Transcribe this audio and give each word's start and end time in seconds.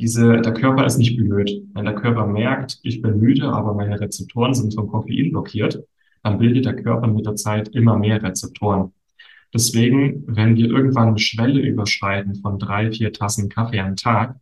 diese, 0.00 0.40
der 0.40 0.54
Körper 0.54 0.86
ist 0.86 0.96
nicht 0.96 1.16
blöd. 1.16 1.50
Wenn 1.74 1.84
der 1.84 1.94
Körper 1.94 2.26
merkt, 2.26 2.78
ich 2.82 3.02
bin 3.02 3.20
müde, 3.20 3.52
aber 3.52 3.74
meine 3.74 4.00
Rezeptoren 4.00 4.54
sind 4.54 4.74
vom 4.74 4.88
Koffein 4.88 5.30
blockiert, 5.30 5.84
dann 6.22 6.38
bildet 6.38 6.64
der 6.64 6.76
Körper 6.76 7.06
mit 7.06 7.26
der 7.26 7.36
Zeit 7.36 7.68
immer 7.68 7.98
mehr 7.98 8.22
Rezeptoren. 8.22 8.92
Deswegen, 9.52 10.24
wenn 10.26 10.56
wir 10.56 10.70
irgendwann 10.70 11.08
eine 11.08 11.18
Schwelle 11.18 11.60
überschreiten 11.60 12.36
von 12.36 12.58
drei, 12.58 12.90
vier 12.90 13.12
Tassen 13.12 13.48
Kaffee 13.48 13.80
am 13.80 13.96
Tag, 13.96 14.36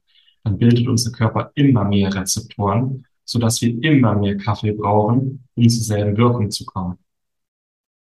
dann 0.45 0.59
bildet 0.59 0.87
unser 0.87 1.11
Körper 1.11 1.51
immer 1.55 1.85
mehr 1.85 2.15
Rezeptoren, 2.15 3.07
sodass 3.25 3.61
wir 3.61 3.83
immer 3.83 4.15
mehr 4.15 4.37
Kaffee 4.37 4.73
brauchen, 4.73 5.45
um 5.55 5.69
zur 5.69 5.83
selben 5.83 6.17
Wirkung 6.17 6.51
zu 6.51 6.65
kommen. 6.67 6.99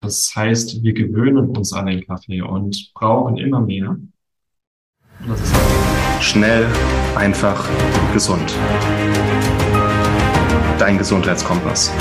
Das 0.00 0.32
heißt, 0.34 0.82
wir 0.82 0.92
gewöhnen 0.92 1.48
uns 1.50 1.72
an 1.72 1.86
den 1.86 2.06
Kaffee 2.06 2.42
und 2.42 2.92
brauchen 2.94 3.36
immer 3.36 3.60
mehr. 3.60 3.96
Schnell, 6.20 6.66
einfach, 7.14 7.68
gesund. 8.12 8.52
Dein 10.78 10.98
Gesundheitskompass. 10.98 11.92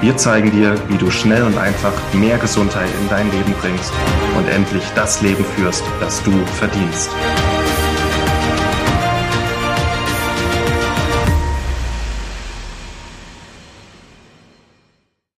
Wir 0.00 0.16
zeigen 0.16 0.52
dir, 0.52 0.80
wie 0.88 0.96
du 0.96 1.10
schnell 1.10 1.42
und 1.42 1.58
einfach 1.58 1.92
mehr 2.14 2.38
Gesundheit 2.38 2.88
in 3.00 3.08
dein 3.08 3.30
Leben 3.32 3.54
bringst 3.60 3.92
und 4.38 4.48
endlich 4.48 4.84
das 4.94 5.20
Leben 5.20 5.44
führst, 5.44 5.82
das 5.98 6.22
du 6.22 6.30
verdienst. 6.46 7.10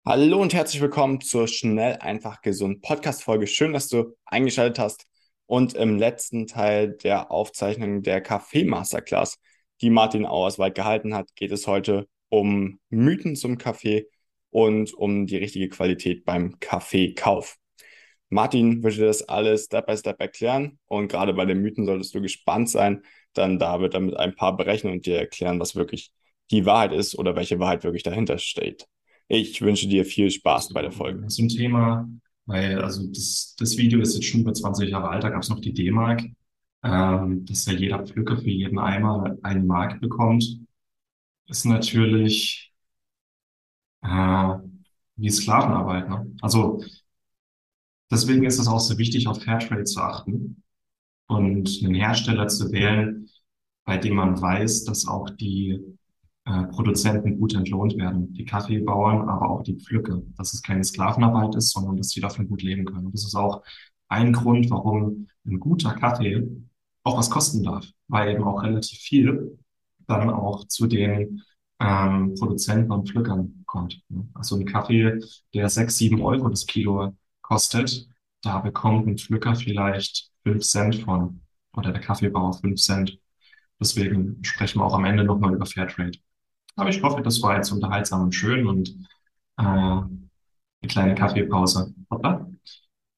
Hallo 0.04 0.42
und 0.42 0.52
herzlich 0.52 0.82
willkommen 0.82 1.20
zur 1.20 1.46
Schnell, 1.46 1.96
einfach, 2.00 2.42
gesund 2.42 2.82
Podcast-Folge. 2.82 3.46
Schön, 3.46 3.72
dass 3.72 3.86
du 3.86 4.16
eingeschaltet 4.26 4.80
hast. 4.80 5.09
Und 5.50 5.74
im 5.74 5.98
letzten 5.98 6.46
Teil 6.46 6.92
der 6.92 7.32
Aufzeichnung 7.32 8.02
der 8.02 8.20
Kaffee 8.20 8.62
Masterclass, 8.62 9.40
die 9.80 9.90
Martin 9.90 10.24
Auerswald 10.24 10.76
gehalten 10.76 11.12
hat, 11.12 11.34
geht 11.34 11.50
es 11.50 11.66
heute 11.66 12.06
um 12.28 12.78
Mythen 12.88 13.34
zum 13.34 13.58
Kaffee 13.58 14.06
und 14.50 14.94
um 14.94 15.26
die 15.26 15.38
richtige 15.38 15.68
Qualität 15.68 16.24
beim 16.24 16.60
Kaffeekauf. 16.60 17.56
Martin 18.28 18.84
würde 18.84 19.06
das 19.06 19.28
alles 19.28 19.64
Step 19.64 19.88
by 19.88 19.96
Step 19.96 20.20
erklären 20.20 20.78
und 20.86 21.08
gerade 21.08 21.34
bei 21.34 21.46
den 21.46 21.60
Mythen 21.62 21.84
solltest 21.84 22.14
du 22.14 22.20
gespannt 22.20 22.70
sein, 22.70 23.02
dann 23.32 23.58
da 23.58 23.80
wird 23.80 23.94
er 23.94 24.00
mit 24.00 24.16
ein 24.16 24.36
paar 24.36 24.56
berechnen 24.56 24.92
und 24.92 25.06
dir 25.06 25.18
erklären, 25.18 25.58
was 25.58 25.74
wirklich 25.74 26.12
die 26.52 26.64
Wahrheit 26.64 26.92
ist 26.92 27.18
oder 27.18 27.34
welche 27.34 27.58
Wahrheit 27.58 27.82
wirklich 27.82 28.04
dahinter 28.04 28.38
steht. 28.38 28.86
Ich 29.26 29.60
wünsche 29.62 29.88
dir 29.88 30.04
viel 30.04 30.30
Spaß 30.30 30.72
bei 30.72 30.82
der 30.82 30.92
Folge. 30.92 31.26
Ein 31.26 31.48
Thema, 31.48 32.08
weil 32.50 32.82
also 32.82 33.06
das, 33.06 33.54
das 33.58 33.76
Video 33.78 34.00
ist 34.00 34.14
jetzt 34.14 34.26
schon 34.26 34.40
über 34.40 34.52
20 34.52 34.90
Jahre 34.90 35.08
alt, 35.08 35.22
da 35.22 35.30
gab 35.30 35.42
es 35.42 35.48
noch 35.48 35.60
die 35.60 35.72
D-Mark, 35.72 36.22
ähm, 36.82 37.44
dass 37.46 37.66
ja 37.66 37.74
jeder 37.74 38.04
Pflücker 38.04 38.38
für 38.38 38.50
jeden 38.50 38.78
Eimer 38.80 39.36
einen 39.42 39.66
Mark 39.66 40.00
bekommt, 40.00 40.44
ist 41.46 41.64
natürlich 41.64 42.72
äh, 44.02 44.54
wie 45.16 45.30
Sklavenarbeit. 45.30 46.08
Ne? 46.08 46.34
Also 46.42 46.82
deswegen 48.10 48.44
ist 48.44 48.58
es 48.58 48.66
auch 48.66 48.80
so 48.80 48.98
wichtig, 48.98 49.28
auf 49.28 49.42
Fairtrade 49.42 49.84
zu 49.84 50.00
achten 50.00 50.62
und 51.28 51.80
einen 51.84 51.94
Hersteller 51.94 52.48
zu 52.48 52.72
wählen, 52.72 53.28
bei 53.84 53.96
dem 53.96 54.16
man 54.16 54.40
weiß, 54.40 54.84
dass 54.84 55.06
auch 55.06 55.30
die 55.30 55.98
äh, 56.50 56.64
Produzenten 56.66 57.38
gut 57.38 57.54
entlohnt 57.54 57.96
werden. 57.96 58.32
Die 58.32 58.44
Kaffeebauern, 58.44 59.28
aber 59.28 59.50
auch 59.50 59.62
die 59.62 59.76
Pflücke. 59.76 60.22
Dass 60.36 60.52
es 60.52 60.62
keine 60.62 60.82
Sklavenarbeit 60.82 61.54
ist, 61.54 61.70
sondern 61.70 61.96
dass 61.96 62.10
sie 62.10 62.20
davon 62.20 62.48
gut 62.48 62.62
leben 62.62 62.84
können. 62.84 63.06
Und 63.06 63.14
das 63.14 63.24
ist 63.24 63.36
auch 63.36 63.62
ein 64.08 64.32
Grund, 64.32 64.70
warum 64.70 65.28
ein 65.46 65.60
guter 65.60 65.94
Kaffee 65.94 66.46
auch 67.04 67.16
was 67.18 67.30
kosten 67.30 67.62
darf, 67.62 67.86
weil 68.08 68.34
eben 68.34 68.44
auch 68.44 68.62
relativ 68.62 68.98
viel 68.98 69.58
dann 70.06 70.28
auch 70.30 70.66
zu 70.66 70.86
den 70.86 71.42
ähm, 71.78 72.34
Produzenten 72.34 72.90
und 72.90 73.08
Pflückern 73.08 73.62
kommt. 73.66 74.02
Also 74.34 74.56
ein 74.56 74.66
Kaffee, 74.66 75.20
der 75.54 75.68
sechs, 75.68 75.96
sieben 75.96 76.20
Euro 76.20 76.48
das 76.48 76.66
Kilo 76.66 77.16
kostet, 77.42 78.08
da 78.42 78.58
bekommt 78.58 79.06
ein 79.06 79.18
Pflücker 79.18 79.54
vielleicht 79.54 80.30
fünf 80.42 80.64
Cent 80.64 80.96
von 80.96 81.40
oder 81.74 81.92
der 81.92 82.00
Kaffeebauer 82.00 82.54
fünf 82.54 82.80
Cent. 82.80 83.18
Deswegen 83.78 84.42
sprechen 84.42 84.80
wir 84.80 84.84
auch 84.84 84.94
am 84.94 85.04
Ende 85.04 85.24
nochmal 85.24 85.54
über 85.54 85.66
Fairtrade. 85.66 86.18
Aber 86.80 86.88
ich 86.88 87.02
hoffe, 87.02 87.20
das 87.22 87.42
war 87.42 87.56
jetzt 87.56 87.70
unterhaltsam 87.72 88.22
und 88.22 88.34
schön 88.34 88.66
und 88.66 88.88
äh, 89.58 89.62
eine 89.62 90.08
kleine 90.88 91.14
Kaffeepause. 91.14 91.94
Hoppla. 92.10 92.50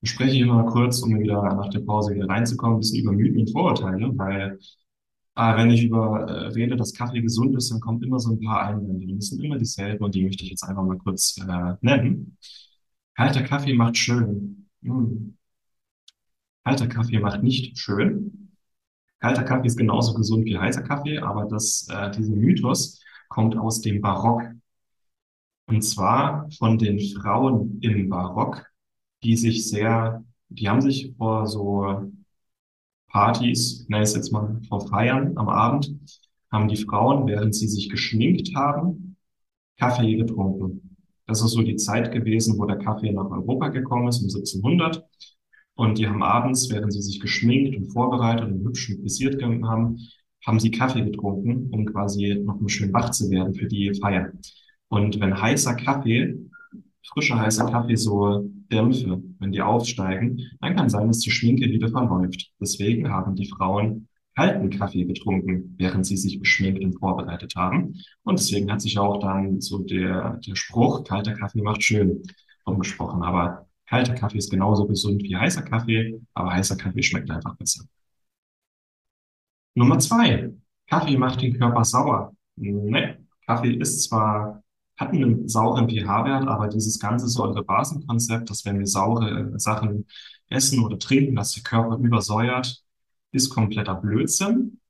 Ich 0.00 0.10
spreche 0.10 0.32
hier 0.32 0.46
mal 0.46 0.66
kurz, 0.66 1.00
um 1.00 1.16
wieder 1.20 1.40
nach 1.54 1.70
der 1.70 1.78
Pause 1.80 2.12
wieder 2.12 2.28
reinzukommen, 2.28 2.78
ein 2.78 2.80
bisschen 2.80 3.04
über 3.04 3.12
Mythen 3.12 3.38
und 3.38 3.52
Vorurteile, 3.52 4.10
weil 4.18 4.58
aber 5.34 5.58
wenn 5.58 5.70
ich 5.70 5.84
über 5.84 6.28
äh, 6.28 6.48
rede, 6.48 6.76
dass 6.76 6.92
Kaffee 6.92 7.22
gesund 7.22 7.56
ist, 7.56 7.70
dann 7.70 7.80
kommt 7.80 8.04
immer 8.04 8.18
so 8.18 8.32
ein 8.32 8.40
paar 8.40 8.62
Einwände. 8.66 9.14
Das 9.14 9.28
sind 9.28 9.42
immer 9.42 9.58
dieselben 9.58 10.04
und 10.04 10.14
die 10.14 10.24
möchte 10.24 10.44
ich 10.44 10.50
jetzt 10.50 10.64
einfach 10.64 10.82
mal 10.82 10.98
kurz 10.98 11.38
äh, 11.38 11.74
nennen. 11.80 12.36
Kalter 13.14 13.42
Kaffee 13.42 13.74
macht 13.74 13.96
schön. 13.96 14.68
Hm. 14.82 15.36
Kalter 16.64 16.88
Kaffee 16.88 17.20
macht 17.20 17.44
nicht 17.44 17.78
schön. 17.78 18.56
Kalter 19.20 19.44
Kaffee 19.44 19.68
ist 19.68 19.78
genauso 19.78 20.14
gesund 20.14 20.44
wie 20.46 20.58
heißer 20.58 20.82
Kaffee, 20.82 21.18
aber 21.18 21.44
das, 21.44 21.86
äh, 21.90 22.10
dieser 22.10 22.34
Mythos 22.34 23.00
kommt 23.32 23.56
aus 23.56 23.80
dem 23.80 24.00
Barock. 24.00 24.42
Und 25.66 25.82
zwar 25.82 26.50
von 26.58 26.78
den 26.78 27.00
Frauen 27.00 27.78
im 27.80 28.08
Barock, 28.08 28.66
die 29.22 29.36
sich 29.36 29.68
sehr, 29.68 30.22
die 30.48 30.68
haben 30.68 30.82
sich 30.82 31.14
vor 31.16 31.46
so 31.46 32.12
Partys, 33.08 33.86
nenne 33.88 34.02
es 34.02 34.14
jetzt 34.14 34.32
mal, 34.32 34.60
vor 34.68 34.86
Feiern 34.88 35.36
am 35.36 35.48
Abend, 35.48 35.94
haben 36.50 36.68
die 36.68 36.76
Frauen, 36.76 37.26
während 37.26 37.54
sie 37.54 37.68
sich 37.68 37.88
geschminkt 37.88 38.54
haben, 38.54 39.16
Kaffee 39.78 40.16
getrunken. 40.16 40.96
Das 41.26 41.42
ist 41.42 41.52
so 41.52 41.62
die 41.62 41.76
Zeit 41.76 42.12
gewesen, 42.12 42.58
wo 42.58 42.66
der 42.66 42.78
Kaffee 42.78 43.12
nach 43.12 43.30
Europa 43.30 43.68
gekommen 43.68 44.08
ist, 44.08 44.20
um 44.20 44.24
1700. 44.24 45.06
Und 45.74 45.96
die 45.96 46.06
haben 46.06 46.22
abends, 46.22 46.68
während 46.70 46.92
sie 46.92 47.00
sich 47.00 47.20
geschminkt 47.20 47.76
und 47.76 47.92
vorbereitet 47.92 48.50
und 48.50 48.62
hübsch 48.62 48.94
frisiert 48.94 49.42
haben, 49.42 49.98
haben 50.46 50.60
sie 50.60 50.70
Kaffee 50.70 51.04
getrunken, 51.04 51.68
um 51.70 51.86
quasi 51.86 52.40
noch 52.44 52.60
mal 52.60 52.68
schön 52.68 52.92
wach 52.92 53.10
zu 53.10 53.30
werden 53.30 53.54
für 53.54 53.66
die 53.66 53.92
Feier. 54.00 54.32
Und 54.88 55.20
wenn 55.20 55.40
heißer 55.40 55.74
Kaffee, 55.76 56.36
frischer 57.06 57.38
heißer 57.38 57.70
Kaffee 57.70 57.96
so 57.96 58.48
Dämpfe, 58.70 59.22
wenn 59.38 59.52
die 59.52 59.62
aufsteigen, 59.62 60.40
dann 60.60 60.76
kann 60.76 60.88
sein, 60.88 61.08
dass 61.08 61.20
die 61.20 61.30
Schminke 61.30 61.66
wieder 61.66 61.88
verläuft. 61.88 62.50
Deswegen 62.60 63.08
haben 63.08 63.34
die 63.34 63.48
Frauen 63.48 64.08
kalten 64.34 64.70
Kaffee 64.70 65.04
getrunken, 65.04 65.74
während 65.78 66.06
sie 66.06 66.16
sich 66.16 66.38
beschminkt 66.40 66.82
und 66.82 66.98
vorbereitet 66.98 67.54
haben. 67.56 67.94
Und 68.22 68.38
deswegen 68.38 68.70
hat 68.72 68.80
sich 68.80 68.98
auch 68.98 69.18
dann 69.20 69.60
so 69.60 69.78
der, 69.78 70.38
der 70.46 70.56
Spruch, 70.56 71.04
kalter 71.04 71.34
Kaffee 71.34 71.62
macht 71.62 71.82
schön, 71.82 72.22
umgesprochen. 72.64 73.22
Aber 73.22 73.66
kalter 73.86 74.14
Kaffee 74.14 74.38
ist 74.38 74.50
genauso 74.50 74.86
gesund 74.86 75.22
wie 75.22 75.36
heißer 75.36 75.62
Kaffee, 75.62 76.20
aber 76.34 76.52
heißer 76.52 76.76
Kaffee 76.76 77.02
schmeckt 77.02 77.30
einfach 77.30 77.56
besser. 77.56 77.84
Nummer 79.74 79.98
zwei. 79.98 80.52
Kaffee 80.88 81.16
macht 81.16 81.40
den 81.42 81.58
Körper 81.58 81.84
sauer. 81.84 82.34
Nee, 82.56 83.16
Kaffee 83.46 83.74
ist 83.74 84.04
zwar 84.04 84.62
hatten 84.96 85.16
einen 85.16 85.48
sauren 85.48 85.88
pH-Wert, 85.88 86.46
aber 86.46 86.68
dieses 86.68 86.98
ganze 86.98 87.28
Säure-Basen-Konzept, 87.28 88.50
dass 88.50 88.64
wenn 88.64 88.78
wir 88.78 88.86
saure 88.86 89.58
Sachen 89.58 90.06
essen 90.48 90.84
oder 90.84 90.98
trinken, 90.98 91.34
dass 91.34 91.52
der 91.52 91.62
Körper 91.62 91.96
übersäuert, 91.96 92.82
ist 93.32 93.50
kompletter 93.50 93.94
Blödsinn. 93.94 94.80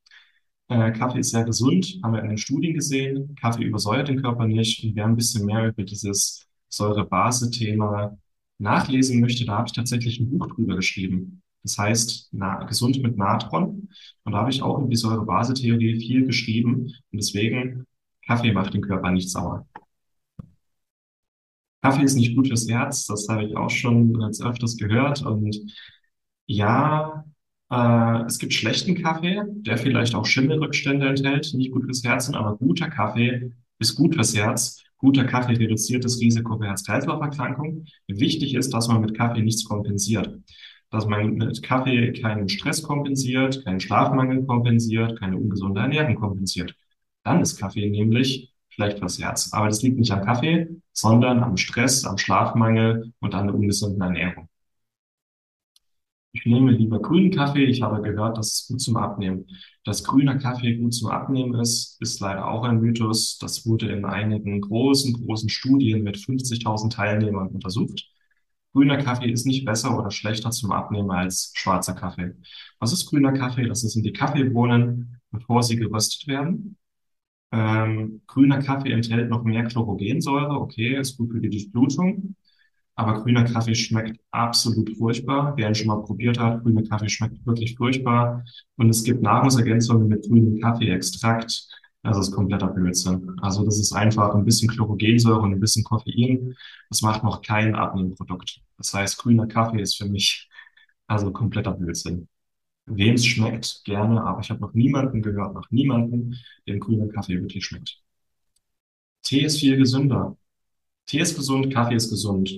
Äh, 0.69 0.93
Kaffee 0.93 1.21
ist 1.21 1.31
sehr 1.31 1.45
gesund, 1.45 1.99
haben 2.03 2.15
wir 2.15 2.23
in 2.23 2.31
den 2.31 2.39
Studien 2.39 2.75
gesehen. 2.75 3.37
Kaffee 3.41 3.65
übersäuert 3.65 4.09
den 4.09 4.21
Körper 4.21 4.47
nicht. 4.47 4.85
Und 4.85 4.97
wer 4.97 5.07
ein 5.07 5.17
bisschen 5.17 5.47
mehr 5.47 5.69
über 5.69 5.85
dieses 5.85 6.47
Säure-Base-Thema 6.69 8.19
nachlesen 8.59 9.21
möchte, 9.21 9.45
da 9.45 9.59
habe 9.59 9.69
ich 9.69 9.73
tatsächlich 9.73 10.21
ein 10.21 10.31
Buch 10.31 10.49
drüber 10.49 10.77
geschrieben. 10.77 11.43
Das 11.63 11.79
heißt, 11.79 12.29
na, 12.33 12.65
gesund 12.65 13.03
mit 13.03 13.17
Natron. 13.17 13.89
Und 14.25 14.33
da 14.33 14.39
habe 14.39 14.51
ich 14.51 14.63
auch 14.63 14.79
über 14.79 14.89
die 14.89 14.97
Säure-Base-Theorie 14.97 16.01
viel 16.01 16.27
geschrieben. 16.27 16.87
Und 16.87 16.95
deswegen, 17.13 17.87
Kaffee 18.27 18.53
macht 18.53 18.75
den 18.75 18.83
Körper 18.83 19.11
nicht 19.11 19.31
sauer. 19.31 19.67
Kaffee 21.83 22.05
ist 22.05 22.15
nicht 22.15 22.37
gut 22.37 22.47
fürs 22.47 22.69
Herz, 22.69 23.07
das 23.07 23.29
habe 23.29 23.45
ich 23.45 23.57
auch 23.57 23.71
schon 23.71 24.23
als 24.23 24.41
öfters 24.41 24.77
gehört. 24.77 25.23
Und 25.23 25.59
ja, 26.47 27.25
äh, 27.71 28.25
es 28.27 28.39
gibt 28.39 28.53
schlechten 28.53 29.03
Kaffee, 29.03 29.43
der 29.49 29.79
vielleicht 29.79 30.15
auch 30.15 30.27
Schimmelrückstände 30.27 31.09
enthält, 31.09 31.53
nicht 31.55 31.73
gut 31.73 31.85
fürs 31.85 32.05
Herz, 32.05 32.31
aber 32.31 32.57
guter 32.57 32.89
Kaffee 32.89 33.53
ist 33.79 33.97
gut 33.97 34.15
fürs 34.15 34.37
Herz. 34.37 34.83
Guter 34.99 35.25
Kaffee 35.25 35.55
reduziert 35.55 36.05
das 36.05 36.21
Risiko 36.21 36.57
für 36.57 36.67
Herz-Kreislauf-Erkrankungen. 36.67 37.89
Wichtig 38.07 38.55
ist, 38.55 38.73
dass 38.73 38.87
man 38.87 39.01
mit 39.01 39.17
Kaffee 39.17 39.43
nichts 39.43 39.65
kompensiert. 39.65 40.39
Dass 40.93 41.07
man 41.07 41.35
mit 41.35 41.63
Kaffee 41.63 42.13
keinen 42.13 42.49
Stress 42.49 42.83
kompensiert, 42.83 43.65
keinen 43.65 43.81
Schlafmangel 43.81 44.45
kompensiert, 44.47 45.19
keine 45.19 45.39
ungesunde 45.39 45.81
Ernährung 45.81 46.15
kompensiert. 46.15 46.77
Dann 47.25 47.41
ist 47.41 47.59
Kaffee 47.59 47.91
nämlich 47.91 48.53
schlecht 48.69 48.99
fürs 49.01 49.19
Herz. 49.19 49.53
Aber 49.53 49.67
das 49.67 49.83
liegt 49.83 49.99
nicht 49.99 50.13
am 50.13 50.25
Kaffee, 50.25 50.69
sondern 50.93 51.43
am 51.43 51.57
Stress, 51.57 52.05
am 52.05 52.19
Schlafmangel 52.19 53.13
und 53.21 53.35
an 53.35 53.47
der 53.49 53.57
ungesunden 53.57 54.01
Ernährung. 54.03 54.49
Ich 56.35 56.47
nehme 56.47 56.73
lieber 56.73 57.01
grünen 57.01 57.31
Kaffee. 57.31 57.65
Ich 57.65 57.83
habe 57.83 58.01
gehört, 58.03 58.39
das 58.39 58.53
ist 58.55 58.69
gut 58.69 58.81
zum 58.81 58.97
Abnehmen. 58.97 59.47
Dass 59.85 60.05
grüner 60.05 60.39
Kaffee 60.39 60.77
gut 60.77 60.95
zum 60.95 61.11
Abnehmen 61.11 61.55
ist, 61.61 62.01
ist 62.01 62.21
leider 62.21 62.49
auch 62.49 62.65
ein 62.65 62.81
Mythos. 62.81 63.39
Das 63.39 63.67
wurde 63.67 63.91
in 63.91 64.05
einigen 64.05 64.61
großen, 64.63 65.13
großen 65.13 65.49
Studien 65.51 66.03
mit 66.03 66.17
50.000 66.17 66.91
Teilnehmern 66.91 67.49
untersucht. 67.49 68.12
Grüner 68.73 68.99
Kaffee 68.99 69.31
ist 69.31 69.47
nicht 69.47 69.65
besser 69.65 69.99
oder 69.99 70.11
schlechter 70.11 70.51
zum 70.51 70.73
Abnehmen 70.73 71.11
als 71.11 71.53
schwarzer 71.55 71.95
Kaffee. 71.95 72.35
Was 72.79 72.93
ist 72.93 73.07
grüner 73.07 73.33
Kaffee? 73.33 73.67
Das 73.67 73.81
sind 73.83 74.05
die 74.05 74.13
Kaffeebohnen, 74.13 75.21
bevor 75.31 75.63
sie 75.63 75.77
geröstet 75.77 76.27
werden. 76.27 76.77
Ähm, 77.53 78.23
grüner 78.27 78.63
Kaffee 78.63 78.93
enthält 78.93 79.29
noch 79.31 79.45
mehr 79.45 79.65
Chlorogensäure. 79.65 80.59
Okay, 80.61 80.97
ist 80.99 81.19
gut 81.19 81.33
für 81.33 81.41
die 81.41 81.51
Durchblutung. 81.51 82.35
Aber 82.95 83.23
grüner 83.23 83.45
Kaffee 83.45 83.75
schmeckt 83.75 84.21
absolut 84.31 84.97
furchtbar. 84.97 85.55
Wer 85.57 85.69
ihn 85.69 85.75
schon 85.75 85.89
mal 85.89 86.03
probiert 86.03 86.39
hat, 86.39 86.63
grüner 86.63 86.83
Kaffee 86.83 87.09
schmeckt 87.09 87.45
wirklich 87.47 87.77
furchtbar. 87.77 88.45
Und 88.77 88.91
es 88.91 89.05
gibt 89.05 89.23
Nahrungsergänzungen 89.23 90.09
mit 90.09 90.27
grünem 90.27 90.61
Kaffeeextrakt. 90.61 91.69
Das 92.03 92.19
ist 92.19 92.33
kompletter 92.33 92.67
Blödsinn. 92.69 93.37
Also 93.41 93.65
das 93.65 93.79
ist 93.79 93.93
einfach 93.93 94.35
ein 94.35 94.45
bisschen 94.45 94.69
Chlorogensäure 94.69 95.41
und 95.41 95.53
ein 95.53 95.61
bisschen 95.61 95.85
Koffein. 95.85 96.55
Das 96.91 97.01
macht 97.03 97.23
noch 97.23 97.43
kein 97.43 97.75
Abnehmprodukt. 97.77 98.61
Das 98.77 98.93
heißt, 98.93 99.19
grüner 99.19 99.47
Kaffee 99.47 99.81
ist 99.81 99.97
für 99.97 100.07
mich 100.07 100.49
also 101.07 101.31
kompletter 101.33 101.73
Blödsinn. 101.73 102.29
Wem 102.87 103.15
es 103.15 103.25
schmeckt, 103.27 103.83
gerne, 103.85 104.23
aber 104.25 104.41
ich 104.41 104.51
habe 104.51 104.61
noch 104.61 104.75
niemanden 104.75 105.23
gehört, 105.23 105.55
noch 105.55 105.71
niemanden, 105.71 106.37
dem 106.67 106.81
grüner 106.81 107.09
Kaffee 107.09 107.41
wirklich 107.41 107.65
schmeckt. 107.65 108.03
Tee 109.23 109.45
ist 109.45 109.59
viel 109.61 109.77
gesünder. 109.77 110.37
Tee 111.07 111.21
ist 111.21 111.37
gesund, 111.37 111.73
Kaffee 111.73 111.97
ist 111.97 112.11
gesund. 112.11 112.53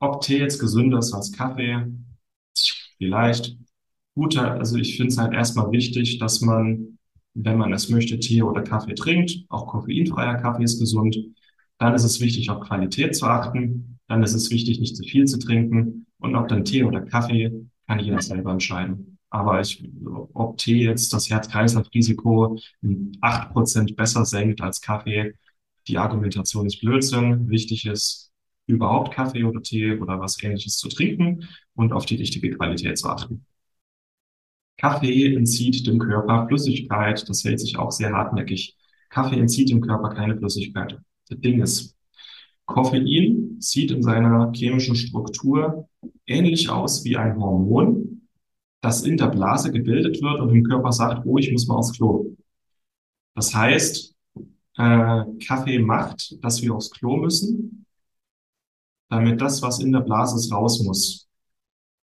Ob 0.00 0.20
Tee 0.20 0.38
jetzt 0.38 0.58
gesünder 0.58 0.98
ist 0.98 1.12
als 1.12 1.32
Kaffee, 1.32 1.86
vielleicht. 2.98 3.56
Guter, 4.14 4.52
also 4.52 4.76
ich 4.76 4.96
finde 4.96 5.12
es 5.12 5.18
halt 5.18 5.32
erstmal 5.32 5.70
wichtig, 5.72 6.18
dass 6.18 6.40
man, 6.42 6.98
wenn 7.34 7.58
man 7.58 7.72
es 7.72 7.88
möchte, 7.88 8.18
Tee 8.18 8.42
oder 8.42 8.62
Kaffee 8.62 8.94
trinkt. 8.94 9.44
Auch 9.48 9.66
koffeinfreier 9.66 10.36
Kaffee 10.36 10.64
ist 10.64 10.78
gesund. 10.78 11.18
Dann 11.78 11.94
ist 11.94 12.04
es 12.04 12.20
wichtig, 12.20 12.50
auf 12.50 12.60
Qualität 12.60 13.16
zu 13.16 13.26
achten. 13.26 13.98
Dann 14.08 14.22
ist 14.22 14.34
es 14.34 14.50
wichtig, 14.50 14.80
nicht 14.80 14.96
zu 14.96 15.04
viel 15.04 15.24
zu 15.24 15.38
trinken. 15.38 16.06
Und 16.18 16.36
ob 16.36 16.48
dann 16.48 16.64
Tee 16.64 16.84
oder 16.84 17.00
Kaffee, 17.00 17.66
kann 17.86 17.98
jeder 17.98 18.20
selber 18.20 18.52
entscheiden. 18.52 19.18
Aber 19.30 19.60
ich, 19.60 19.82
ob 20.34 20.58
Tee 20.58 20.84
jetzt 20.84 21.12
das 21.12 21.30
Herz-Kreislauf-Risiko 21.30 22.58
acht 23.20 23.52
Prozent 23.52 23.96
besser 23.96 24.24
senkt 24.24 24.60
als 24.60 24.80
Kaffee, 24.80 25.34
die 25.88 25.98
Argumentation 25.98 26.66
ist 26.66 26.80
Blödsinn. 26.80 27.48
Wichtig 27.48 27.86
ist, 27.86 28.30
überhaupt 28.66 29.14
Kaffee 29.14 29.44
oder 29.44 29.62
Tee 29.62 29.98
oder 29.98 30.20
was 30.20 30.40
ähnliches 30.42 30.76
zu 30.76 30.88
trinken 30.88 31.48
und 31.74 31.92
auf 31.92 32.06
die 32.06 32.16
richtige 32.16 32.50
Qualität 32.50 32.98
zu 32.98 33.08
achten. 33.08 33.44
Kaffee 34.82 35.36
entzieht 35.36 35.86
dem 35.86 36.00
Körper 36.00 36.46
Flüssigkeit. 36.48 37.24
Das 37.28 37.44
hält 37.44 37.60
sich 37.60 37.78
auch 37.78 37.92
sehr 37.92 38.12
hartnäckig. 38.12 38.76
Kaffee 39.10 39.38
entzieht 39.38 39.70
dem 39.70 39.80
Körper 39.80 40.08
keine 40.10 40.36
Flüssigkeit. 40.36 40.98
Das 41.28 41.38
Ding 41.38 41.62
ist, 41.62 41.96
Koffein 42.66 43.56
sieht 43.60 43.92
in 43.92 44.02
seiner 44.02 44.50
chemischen 44.52 44.96
Struktur 44.96 45.88
ähnlich 46.26 46.68
aus 46.68 47.04
wie 47.04 47.16
ein 47.16 47.38
Hormon, 47.38 48.28
das 48.80 49.02
in 49.02 49.16
der 49.16 49.28
Blase 49.28 49.70
gebildet 49.70 50.20
wird 50.20 50.40
und 50.40 50.48
dem 50.48 50.64
Körper 50.64 50.90
sagt, 50.90 51.26
oh, 51.26 51.38
ich 51.38 51.52
muss 51.52 51.68
mal 51.68 51.76
aufs 51.76 51.92
Klo. 51.92 52.34
Das 53.36 53.54
heißt, 53.54 54.14
äh, 54.78 55.24
Kaffee 55.46 55.78
macht, 55.78 56.42
dass 56.42 56.60
wir 56.60 56.74
aufs 56.74 56.90
Klo 56.90 57.18
müssen, 57.18 57.86
damit 59.10 59.40
das, 59.40 59.62
was 59.62 59.78
in 59.78 59.92
der 59.92 60.00
Blase 60.00 60.36
ist, 60.36 60.52
raus 60.52 60.82
muss. 60.82 61.28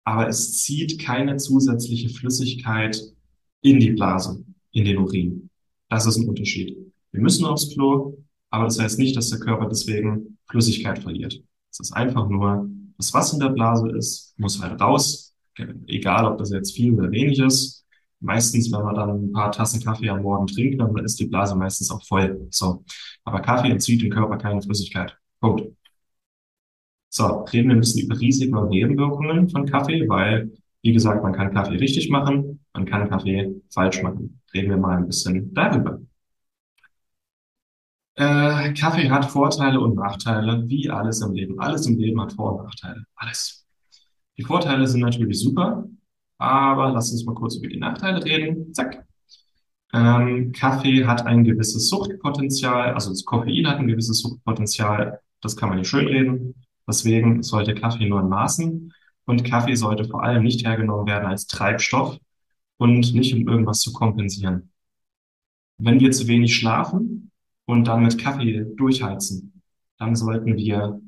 Aber 0.03 0.27
es 0.27 0.61
zieht 0.63 0.99
keine 0.99 1.37
zusätzliche 1.37 2.09
Flüssigkeit 2.09 3.01
in 3.61 3.79
die 3.79 3.91
Blase, 3.91 4.43
in 4.71 4.85
den 4.85 4.97
Urin. 4.97 5.49
Das 5.89 6.05
ist 6.05 6.17
ein 6.17 6.27
Unterschied. 6.27 6.77
Wir 7.11 7.21
müssen 7.21 7.45
aufs 7.45 7.69
Klo, 7.73 8.17
aber 8.49 8.65
das 8.65 8.79
heißt 8.79 8.97
nicht, 8.97 9.15
dass 9.15 9.29
der 9.29 9.39
Körper 9.39 9.67
deswegen 9.67 10.37
Flüssigkeit 10.49 10.99
verliert. 10.99 11.41
Es 11.69 11.79
ist 11.79 11.93
einfach 11.93 12.27
nur, 12.29 12.69
das, 12.97 13.13
was 13.13 13.33
in 13.33 13.39
der 13.39 13.49
Blase 13.49 13.89
ist, 13.89 14.33
muss 14.37 14.61
halt 14.61 14.79
raus. 14.79 15.35
Egal, 15.87 16.25
ob 16.25 16.37
das 16.37 16.51
jetzt 16.51 16.75
viel 16.75 16.93
oder 16.93 17.11
wenig 17.11 17.39
ist. 17.39 17.85
Meistens, 18.19 18.71
wenn 18.71 18.83
man 18.83 18.95
dann 18.95 19.09
ein 19.09 19.31
paar 19.31 19.51
Tassen 19.51 19.81
Kaffee 19.81 20.09
am 20.09 20.21
Morgen 20.21 20.47
trinkt, 20.47 20.79
dann 20.79 20.95
ist 20.97 21.19
die 21.19 21.25
Blase 21.25 21.55
meistens 21.55 21.89
auch 21.89 22.05
voll. 22.05 22.47
So. 22.51 22.83
Aber 23.23 23.41
Kaffee 23.41 23.69
entzieht 23.69 24.01
dem 24.01 24.11
Körper 24.11 24.37
keine 24.37 24.61
Flüssigkeit. 24.61 25.17
Punkt. 25.39 25.71
So, 27.13 27.25
reden 27.51 27.69
wir 27.69 27.75
ein 27.75 27.81
bisschen 27.81 28.05
über 28.05 28.19
Risiken 28.19 28.55
und 28.55 28.69
Nebenwirkungen 28.69 29.49
von 29.49 29.65
Kaffee, 29.65 30.07
weil, 30.07 30.51
wie 30.81 30.93
gesagt, 30.93 31.21
man 31.23 31.33
kann 31.33 31.53
Kaffee 31.53 31.75
richtig 31.77 32.09
machen, 32.09 32.63
man 32.73 32.85
kann 32.85 33.09
Kaffee 33.09 33.61
falsch 33.69 34.01
machen. 34.01 34.41
Reden 34.53 34.69
wir 34.69 34.77
mal 34.77 34.97
ein 34.97 35.07
bisschen 35.07 35.53
darüber. 35.53 35.99
Äh, 38.15 38.73
Kaffee 38.73 39.09
hat 39.09 39.25
Vorteile 39.25 39.79
und 39.79 39.95
Nachteile, 39.95 40.63
wie 40.67 40.89
alles 40.89 41.21
im 41.21 41.33
Leben. 41.33 41.59
Alles 41.59 41.87
im 41.87 41.97
Leben 41.97 42.21
hat 42.21 42.33
Vor- 42.33 42.57
und 42.59 42.65
Nachteile. 42.65 43.03
Alles. 43.15 43.65
Die 44.37 44.43
Vorteile 44.43 44.87
sind 44.87 45.01
natürlich 45.01 45.39
super, 45.39 45.85
aber 46.37 46.91
lass 46.91 47.11
uns 47.11 47.25
mal 47.25 47.35
kurz 47.35 47.57
über 47.57 47.67
die 47.69 47.79
Nachteile 47.79 48.23
reden. 48.23 48.73
Zack. 48.73 49.05
Ähm, 49.93 50.51
Kaffee 50.53 51.05
hat 51.05 51.25
ein 51.25 51.43
gewisses 51.43 51.89
Suchtpotenzial, 51.89 52.93
also 52.93 53.09
das 53.11 53.25
Koffein 53.25 53.67
hat 53.67 53.79
ein 53.79 53.87
gewisses 53.87 54.21
Suchtpotenzial. 54.21 55.19
Das 55.41 55.57
kann 55.57 55.69
man 55.69 55.79
nicht 55.79 55.89
schönreden. 55.89 56.55
Deswegen 56.87 57.43
sollte 57.43 57.75
Kaffee 57.75 58.07
nur 58.07 58.21
in 58.21 58.29
Maßen 58.29 58.93
und 59.25 59.45
Kaffee 59.45 59.75
sollte 59.75 60.05
vor 60.05 60.23
allem 60.23 60.43
nicht 60.43 60.65
hergenommen 60.65 61.07
werden 61.07 61.27
als 61.27 61.47
Treibstoff 61.47 62.17
und 62.77 63.13
nicht 63.13 63.33
um 63.33 63.47
irgendwas 63.47 63.81
zu 63.81 63.93
kompensieren. 63.93 64.71
Wenn 65.77 65.99
wir 65.99 66.11
zu 66.11 66.27
wenig 66.27 66.55
schlafen 66.55 67.31
und 67.65 67.87
dann 67.87 68.03
mit 68.03 68.17
Kaffee 68.17 68.65
durchheizen, 68.75 69.61
dann 69.97 70.15
sollten 70.15 70.55
wir 70.57 70.99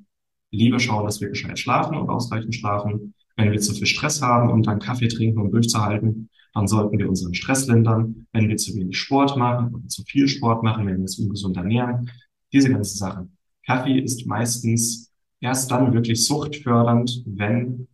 lieber 0.51 0.79
schauen, 0.79 1.05
dass 1.05 1.19
wir 1.19 1.29
gescheit 1.29 1.59
schlafen 1.59 1.97
und 1.97 2.09
ausreichend 2.09 2.55
schlafen. 2.55 3.13
Wenn 3.35 3.51
wir 3.51 3.59
zu 3.59 3.73
viel 3.73 3.87
Stress 3.87 4.21
haben 4.21 4.51
und 4.51 4.67
dann 4.67 4.79
Kaffee 4.79 5.07
trinken, 5.07 5.39
um 5.39 5.51
durchzuhalten, 5.51 6.29
dann 6.53 6.67
sollten 6.67 6.99
wir 6.99 7.09
unseren 7.09 7.33
Stress 7.33 7.67
lindern. 7.67 8.27
Wenn 8.31 8.47
wir 8.47 8.57
zu 8.57 8.75
wenig 8.75 8.97
Sport 8.97 9.35
machen 9.37 9.73
oder 9.73 9.87
zu 9.87 10.03
viel 10.03 10.27
Sport 10.27 10.63
machen, 10.63 10.85
wenn 10.85 10.95
wir 10.95 11.01
uns 11.01 11.17
ungesund 11.17 11.57
ernähren, 11.57 12.09
diese 12.51 12.69
ganzen 12.69 12.97
Sachen. 12.97 13.37
Kaffee 13.65 13.99
ist 13.99 14.27
meistens 14.27 15.11
erst 15.43 15.69
dann 15.71 15.93
wirklich 15.93 16.25
suchtfördernd, 16.25 17.21
wenn 17.25 17.87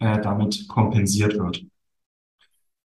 äh, 0.00 0.20
damit 0.20 0.66
kompensiert 0.68 1.38
wird. 1.38 1.64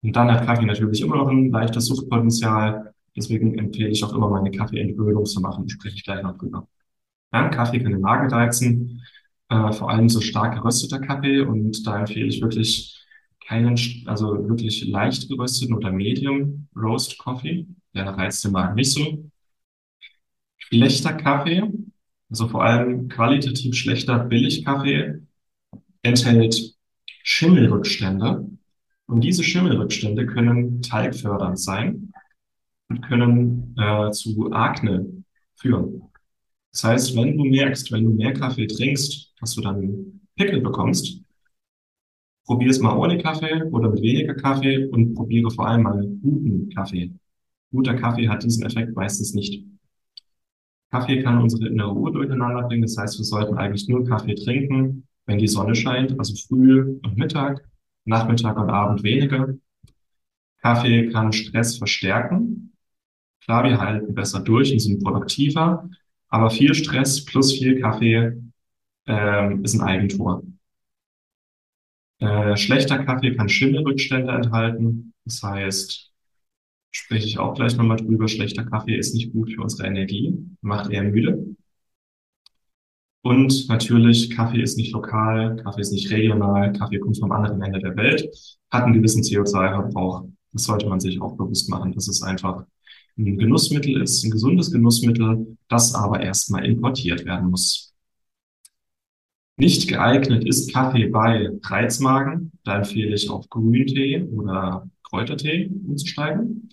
Und 0.03 0.17
dann 0.17 0.31
hat 0.33 0.47
Kaffee 0.47 0.65
natürlich 0.65 1.03
immer 1.03 1.17
noch 1.17 1.29
ein 1.29 1.51
leichtes 1.51 1.87
Suchtpotenzial. 1.87 2.95
Deswegen 3.15 3.59
empfehle 3.59 3.91
ich 3.91 4.03
auch 4.05 4.15
immer 4.15 4.31
mal 4.31 4.41
eine 4.41 4.51
Kaffeeentwöhnung 4.51 5.27
zu 5.27 5.41
machen. 5.41 5.69
Spreche 5.69 5.97
ich 5.97 6.05
gleich 6.05 6.23
noch 6.23 6.39
drüber. 6.39 6.67
Ja, 7.33 7.49
Kaffee 7.49 7.81
kann 7.81 7.93
den 7.93 8.01
Magen 8.01 8.31
reizen, 8.33 9.03
äh, 9.51 9.73
vor 9.73 9.91
allem 9.91 10.09
so 10.09 10.21
stark 10.21 10.55
gerösteter 10.55 11.01
Kaffee. 11.01 11.41
Und 11.41 11.87
da 11.87 11.99
empfehle 12.01 12.27
ich 12.27 12.41
wirklich 12.41 13.05
keinen, 13.47 13.77
also 14.07 14.49
wirklich 14.49 14.87
leicht 14.87 15.29
gerösteten 15.29 15.75
oder 15.75 15.93
Medium 15.93 16.69
Roast 16.75 17.19
Coffee. 17.19 17.67
Der 17.95 18.07
reizt 18.07 18.45
den 18.45 18.53
Magen 18.53 18.77
nicht 18.77 18.93
so. 18.93 19.31
Schlechter 20.59 21.13
Kaffee 21.13 21.63
also 22.31 22.49
vor 22.49 22.65
allem 22.65 23.09
qualitativ 23.09 23.75
schlechter 23.75 24.19
Billigkaffee 24.19 25.23
enthält 26.03 26.75
Schimmelrückstände. 27.23 28.49
Und 29.07 29.21
diese 29.23 29.45
Schimmelrückstände 29.45 30.27
können 30.27 30.83
talgfördernd 30.83 31.59
sein 31.59 32.13
und 32.89 33.03
können 33.03 33.75
äh, 33.79 34.11
zu 34.11 34.51
Akne 34.53 35.07
führen. 35.57 36.03
Das 36.73 36.85
heißt, 36.85 37.17
wenn 37.17 37.37
du 37.39 37.45
merkst, 37.45 37.91
wenn 37.93 38.05
du 38.05 38.11
mehr 38.11 38.33
Kaffee 38.33 38.67
trinkst, 38.67 39.33
dass 39.41 39.55
du 39.55 39.61
dann 39.61 40.21
Pickel 40.37 40.61
bekommst, 40.61 41.21
probier 42.45 42.71
es 42.71 42.81
mal 42.81 42.97
ohne 42.97 43.19
Kaffee 43.19 43.63
oder 43.71 43.91
mit 43.91 44.03
weniger 44.03 44.35
Kaffee 44.35 44.87
und 44.87 45.15
probiere 45.15 45.51
vor 45.51 45.67
allem 45.67 45.83
mal 45.83 46.07
guten 46.23 46.69
Kaffee. 46.71 47.13
Guter 47.71 47.95
Kaffee 47.95 48.29
hat 48.29 48.43
diesen 48.43 48.65
Effekt 48.65 48.95
meistens 48.95 49.35
nicht. 49.35 49.65
Kaffee 50.91 51.23
kann 51.23 51.43
unsere 51.43 51.69
innere 51.69 51.93
Uhr 51.93 52.13
durcheinander 52.13 52.63
bringen. 52.63 52.83
Das 52.83 52.97
heißt, 52.97 53.19
wir 53.19 53.25
sollten 53.25 53.57
eigentlich 53.59 53.89
nur 53.89 54.05
Kaffee 54.05 54.35
trinken, 54.35 55.07
wenn 55.27 55.39
die 55.39 55.49
Sonne 55.49 55.75
scheint, 55.75 56.19
also 56.19 56.35
früh 56.47 56.99
und 57.03 57.17
Mittag, 57.17 57.69
Nachmittag 58.05 58.57
und 58.57 58.71
Abend 58.71 59.03
weniger. 59.03 59.55
Kaffee 60.63 61.11
kann 61.11 61.33
Stress 61.33 61.77
verstärken. 61.77 62.73
Klar, 63.43 63.65
wir 63.65 63.79
halten 63.81 64.15
besser 64.15 64.41
durch 64.41 64.73
und 64.73 64.81
sind 64.81 65.03
produktiver, 65.03 65.89
aber 66.29 66.51
viel 66.51 66.75
Stress 66.75 67.25
plus 67.25 67.53
viel 67.53 67.81
Kaffee 67.81 68.33
ähm, 69.07 69.65
ist 69.65 69.75
ein 69.75 69.83
Eigentor. 69.83 70.43
Äh, 72.19 72.57
schlechter 72.57 73.05
Kaffee 73.05 73.35
kann 73.35 73.49
Schimmelrückstände 73.49 74.33
enthalten. 74.33 75.13
Das 75.25 75.43
heißt, 75.43 76.13
spreche 76.97 77.27
ich 77.27 77.39
auch 77.39 77.55
gleich 77.55 77.77
nochmal 77.77 77.99
drüber. 77.99 78.27
Schlechter 78.29 78.65
Kaffee 78.65 78.97
ist 78.97 79.15
nicht 79.15 79.33
gut 79.33 79.53
für 79.53 79.63
unsere 79.63 79.87
Energie, 79.87 80.35
macht 80.63 80.91
eher 80.91 81.03
müde. 81.05 81.57
Und 83.23 83.69
natürlich, 83.69 84.31
Kaffee 84.31 84.63
ist 84.63 84.77
nicht 84.79 84.93
lokal, 84.93 85.57
Kaffee 85.57 85.81
ist 85.81 85.93
nicht 85.93 86.11
regional, 86.11 86.73
Kaffee 86.73 86.99
kommt 86.99 87.19
vom 87.19 87.33
anderen 87.33 87.61
Ende 87.61 87.81
der 87.81 87.97
Welt, 87.97 88.29
hat 88.71 88.85
einen 88.85 88.95
gewissen 88.95 89.23
CO2-Verbrauch. 89.23 90.29
Das 90.53 90.63
sollte 90.65 90.89
man 90.89 91.01
sich 91.01 91.21
auch 91.21 91.37
bewusst 91.37 91.69
machen, 91.69 91.93
dass 91.93 92.09
es 92.09 92.23
einfach 92.23 92.65
ein 93.19 93.37
Genussmittel 93.37 94.01
ist, 94.01 94.25
ein 94.25 94.31
gesundes 94.31 94.71
Genussmittel, 94.71 95.57
das 95.69 95.95
aber 95.95 96.21
erstmal 96.21 96.65
importiert 96.65 97.25
werden 97.25 97.51
muss. 97.51 97.95
Nicht 99.59 99.89
geeignet 99.89 100.45
ist 100.47 100.73
Kaffee 100.73 101.09
bei 101.09 101.51
Reizmagen. 101.63 102.53
Da 102.63 102.79
empfehle 102.79 103.15
ich 103.15 103.31
auf 103.31 103.49
Grüntee 103.49 104.23
oder 104.23 104.89
Kräutertee 105.03 105.71
umzusteigen. 105.87 106.69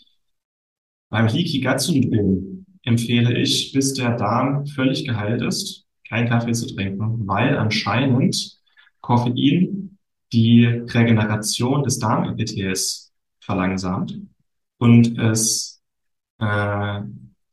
Beim 1.13 1.27
Leaky 1.27 1.61
Gut 1.61 1.79
Syndrom 1.79 2.65
empfehle 2.81 3.37
ich, 3.37 3.71
bis 3.71 3.93
der 3.93 4.17
Darm 4.17 4.65
völlig 4.65 5.05
geheilt 5.05 5.43
ist, 5.43 5.85
keinen 6.09 6.27
Kaffee 6.27 6.53
zu 6.53 6.65
trinken, 6.65 7.27
weil 7.27 7.55
anscheinend 7.55 8.57
Koffein 8.99 9.99
die 10.31 10.65
Regeneration 10.65 11.83
des 11.83 11.99
Darmepithels 11.99 13.13
verlangsamt 13.41 14.21
und 14.79 15.19
es 15.19 15.83
äh, 16.39 17.01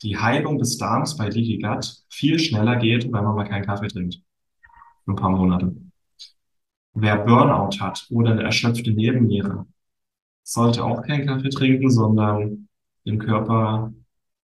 die 0.03 0.17
Heilung 0.17 0.57
des 0.57 0.79
Darms 0.79 1.19
bei 1.19 1.29
Leaky 1.29 1.59
Gut 1.59 2.03
viel 2.09 2.39
schneller 2.39 2.77
geht, 2.77 3.05
wenn 3.05 3.25
man 3.25 3.37
mal 3.37 3.47
keinen 3.47 3.67
Kaffee 3.67 3.89
trinkt. 3.89 4.23
Ein 5.07 5.17
paar 5.17 5.29
Monate. 5.29 5.77
Wer 6.95 7.19
Burnout 7.27 7.79
hat 7.79 8.07
oder 8.09 8.31
eine 8.31 8.43
erschöpfte 8.43 8.91
Nebenniere, 8.91 9.67
sollte 10.45 10.83
auch 10.83 11.03
keinen 11.03 11.27
Kaffee 11.27 11.51
trinken, 11.51 11.91
sondern 11.91 12.69
dem 13.07 13.19
Körper 13.19 13.93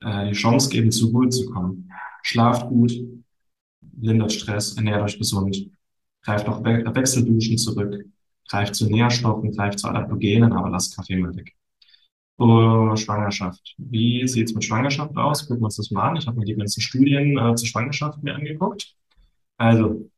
äh, 0.01 0.29
die 0.29 0.35
Chance 0.35 0.71
geben, 0.71 0.91
zu 0.91 1.09
Ruhe 1.09 1.29
zu 1.29 1.47
kommen. 1.47 1.91
Schlaft 2.23 2.69
gut, 2.69 2.93
lindert 4.01 4.33
Stress, 4.33 4.77
ernährt 4.77 5.03
euch 5.03 5.19
gesund, 5.19 5.71
greift 6.23 6.49
auf 6.49 6.65
We 6.65 6.85
Wechselduschen 6.95 7.59
zurück, 7.59 8.05
greift 8.49 8.75
zu 8.75 8.89
Nährstoffen, 8.89 9.53
greift 9.53 9.79
zu 9.79 9.89
Adaptogenen, 9.89 10.53
aber 10.53 10.71
lasst 10.71 10.97
Kaffee 10.97 11.17
mal 11.17 11.35
weg. 11.35 11.55
Oh, 12.39 12.97
Schwangerschaft. 12.97 13.75
Wie 13.79 14.27
sieht's 14.27 14.55
mit 14.55 14.65
Schwangerschaft 14.65 15.17
aus? 15.17 15.47
Gucken 15.47 15.63
wir 15.63 15.67
uns 15.67 15.77
das 15.77 15.91
mal 15.91 16.09
an. 16.11 16.17
Ich 16.17 16.27
habe 16.27 16.39
mir 16.39 16.45
die 16.45 16.55
ganzen 16.57 16.81
Studien 16.81 17.39
äh, 17.39 17.55
zur 17.55 17.69
Schwangerschaft 17.69 18.23
mir 18.23 18.35
angeguckt. 18.35 18.95
Also, 19.59 20.11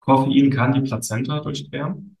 Koffein 0.00 0.50
kann 0.50 0.72
die 0.72 0.80
Plazenta 0.80 1.40
durchqueren. 1.40 2.16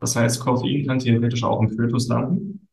Das 0.00 0.16
heißt, 0.16 0.40
Koffein 0.40 0.86
kann 0.86 0.98
theoretisch 0.98 1.44
auch 1.44 1.60
im 1.60 1.68
Fötus 1.70 2.08
landen. 2.08 2.65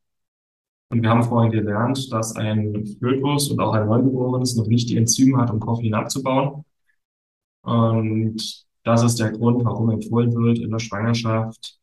Und 0.90 1.02
wir 1.02 1.10
haben 1.10 1.22
vorhin 1.22 1.50
gelernt, 1.50 2.12
dass 2.12 2.36
ein 2.36 2.86
Fötus 2.98 3.50
und 3.50 3.60
auch 3.60 3.72
ein 3.72 3.86
Neugeborenes 3.86 4.56
noch 4.56 4.66
nicht 4.66 4.88
die 4.88 4.96
Enzyme 4.96 5.38
hat, 5.38 5.50
um 5.50 5.60
Koffein 5.60 5.94
abzubauen. 5.94 6.64
Und 7.62 8.64
das 8.84 9.02
ist 9.02 9.18
der 9.18 9.32
Grund, 9.32 9.64
warum 9.64 9.90
empfohlen 9.90 10.34
wird, 10.34 10.58
in 10.58 10.70
der 10.70 10.78
Schwangerschaft 10.78 11.78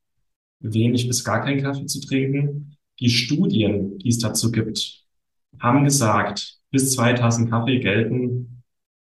wenig 0.60 1.08
bis 1.08 1.24
gar 1.24 1.44
keinen 1.44 1.62
Kaffee 1.62 1.88
zu 1.88 2.00
trinken. 2.02 2.78
Die 3.00 3.10
Studien, 3.10 3.98
die 3.98 4.10
es 4.10 4.20
dazu 4.20 4.52
gibt, 4.52 5.04
haben 5.60 5.84
gesagt, 5.84 6.60
bis 6.70 6.94
zwei 6.94 7.14
Tassen 7.14 7.50
Kaffee 7.50 7.80
gelten 7.80 8.64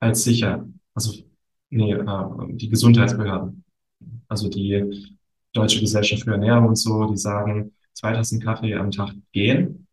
als 0.01 0.25
sicher. 0.25 0.67
Also, 0.95 1.23
nee, 1.71 1.93
äh, 1.93 2.25
die 2.49 2.69
Gesundheitsbehörden. 2.69 3.65
Also 4.29 4.49
die 4.49 5.05
Deutsche 5.53 5.81
Gesellschaft 5.81 6.25
für 6.25 6.33
Ernährung 6.33 6.69
und 6.69 6.77
so, 6.77 7.07
die 7.07 7.17
sagen, 7.17 7.74
zwei 7.95 8.13
Tassen 8.13 8.41
Kaffee 8.41 8.75
am 8.75 8.91
Tag 8.91 9.15
gehen. 9.33 9.87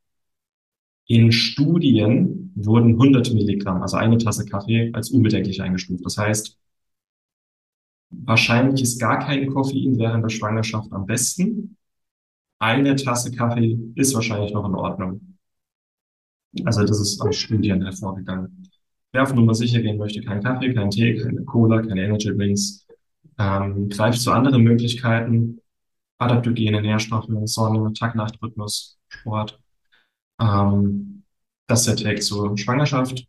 In 1.08 1.32
Studien 1.32 2.52
wurden 2.56 2.92
100 2.92 3.34
Milligramm, 3.34 3.82
also 3.82 3.98
eine 3.98 4.18
Tasse 4.18 4.46
Kaffee, 4.46 4.92
als 4.94 5.12
unbedenklich 5.12 5.62
eingestuft. 5.62 6.06
Das 6.06 6.18
heißt, 6.18 6.58
wahrscheinlich 8.10 8.82
ist 8.82 9.00
gar 9.00 9.20
kein 9.20 9.48
Koffein 9.48 9.98
während 9.98 10.24
der 10.24 10.30
Schwangerschaft 10.30 10.92
am 10.92 11.06
besten. 11.06 11.78
Eine 12.60 12.96
Tasse 12.96 13.32
Kaffee 13.32 13.80
ist 13.96 14.14
wahrscheinlich 14.14 14.54
noch 14.54 14.68
in 14.68 14.76
Ordnung. 14.76 15.38
Also 16.66 16.84
das 16.84 17.00
ist 17.00 17.22
aus 17.22 17.36
Studien 17.36 17.82
hervorgegangen. 17.82 18.70
Wer 19.14 19.24
auf 19.24 19.34
Nummer 19.34 19.54
sicher 19.54 19.82
gehen 19.82 19.98
möchte, 19.98 20.22
kein 20.22 20.44
Kaffee, 20.44 20.74
kein 20.74 20.90
Tee, 20.90 21.16
keine 21.16 21.44
Cola, 21.44 21.82
keine 21.82 22.04
Energy 22.04 22.30
Drinks, 22.30 22.88
ähm, 23.38 23.90
greift 23.90 24.20
zu 24.22 24.32
anderen 24.32 24.64
Möglichkeiten, 24.64 25.60
adaptogene 26.22 26.82
Nährstoffe, 26.82 27.28
Sonne, 27.46 27.94
Tag-Nacht-Rhythmus, 27.94 29.00
Sport. 29.10 29.60
Ähm, 30.40 31.24
das 31.68 31.88
ist 31.88 32.00
der 32.00 32.12
Take 32.12 32.22
zur 32.22 32.58
Schwangerschaft. 32.58 33.26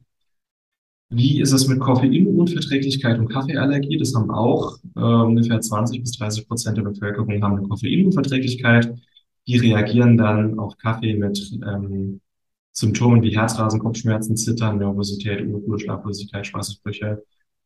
Wie 1.11 1.40
ist 1.40 1.52
es 1.52 1.68
mit 1.68 1.78
Koffeinunverträglichkeit 1.80 3.18
und 3.18 3.28
Kaffeeallergie? 3.28 3.99
Das 3.99 4.14
haben 4.14 4.30
auch 4.30 4.78
äh, 4.96 5.00
ungefähr 5.00 5.61
20 5.61 6.00
bis 6.00 6.12
30 6.12 6.49
Prozent 6.49 6.78
der 6.78 6.82
Bevölkerung 6.82 7.42
haben 7.42 7.56
eine 7.56 7.68
Koffeinunverträglichkeit. 7.68 8.94
Die 9.46 9.56
reagieren 9.58 10.16
dann 10.16 10.58
auf 10.58 10.76
Kaffee 10.78 11.14
mit 11.14 11.38
ähm, 11.66 12.20
Symptomen 12.72 13.22
wie 13.22 13.37
Herzrasen, 13.37 13.80
Kopfschmerzen, 13.80 14.37
Zittern, 14.37 14.78
Nervosität, 14.78 15.42
Unruhe, 15.42 15.78
Schlaflosigkeit, 15.78 16.46
Schweißausbrüche 16.46 17.22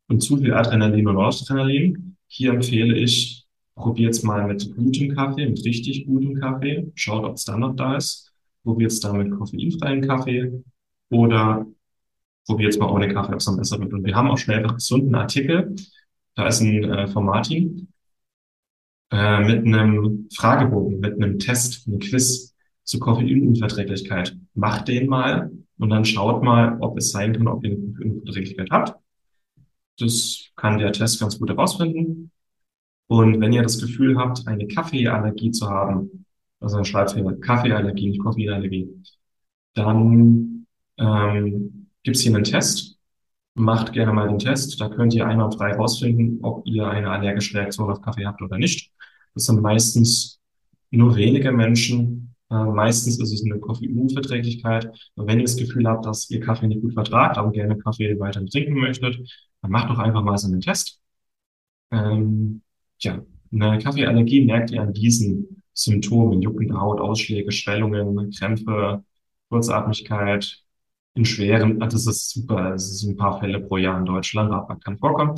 und 0.08 0.20
zu 0.20 0.38
viel 0.38 0.54
Adrenalin 0.54 1.06
und 1.06 1.14
Noradrenalin. 1.14 2.16
Hier 2.26 2.52
empfehle 2.52 2.96
ich, 2.96 3.45
probiert's 3.76 4.22
mal 4.22 4.46
mit 4.46 4.74
gutem 4.74 5.14
Kaffee, 5.14 5.48
mit 5.48 5.64
richtig 5.64 6.06
gutem 6.06 6.34
Kaffee. 6.34 6.90
Schaut, 6.94 7.24
ob 7.24 7.34
es 7.34 7.44
dann 7.44 7.60
noch 7.60 7.76
da 7.76 7.96
ist. 7.96 8.32
Probiert's 8.64 9.00
da 9.00 9.12
mit 9.12 9.30
koffeinfreiem 9.30 10.00
Kaffee 10.00 10.64
oder 11.10 11.66
probiert's 12.46 12.78
mal 12.78 12.90
ohne 12.90 13.12
Kaffee, 13.12 13.32
ob 13.32 13.38
es 13.38 13.44
dann 13.44 13.56
besser 13.56 13.78
wird. 13.78 13.92
Und 13.92 14.04
wir 14.04 14.16
haben 14.16 14.28
auch 14.28 14.38
schnell 14.38 14.58
einfach 14.58 14.74
gesunden 14.74 15.14
Artikel. 15.14 15.76
Da 16.34 16.48
ist 16.48 16.60
ein 16.60 16.82
äh, 16.84 17.06
von 17.06 17.24
Martin 17.24 17.88
äh, 19.12 19.40
mit 19.44 19.66
einem 19.66 20.28
Fragebogen, 20.34 20.98
mit 20.98 21.14
einem 21.14 21.38
Test, 21.38 21.86
einem 21.86 22.00
Quiz 22.00 22.54
zur 22.82 23.00
Koffeinunverträglichkeit. 23.00 24.36
Macht 24.54 24.88
den 24.88 25.06
mal 25.06 25.50
und 25.78 25.90
dann 25.90 26.04
schaut 26.04 26.42
mal, 26.42 26.78
ob 26.80 26.96
es 26.98 27.10
sein 27.10 27.34
kann, 27.36 27.46
ob 27.46 27.64
ihr 27.64 27.72
eine 27.72 27.92
Koffeinunverträglichkeit 27.92 28.70
habt. 28.70 28.98
Das 29.98 30.50
kann 30.56 30.78
der 30.78 30.92
Test 30.92 31.20
ganz 31.20 31.38
gut 31.38 31.50
herausfinden. 31.50 32.30
Und 33.08 33.40
wenn 33.40 33.52
ihr 33.52 33.62
das 33.62 33.80
Gefühl 33.80 34.18
habt, 34.18 34.46
eine 34.46 34.66
Kaffeeallergie 34.66 35.50
zu 35.52 35.68
haben, 35.68 36.24
also 36.60 36.78
ein 36.78 36.84
Schreibfehler, 36.84 37.34
Kaffeeallergie, 37.36 38.10
nicht 38.10 38.22
Koffeinallergie, 38.22 38.88
dann 39.74 40.66
ähm, 40.98 41.88
gibt 42.02 42.16
hier 42.16 42.34
einen 42.34 42.44
Test. 42.44 42.98
Macht 43.54 43.92
gerne 43.92 44.12
mal 44.12 44.28
den 44.28 44.38
Test. 44.38 44.80
Da 44.80 44.88
könnt 44.88 45.14
ihr 45.14 45.26
einmal 45.26 45.50
frei 45.52 45.70
herausfinden, 45.70 46.40
ob 46.42 46.66
ihr 46.66 46.86
eine 46.88 47.10
allergische 47.10 47.56
Reaktion 47.56 47.90
auf 47.90 48.02
Kaffee 48.02 48.26
habt 48.26 48.42
oder 48.42 48.58
nicht. 48.58 48.90
Das 49.34 49.46
sind 49.46 49.60
meistens 49.62 50.40
nur 50.90 51.16
wenige 51.16 51.52
Menschen. 51.52 52.34
Äh, 52.50 52.64
meistens 52.64 53.18
ist 53.18 53.32
es 53.32 53.44
eine 53.44 53.58
Koffeinunverträglichkeit. 53.60 54.90
Und 55.14 55.26
wenn 55.26 55.38
ihr 55.38 55.44
das 55.44 55.56
Gefühl 55.56 55.86
habt, 55.88 56.06
dass 56.06 56.30
ihr 56.30 56.40
Kaffee 56.40 56.66
nicht 56.68 56.80
gut 56.82 56.94
vertragt, 56.94 57.38
aber 57.38 57.50
gerne 57.52 57.78
Kaffee 57.78 58.18
weiter 58.18 58.44
trinken 58.46 58.74
möchtet, 58.74 59.18
dann 59.62 59.70
macht 59.70 59.90
doch 59.90 59.98
einfach 59.98 60.22
mal 60.22 60.36
so 60.38 60.48
einen 60.48 60.60
Test. 60.60 61.00
Ähm, 61.90 62.62
ja, 63.00 63.22
eine 63.52 63.78
Kaffeeallergie 63.78 64.44
merkt 64.44 64.70
ihr 64.70 64.82
an 64.82 64.92
diesen 64.92 65.62
Symptomen, 65.72 66.42
juckende 66.42 66.80
Haut, 66.80 67.00
Ausschläge, 67.00 67.52
Schwellungen, 67.52 68.30
Krämpfe, 68.30 69.04
Kurzatmigkeit, 69.48 70.62
in 71.14 71.24
schweren, 71.24 71.82
ah, 71.82 71.86
das 71.86 72.06
ist 72.06 72.30
super, 72.30 72.74
es 72.74 72.90
ist 72.90 73.02
ein 73.04 73.16
paar 73.16 73.40
Fälle 73.40 73.60
pro 73.60 73.78
Jahr 73.78 73.98
in 73.98 74.04
Deutschland, 74.04 74.52
aber 74.52 74.78
kann 74.78 74.98
vorkommen. 74.98 75.36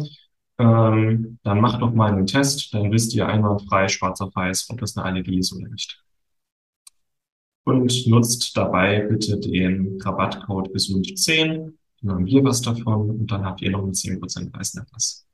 Ähm, 0.58 1.38
dann 1.44 1.60
macht 1.60 1.80
doch 1.82 1.94
mal 1.94 2.12
einen 2.12 2.26
Test, 2.26 2.74
dann 2.74 2.90
wisst 2.90 3.14
ihr 3.14 3.28
einwandfrei, 3.28 3.88
schwarz 3.88 4.20
auf 4.20 4.34
weiß, 4.34 4.70
ob 4.70 4.80
das 4.80 4.96
eine 4.96 5.06
Allergie 5.06 5.38
ist 5.38 5.52
oder 5.52 5.68
nicht. 5.68 6.02
Und 7.64 8.06
nutzt 8.08 8.56
dabei 8.56 9.02
bitte 9.02 9.38
den 9.38 10.00
Rabattcode 10.02 10.68
gesund10, 10.74 11.74
dann 12.02 12.10
haben 12.10 12.26
wir 12.26 12.42
was 12.42 12.60
davon 12.62 13.10
und 13.10 13.30
dann 13.30 13.44
habt 13.44 13.62
ihr 13.62 13.70
noch 13.70 13.82
einen 13.82 13.92
10% 13.92 14.50
Preisnachlass. 14.50 15.27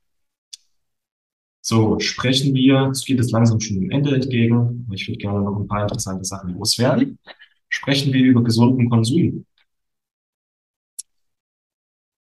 So, 1.67 1.99
sprechen 1.99 2.53
wir, 2.53 2.89
es 2.91 3.03
geht 3.05 3.17
jetzt 3.17 3.31
langsam 3.31 3.59
schon 3.59 3.79
dem 3.79 3.89
Ende 3.89 4.13
entgegen, 4.13 4.87
ich 4.93 5.07
würde 5.07 5.17
gerne 5.17 5.41
noch 5.41 5.57
ein 5.59 5.67
paar 5.67 5.81
interessante 5.81 6.23
Sachen 6.23 6.53
loswerden. 6.53 7.17
Sprechen 7.69 8.13
wir 8.13 8.23
über 8.23 8.43
gesunden 8.43 8.87
Konsum. 8.87 9.45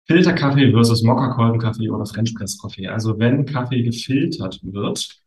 Filterkaffee 0.05 0.71
versus 0.71 1.01
Mokkakolbenkaffee 1.01 1.89
oder 1.89 2.05
French 2.05 2.35
Press 2.35 2.59
Kaffee. 2.61 2.87
Also 2.87 3.17
wenn 3.17 3.45
Kaffee 3.47 3.81
gefiltert 3.81 4.59
wird, 4.61 5.19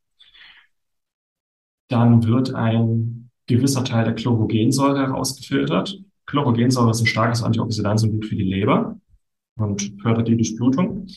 dann 1.88 2.24
wird 2.24 2.54
ein 2.54 3.30
gewisser 3.48 3.82
Teil 3.82 4.04
der 4.04 4.14
Chlorogensäure 4.14 5.08
herausgefiltert. 5.08 5.98
Chlorogensäure 6.26 6.92
ist 6.92 7.00
ein 7.00 7.06
starkes 7.06 7.42
Antioxidant 7.42 8.04
und 8.04 8.12
gut 8.12 8.26
für 8.26 8.36
die 8.36 8.44
Leber 8.44 8.96
und 9.56 9.92
fördert 10.00 10.28
die 10.28 10.36
Durchblutung. 10.36 11.08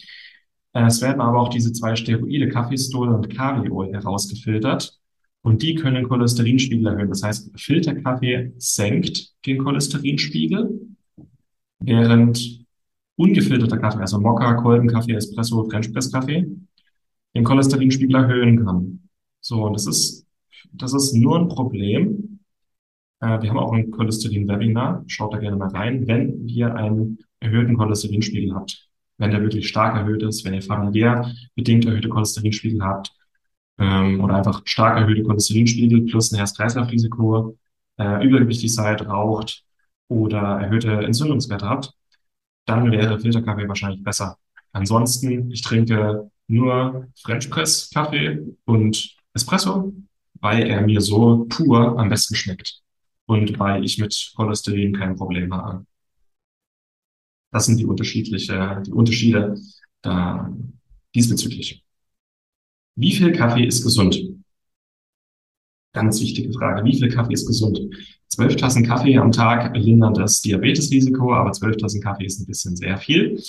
Es 0.85 1.01
werden 1.01 1.21
aber 1.21 1.39
auch 1.39 1.49
diese 1.49 1.71
zwei 1.73 1.95
Steroide, 1.95 2.49
Kaffeestol 2.49 3.09
und 3.09 3.29
Kariol, 3.35 3.93
herausgefiltert. 3.93 4.99
Und 5.41 5.61
die 5.61 5.75
können 5.75 6.07
Cholesterinspiegel 6.07 6.87
erhöhen. 6.87 7.09
Das 7.09 7.23
heißt, 7.23 7.51
Filterkaffee 7.59 8.53
senkt 8.57 9.33
den 9.45 9.63
Cholesterinspiegel, 9.63 10.87
während 11.79 12.65
ungefilterter 13.15 13.77
Kaffee, 13.77 14.01
also 14.01 14.19
Mokka, 14.19 14.55
Kolbenkaffee, 14.55 15.13
Espresso, 15.13 15.63
French 15.69 15.91
Press 15.93 16.11
Kaffee, 16.11 16.45
den 17.33 17.43
Cholesterinspiegel 17.43 18.15
erhöhen 18.15 18.65
kann. 18.65 19.09
So, 19.39 19.63
und 19.63 19.73
das 19.73 19.87
ist, 19.87 20.27
das 20.73 20.93
ist 20.93 21.13
nur 21.13 21.39
ein 21.39 21.47
Problem. 21.47 22.39
Äh, 23.21 23.41
wir 23.41 23.49
haben 23.49 23.59
auch 23.59 23.71
ein 23.71 23.89
Cholesterin-Webinar. 23.91 25.03
Schaut 25.07 25.33
da 25.33 25.37
gerne 25.37 25.57
mal 25.57 25.69
rein, 25.69 26.07
wenn 26.07 26.47
ihr 26.47 26.75
einen 26.75 27.19
erhöhten 27.39 27.77
Cholesterinspiegel 27.77 28.53
habt. 28.53 28.86
Wenn 29.17 29.31
der 29.31 29.41
wirklich 29.41 29.67
stark 29.67 29.95
erhöht 29.95 30.23
ist, 30.23 30.45
wenn 30.45 30.53
ihr 30.53 30.61
familiär 30.61 31.33
bedingt 31.55 31.85
erhöhte 31.85 32.09
Cholesterinspiegel 32.09 32.83
habt, 32.83 33.11
ähm, 33.79 34.21
oder 34.23 34.35
einfach 34.35 34.61
stark 34.65 34.97
erhöhte 34.97 35.23
Cholesterinspiegel 35.23 36.05
plus 36.05 36.31
ein 36.31 36.37
Herz-Kreislauf-Risiko, 36.37 37.57
äh, 37.97 38.25
übergewichtig 38.25 38.73
seid, 38.73 39.05
raucht 39.07 39.63
oder 40.07 40.59
erhöhte 40.61 40.91
Entzündungswerte 40.91 41.67
habt, 41.67 41.93
dann 42.65 42.91
wäre 42.91 43.19
Filterkaffee 43.19 43.67
wahrscheinlich 43.67 44.03
besser. 44.03 44.37
Ansonsten, 44.71 45.51
ich 45.51 45.61
trinke 45.61 46.29
nur 46.47 47.07
French 47.21 47.49
Press 47.49 47.89
Kaffee 47.93 48.39
und 48.65 49.15
Espresso, 49.33 49.93
weil 50.41 50.63
er 50.67 50.81
mir 50.81 51.01
so 51.01 51.45
pur 51.49 51.97
am 51.99 52.09
besten 52.09 52.35
schmeckt 52.35 52.81
und 53.25 53.59
weil 53.59 53.83
ich 53.83 53.97
mit 53.97 54.33
Cholesterin 54.35 54.95
kein 54.95 55.15
Problem 55.15 55.53
habe. 55.53 55.85
Das 57.51 57.65
sind 57.65 57.79
die 57.79 57.85
unterschiedliche, 57.85 58.83
die 58.85 58.91
Unterschiede 58.91 59.59
da 60.01 60.53
diesbezüglich. 61.15 61.83
Wie 62.95 63.11
viel 63.11 63.31
Kaffee 63.31 63.65
ist 63.65 63.83
gesund? 63.83 64.19
Ganz 65.93 66.21
wichtige 66.21 66.51
Frage. 66.53 66.83
Wie 66.83 66.97
viel 66.97 67.09
Kaffee 67.09 67.33
ist 67.33 67.47
gesund? 67.47 67.79
Zwölf 68.27 68.55
Tassen 68.55 68.85
Kaffee 68.85 69.17
am 69.17 69.31
Tag 69.31 69.75
lindern 69.75 70.13
das 70.13 70.41
Diabetesrisiko, 70.41 71.33
aber 71.33 71.51
zwölf 71.53 71.77
Tassen 71.77 72.01
Kaffee 72.01 72.25
ist 72.25 72.39
ein 72.39 72.45
bisschen 72.45 72.75
sehr 72.75 72.97
viel. 72.97 73.41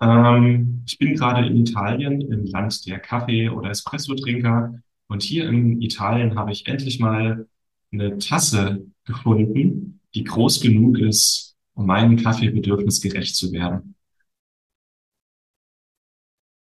Ähm, 0.00 0.82
ich 0.86 0.98
bin 0.98 1.14
gerade 1.14 1.46
in 1.46 1.56
Italien, 1.56 2.20
im 2.20 2.44
Land 2.46 2.86
der 2.86 2.98
Kaffee- 2.98 3.50
oder 3.50 3.70
Espresso-Trinker. 3.70 4.74
Und 5.08 5.22
hier 5.22 5.48
in 5.48 5.80
Italien 5.80 6.36
habe 6.36 6.50
ich 6.50 6.66
endlich 6.66 6.98
mal 6.98 7.46
eine 7.92 8.18
Tasse 8.18 8.86
gefunden, 9.04 10.00
die 10.14 10.24
groß 10.24 10.60
genug 10.60 10.98
ist, 10.98 11.45
um 11.76 11.86
meinem 11.86 12.16
Kaffeebedürfnis 12.16 13.00
gerecht 13.00 13.36
zu 13.36 13.52
werden. 13.52 13.94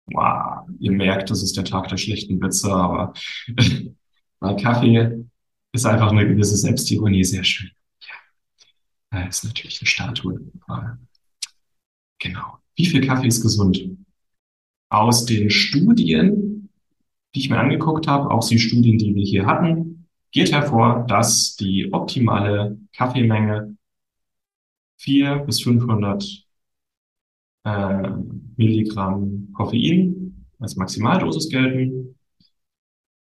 Wow, 0.07 0.69
ihr 0.79 0.93
merkt, 0.93 1.31
das 1.31 1.43
ist 1.43 1.57
der 1.57 1.65
Tag 1.65 1.89
der 1.89 1.97
schlechten 1.97 2.41
Witze, 2.41 2.73
aber 2.73 3.13
bei 4.41 4.55
Kaffee 4.55 5.25
ist 5.73 5.87
einfach 5.87 6.11
eine 6.11 6.27
gewisse 6.27 6.57
Selbstironie 6.57 7.25
sehr 7.25 7.45
schön. 7.45 7.71
Ja, 9.13 9.27
ist 9.27 9.45
natürlich 9.45 9.81
eine 9.81 9.87
Statue. 9.87 10.41
Genau. 12.19 12.59
Wie 12.77 12.87
viel 12.87 13.05
Kaffee 13.05 13.27
ist 13.27 13.43
gesund? 13.43 13.81
Aus 14.91 15.27
den 15.27 15.51
Studien, 15.51 16.69
die 17.35 17.41
ich 17.41 17.51
mir 17.51 17.59
angeguckt 17.59 18.07
habe, 18.07 18.31
auch 18.31 18.49
die 18.49 18.59
Studien, 18.59 18.99
die 18.99 19.15
wir 19.15 19.25
hier 19.25 19.47
hatten, 19.47 20.09
geht 20.31 20.53
hervor, 20.53 21.05
dass 21.09 21.57
die 21.57 21.93
optimale 21.93 22.79
Kaffeemenge 22.93 23.77
4 25.01 25.41
bis 25.41 25.63
500 25.63 26.45
äh, 27.65 28.11
Milligramm 28.57 29.53
Koffein 29.55 30.47
als 30.59 30.77
Maximaldosis 30.77 31.49
gelten. 31.49 32.19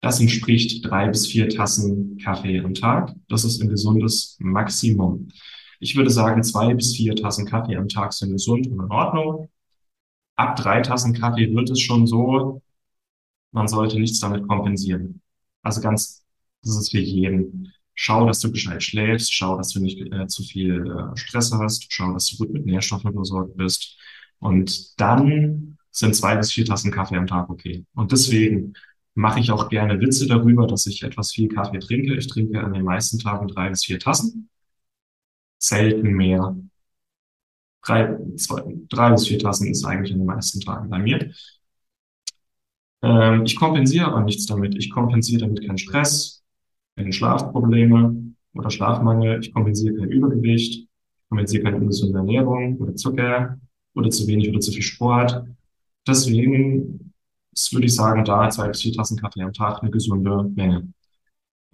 Das 0.00 0.20
entspricht 0.20 0.85
drei 0.88 1.08
bis 1.08 1.26
vier 1.26 1.49
Tassen 1.49 2.18
Kaffee 2.18 2.61
am 2.61 2.75
Tag. 2.75 3.14
Das 3.28 3.44
ist 3.44 3.61
ein 3.61 3.68
gesundes 3.68 4.37
Maximum. 4.40 5.28
Ich 5.80 5.96
würde 5.96 6.11
sagen, 6.11 6.42
zwei 6.44 6.75
bis 6.75 6.94
vier 6.94 7.16
Tassen 7.16 7.46
Kaffee 7.46 7.76
am 7.76 7.88
Tag 7.88 8.12
sind 8.12 8.32
gesund 8.32 8.66
und 8.68 8.85
in 8.85 8.90
Ordnung. 8.90 9.49
Ab 10.37 10.56
drei 10.56 10.82
Tassen 10.82 11.14
Kaffee 11.14 11.52
wird 11.52 11.70
es 11.70 11.80
schon 11.80 12.06
so, 12.06 12.62
man 13.52 13.68
sollte 13.68 13.99
nichts 13.99 14.20
damit 14.20 14.46
kompensieren. 14.46 15.23
Also 15.62 15.80
ganz, 15.80 16.25
das 16.62 16.76
ist 16.76 16.90
für 16.90 17.00
jeden. 17.00 17.73
Schau, 17.97 18.26
dass 18.26 18.41
du 18.41 18.53
gescheit 18.53 18.83
schläfst, 18.83 19.33
schau, 19.35 19.57
dass 19.57 19.71
du 19.71 19.81
nicht 19.81 19.99
äh, 20.12 20.26
zu 20.29 20.43
viel 20.43 20.87
äh, 20.87 21.17
Stress 21.17 21.50
hast, 21.53 21.87
schau, 21.91 22.12
dass 22.12 22.26
du 22.29 22.37
gut 22.37 22.53
mit 22.53 22.67
Nährstoffen 22.67 23.12
versorgt 23.12 23.57
bist. 23.57 23.99
Und 24.38 25.00
dann 25.00 25.78
sind 25.91 26.15
zwei 26.15 26.37
bis 26.37 26.52
vier 26.52 26.67
Tassen 26.67 26.93
Kaffee 26.93 27.17
am 27.17 27.26
Tag 27.26 27.49
okay. 27.49 27.87
Und 27.95 28.13
deswegen 28.13 28.75
mache 29.15 29.41
ich 29.41 29.50
auch 29.50 29.71
gerne 29.71 29.99
Witze 30.00 30.26
darüber, 30.26 30.67
dass 30.67 30.87
ich 30.87 31.02
etwas 31.02 31.32
viel 31.32 31.49
Kaffee 31.49 31.78
trinke. 31.78 32.15
Ich 32.15 32.28
trinke 32.28 32.63
an 32.63 32.75
den 32.75 32.85
meisten 32.85 33.19
Tagen 33.19 33.49
drei 33.49 33.71
bis 33.71 33.85
vier 33.85 33.99
Tassen. 33.99 34.50
Selten 35.59 36.13
mehr. 36.13 36.54
Drei, 37.82 38.15
zwei, 38.37 38.63
drei 38.91 39.11
bis 39.13 39.26
vier 39.26 39.39
Tassen 39.39 39.69
ist 39.71 39.85
eigentlich 39.87 40.13
an 40.13 40.19
den 40.19 40.26
meisten 40.26 40.61
Tagen 40.61 40.91
bei 40.91 40.99
mir. 40.99 41.32
Ähm, 43.02 43.45
ich 43.45 43.56
kompensiere 43.56 44.06
aber 44.06 44.21
nichts 44.23 44.45
damit. 44.47 44.75
Ich 44.76 44.91
kompensiere 44.91 45.41
damit 45.43 45.67
keinen 45.67 45.78
Stress, 45.78 46.45
keine 46.97 47.13
Schlafprobleme 47.13 48.35
oder 48.54 48.71
Schlafmangel. 48.71 49.41
Ich 49.41 49.52
kompensiere 49.52 49.97
kein 49.97 50.11
Übergewicht. 50.11 50.75
Ich 50.82 51.28
kompensiere 51.28 51.65
keine 51.65 51.76
ungesunde 51.76 52.19
Ernährung 52.19 52.76
oder 52.78 52.95
Zucker 52.95 53.59
oder 53.95 54.11
zu 54.11 54.26
wenig 54.26 54.49
oder 54.49 54.61
zu 54.61 54.73
viel 54.73 54.82
Sport. 54.82 55.45
Deswegen 56.06 57.13
würde 57.73 57.87
ich 57.87 57.95
sagen, 57.95 58.25
da 58.25 58.49
zwei 58.50 58.69
bis 58.69 58.82
vier 58.82 58.93
Tassen 58.93 59.19
Kaffee 59.19 59.43
am 59.43 59.52
Tag 59.52 59.82
eine 59.82 59.91
gesunde 59.91 60.45
Menge. 60.54 60.93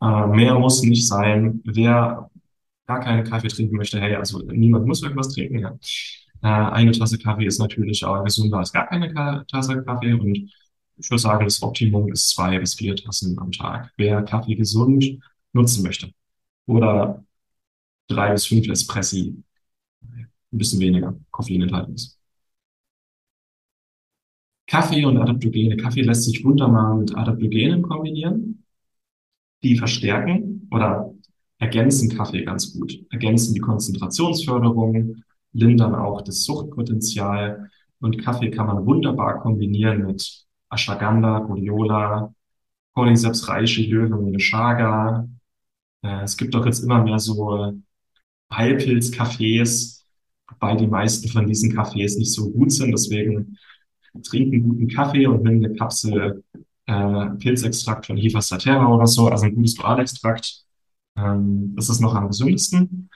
Äh, 0.01 0.27
mehr 0.29 0.59
muss 0.59 0.83
nicht 0.83 1.07
sein. 1.07 1.61
Wer 1.65 2.31
gar 2.87 3.01
keine 3.01 3.25
Kaffee 3.25 3.49
trinken 3.49 3.77
möchte, 3.77 4.01
hey, 4.01 4.15
also 4.17 4.41
niemand 4.41 4.87
muss 4.87 5.03
irgendwas 5.03 5.29
trinken. 5.35 5.59
Ja. 5.59 5.79
Äh, 6.43 6.49
eine 6.49 6.93
Tasse 6.93 7.19
Kaffee 7.19 7.47
ist 7.47 7.59
natürlich 7.59 8.05
auch 8.05 8.25
gesünder 8.25 8.59
als 8.59 8.73
gar 8.73 8.87
keine 8.89 9.45
Tasse 9.51 9.83
Kaffee 9.83 10.13
und 10.15 10.51
ich 11.03 11.11
würde 11.11 11.21
sagen, 11.21 11.45
das 11.45 11.62
Optimum 11.62 12.12
ist 12.12 12.31
zwei 12.31 12.59
bis 12.59 12.75
vier 12.75 12.95
Tassen 12.95 13.38
am 13.38 13.51
Tag. 13.51 13.93
Wer 13.97 14.23
Kaffee 14.23 14.55
gesund 14.55 15.19
nutzen 15.53 15.83
möchte 15.83 16.12
oder 16.67 17.25
drei 18.07 18.33
bis 18.33 18.47
fünf 18.47 18.69
Espressi, 18.69 19.43
ein 20.03 20.59
bisschen 20.59 20.81
weniger 20.81 21.19
Koffein 21.31 21.62
enthalten 21.62 21.95
ist. 21.95 22.19
Kaffee 24.67 25.05
und 25.05 25.19
Adaptogene. 25.19 25.77
Kaffee 25.77 26.03
lässt 26.03 26.25
sich 26.25 26.45
wunderbar 26.45 26.97
mit 26.97 27.15
Adaptogenen 27.17 27.83
kombinieren. 27.83 28.65
Die 29.65 29.77
verstärken 29.77 30.69
oder 30.71 31.12
ergänzen 31.59 32.11
Kaffee 32.11 32.45
ganz 32.45 32.73
gut. 32.73 33.05
Ergänzen 33.11 33.55
die 33.55 33.61
Konzentrationsförderung, 33.61 35.23
lindern 35.53 35.95
auch 35.95 36.23
das 36.23 36.45
Suchtpotenzial. 36.45 37.71
Und 38.01 38.19
Kaffee 38.19 38.51
kann 38.51 38.67
man 38.67 38.87
wunderbar 38.87 39.41
kombinieren 39.41 40.07
mit 40.07 40.47
Ashwagandha, 40.73 41.39
Rhodiola, 41.47 42.33
Cordyceps 42.95 43.49
reishi, 43.49 43.87
Löwen, 43.91 44.39
Chaga. 44.39 45.29
Äh, 46.03 46.23
es 46.23 46.37
gibt 46.37 46.55
doch 46.55 46.67
jetzt 46.67 46.83
immer 46.83 47.03
mehr 47.03 47.19
so 47.19 47.75
Heilpilz-Cafés, 48.53 50.05
wobei 50.49 50.77
die 50.77 50.87
meisten 50.87 51.29
von 51.29 51.47
diesen 51.47 51.73
Cafés 51.73 52.19
nicht 52.19 52.33
so 52.33 52.51
gut 52.51 52.73
sind. 52.73 52.93
Deswegen 52.93 53.59
trinken 54.23 54.63
guten 54.63 54.89
Kaffee 54.89 55.27
und 55.27 55.43
nimm 55.43 55.65
eine 55.65 55.75
Kapsel 55.75 56.45
äh, 56.87 57.27
Pilzextrakt 57.39 58.07
von 58.07 58.17
Hifa 58.17 58.43
Statera 58.43 58.87
oder 58.87 59.07
so, 59.07 59.29
also 59.29 59.47
ein 59.47 59.55
gutes 59.55 59.75
Dualextrakt. 59.75 60.65
Ähm, 61.17 61.75
das 61.77 61.89
ist 61.89 62.01
noch 62.01 62.15
am 62.15 62.29
gesündesten. 62.29 63.11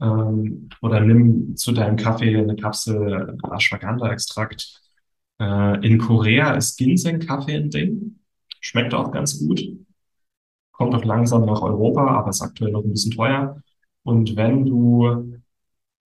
Ähm, 0.00 0.68
oder 0.82 1.00
nimm 1.00 1.56
zu 1.56 1.72
deinem 1.72 1.96
Kaffee 1.96 2.36
eine 2.36 2.56
Kapsel 2.56 3.38
Ashwagandha-Extrakt. 3.42 4.82
Äh, 5.40 5.86
in 5.86 5.98
Korea 5.98 6.54
ist 6.54 6.76
Ginseng-Kaffee 6.78 7.56
ein 7.56 7.70
Ding. 7.70 8.20
Schmeckt 8.60 8.94
auch 8.94 9.10
ganz 9.10 9.38
gut. 9.38 9.62
Kommt 10.72 10.94
auch 10.94 11.04
langsam 11.04 11.44
nach 11.44 11.62
Europa, 11.62 12.06
aber 12.06 12.30
ist 12.30 12.42
aktuell 12.42 12.72
noch 12.72 12.84
ein 12.84 12.90
bisschen 12.90 13.12
teuer. 13.12 13.62
Und 14.02 14.36
wenn 14.36 14.64
du 14.64 15.34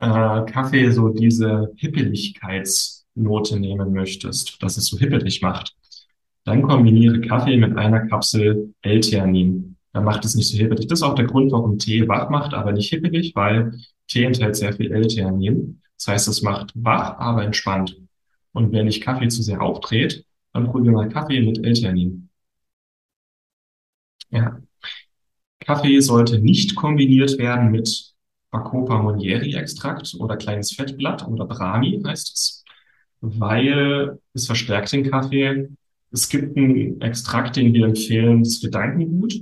äh, 0.01 0.45
Kaffee 0.45 0.91
so 0.91 1.09
diese 1.09 1.73
Hippeligkeits 1.77 3.07
Note 3.15 3.59
nehmen 3.59 3.93
möchtest, 3.93 4.63
dass 4.63 4.77
es 4.77 4.87
so 4.87 4.99
hippelig 4.99 5.43
macht, 5.43 5.75
dann 6.45 6.63
kombiniere 6.63 7.21
Kaffee 7.21 7.57
mit 7.57 7.77
einer 7.77 8.07
Kapsel 8.07 8.73
L-Theanin. 8.83 9.77
Dann 9.93 10.05
macht 10.05 10.25
es 10.25 10.35
nicht 10.35 10.49
so 10.49 10.57
hippelig. 10.57 10.87
Das 10.87 11.01
ist 11.01 11.03
auch 11.03 11.15
der 11.15 11.27
Grund, 11.27 11.53
warum 11.53 11.79
Tee 11.79 12.07
wach 12.09 12.31
macht, 12.31 12.55
aber 12.55 12.73
nicht 12.73 12.91
hippelig, 12.91 13.33
weil 13.35 13.73
Tee 14.07 14.25
enthält 14.25 14.57
sehr 14.57 14.73
viel 14.73 14.93
L-Theanin. 14.93 15.83
Das 15.97 16.09
heißt, 16.09 16.29
es 16.29 16.43
macht 16.43 16.73
wach, 16.75 17.19
aber 17.19 17.45
entspannt. 17.45 17.97
Und 18.59 18.73
wenn 18.73 18.89
ich 18.89 19.01
Kaffee 19.01 19.29
zu 19.29 19.41
sehr 19.41 19.63
aufdreht, 19.63 20.25
dann 20.53 20.65
probiere 20.65 20.93
mal 20.93 21.09
Kaffee 21.09 21.41
mit 21.41 21.65
L-Theanin. 21.65 22.29
Ja. 24.31 24.61
Kaffee 25.61 26.01
sollte 26.01 26.41
nicht 26.41 26.75
kombiniert 26.75 27.39
werden 27.39 27.71
mit 27.71 28.15
Bacopa 28.51 29.01
Monieri 29.01 29.55
Extrakt 29.55 30.13
oder 30.19 30.37
kleines 30.37 30.73
Fettblatt 30.73 31.25
oder 31.29 31.47
Brahmi 31.47 32.03
heißt 32.05 32.35
es 32.35 32.65
weil 33.21 34.19
es 34.35 34.47
verstärkt 34.47 34.91
den 34.93 35.09
Kaffee. 35.09 35.69
Es 36.11 36.29
gibt 36.29 36.57
einen 36.57 37.01
Extrakt, 37.01 37.55
den 37.55 37.73
wir 37.73 37.87
empfehlen, 37.87 38.43
das 38.43 38.61
Gedankengut. 38.61 39.35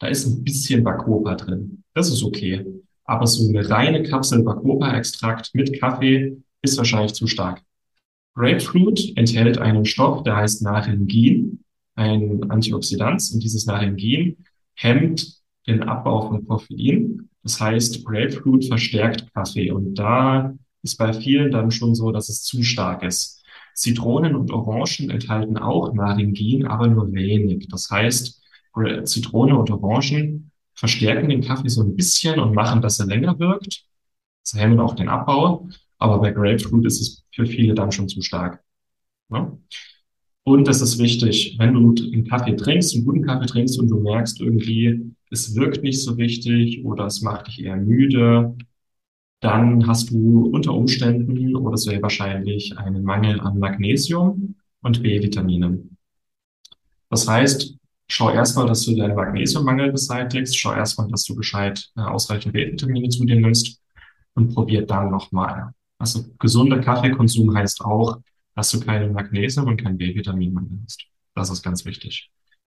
Da 0.00 0.08
ist 0.08 0.26
ein 0.26 0.44
bisschen 0.44 0.84
Bacopa 0.84 1.34
drin. 1.34 1.82
Das 1.94 2.10
ist 2.10 2.22
okay. 2.22 2.66
Aber 3.04 3.26
so 3.26 3.48
eine 3.48 3.70
reine 3.70 4.02
Kapsel 4.02 4.42
Bacopa-Extrakt 4.42 5.54
mit 5.54 5.80
Kaffee 5.80 6.36
ist 6.60 6.76
wahrscheinlich 6.76 7.14
zu 7.14 7.26
stark. 7.26 7.62
Grapefruit 8.34 9.12
enthält 9.16 9.58
einen 9.58 9.84
Stoff, 9.84 10.22
der 10.22 10.36
heißt 10.36 10.62
Naringin, 10.62 11.64
ein 11.94 12.50
Antioxidant. 12.50 13.22
Und 13.32 13.42
dieses 13.42 13.66
Naringin 13.66 14.36
hemmt 14.74 15.40
den 15.66 15.82
Abbau 15.82 16.28
von 16.28 16.46
Koffein. 16.46 17.28
Das 17.42 17.60
heißt, 17.60 18.04
Grapefruit 18.04 18.66
verstärkt 18.66 19.32
Kaffee. 19.34 19.70
Und 19.70 19.94
da 19.94 20.54
ist 20.82 20.96
bei 20.96 21.12
vielen 21.12 21.50
dann 21.50 21.70
schon 21.70 21.94
so, 21.94 22.12
dass 22.12 22.28
es 22.28 22.42
zu 22.42 22.62
stark 22.62 23.02
ist. 23.02 23.42
Zitronen 23.74 24.34
und 24.34 24.50
Orangen 24.50 25.10
enthalten 25.10 25.56
auch 25.56 25.92
Naringin, 25.92 26.66
aber 26.66 26.86
nur 26.86 27.12
wenig. 27.12 27.68
Das 27.68 27.90
heißt, 27.90 28.42
Zitrone 29.04 29.58
und 29.58 29.70
Orangen 29.70 30.50
verstärken 30.74 31.28
den 31.28 31.42
Kaffee 31.42 31.68
so 31.68 31.82
ein 31.82 31.96
bisschen 31.96 32.40
und 32.40 32.54
machen, 32.54 32.80
dass 32.80 33.00
er 33.00 33.06
länger 33.06 33.38
wirkt. 33.38 33.84
Sie 34.42 34.58
hemmen 34.58 34.80
auch 34.80 34.94
den 34.94 35.08
Abbau. 35.08 35.68
Aber 36.00 36.18
bei 36.18 36.32
Grapefruit 36.32 36.84
ist 36.86 37.00
es 37.00 37.24
für 37.30 37.46
viele 37.46 37.74
dann 37.74 37.92
schon 37.92 38.08
zu 38.08 38.22
stark. 38.22 38.62
Ja? 39.30 39.56
Und 40.42 40.66
das 40.66 40.80
ist 40.80 40.98
wichtig, 40.98 41.56
wenn 41.58 41.74
du 41.74 41.94
einen 42.02 42.26
Kaffee 42.26 42.56
trinkst, 42.56 42.94
einen 42.94 43.04
guten 43.04 43.22
Kaffee 43.22 43.46
trinkst 43.46 43.78
und 43.78 43.88
du 43.88 44.00
merkst 44.00 44.40
irgendwie, 44.40 45.14
es 45.30 45.54
wirkt 45.54 45.82
nicht 45.82 46.02
so 46.02 46.14
richtig 46.14 46.84
oder 46.84 47.06
es 47.06 47.20
macht 47.20 47.46
dich 47.46 47.62
eher 47.62 47.76
müde, 47.76 48.56
dann 49.40 49.86
hast 49.86 50.10
du 50.10 50.46
unter 50.52 50.74
Umständen 50.74 51.54
oder 51.56 51.76
sehr 51.76 52.02
wahrscheinlich 52.02 52.76
einen 52.78 53.04
Mangel 53.04 53.40
an 53.40 53.58
Magnesium 53.58 54.56
und 54.82 55.02
B-Vitaminen. 55.02 55.96
Das 57.10 57.28
heißt, 57.28 57.76
schau 58.08 58.30
erstmal, 58.30 58.66
dass 58.66 58.84
du 58.84 58.96
deinen 58.96 59.14
Magnesiummangel 59.14 59.92
beseitigst, 59.92 60.58
schau 60.58 60.72
erstmal, 60.72 61.08
dass 61.08 61.24
du 61.24 61.34
gescheit 61.36 61.90
äh, 61.96 62.00
ausreichend 62.00 62.54
B-Vitamine 62.54 63.08
zu 63.10 63.24
dir 63.24 63.36
nimmst 63.36 63.80
und 64.34 64.54
probier 64.54 64.86
dann 64.86 65.10
nochmal. 65.10 65.72
Also 66.00 66.24
gesunder 66.38 66.80
Kaffeekonsum 66.80 67.54
heißt 67.54 67.82
auch, 67.82 68.20
dass 68.54 68.70
du 68.70 68.80
keine 68.80 69.10
Magnesium 69.10 69.66
und 69.66 69.76
kein 69.76 69.98
B-Vitamin 69.98 70.82
hast. 70.84 71.04
Das 71.34 71.50
ist 71.50 71.62
ganz 71.62 71.84
wichtig. 71.84 72.30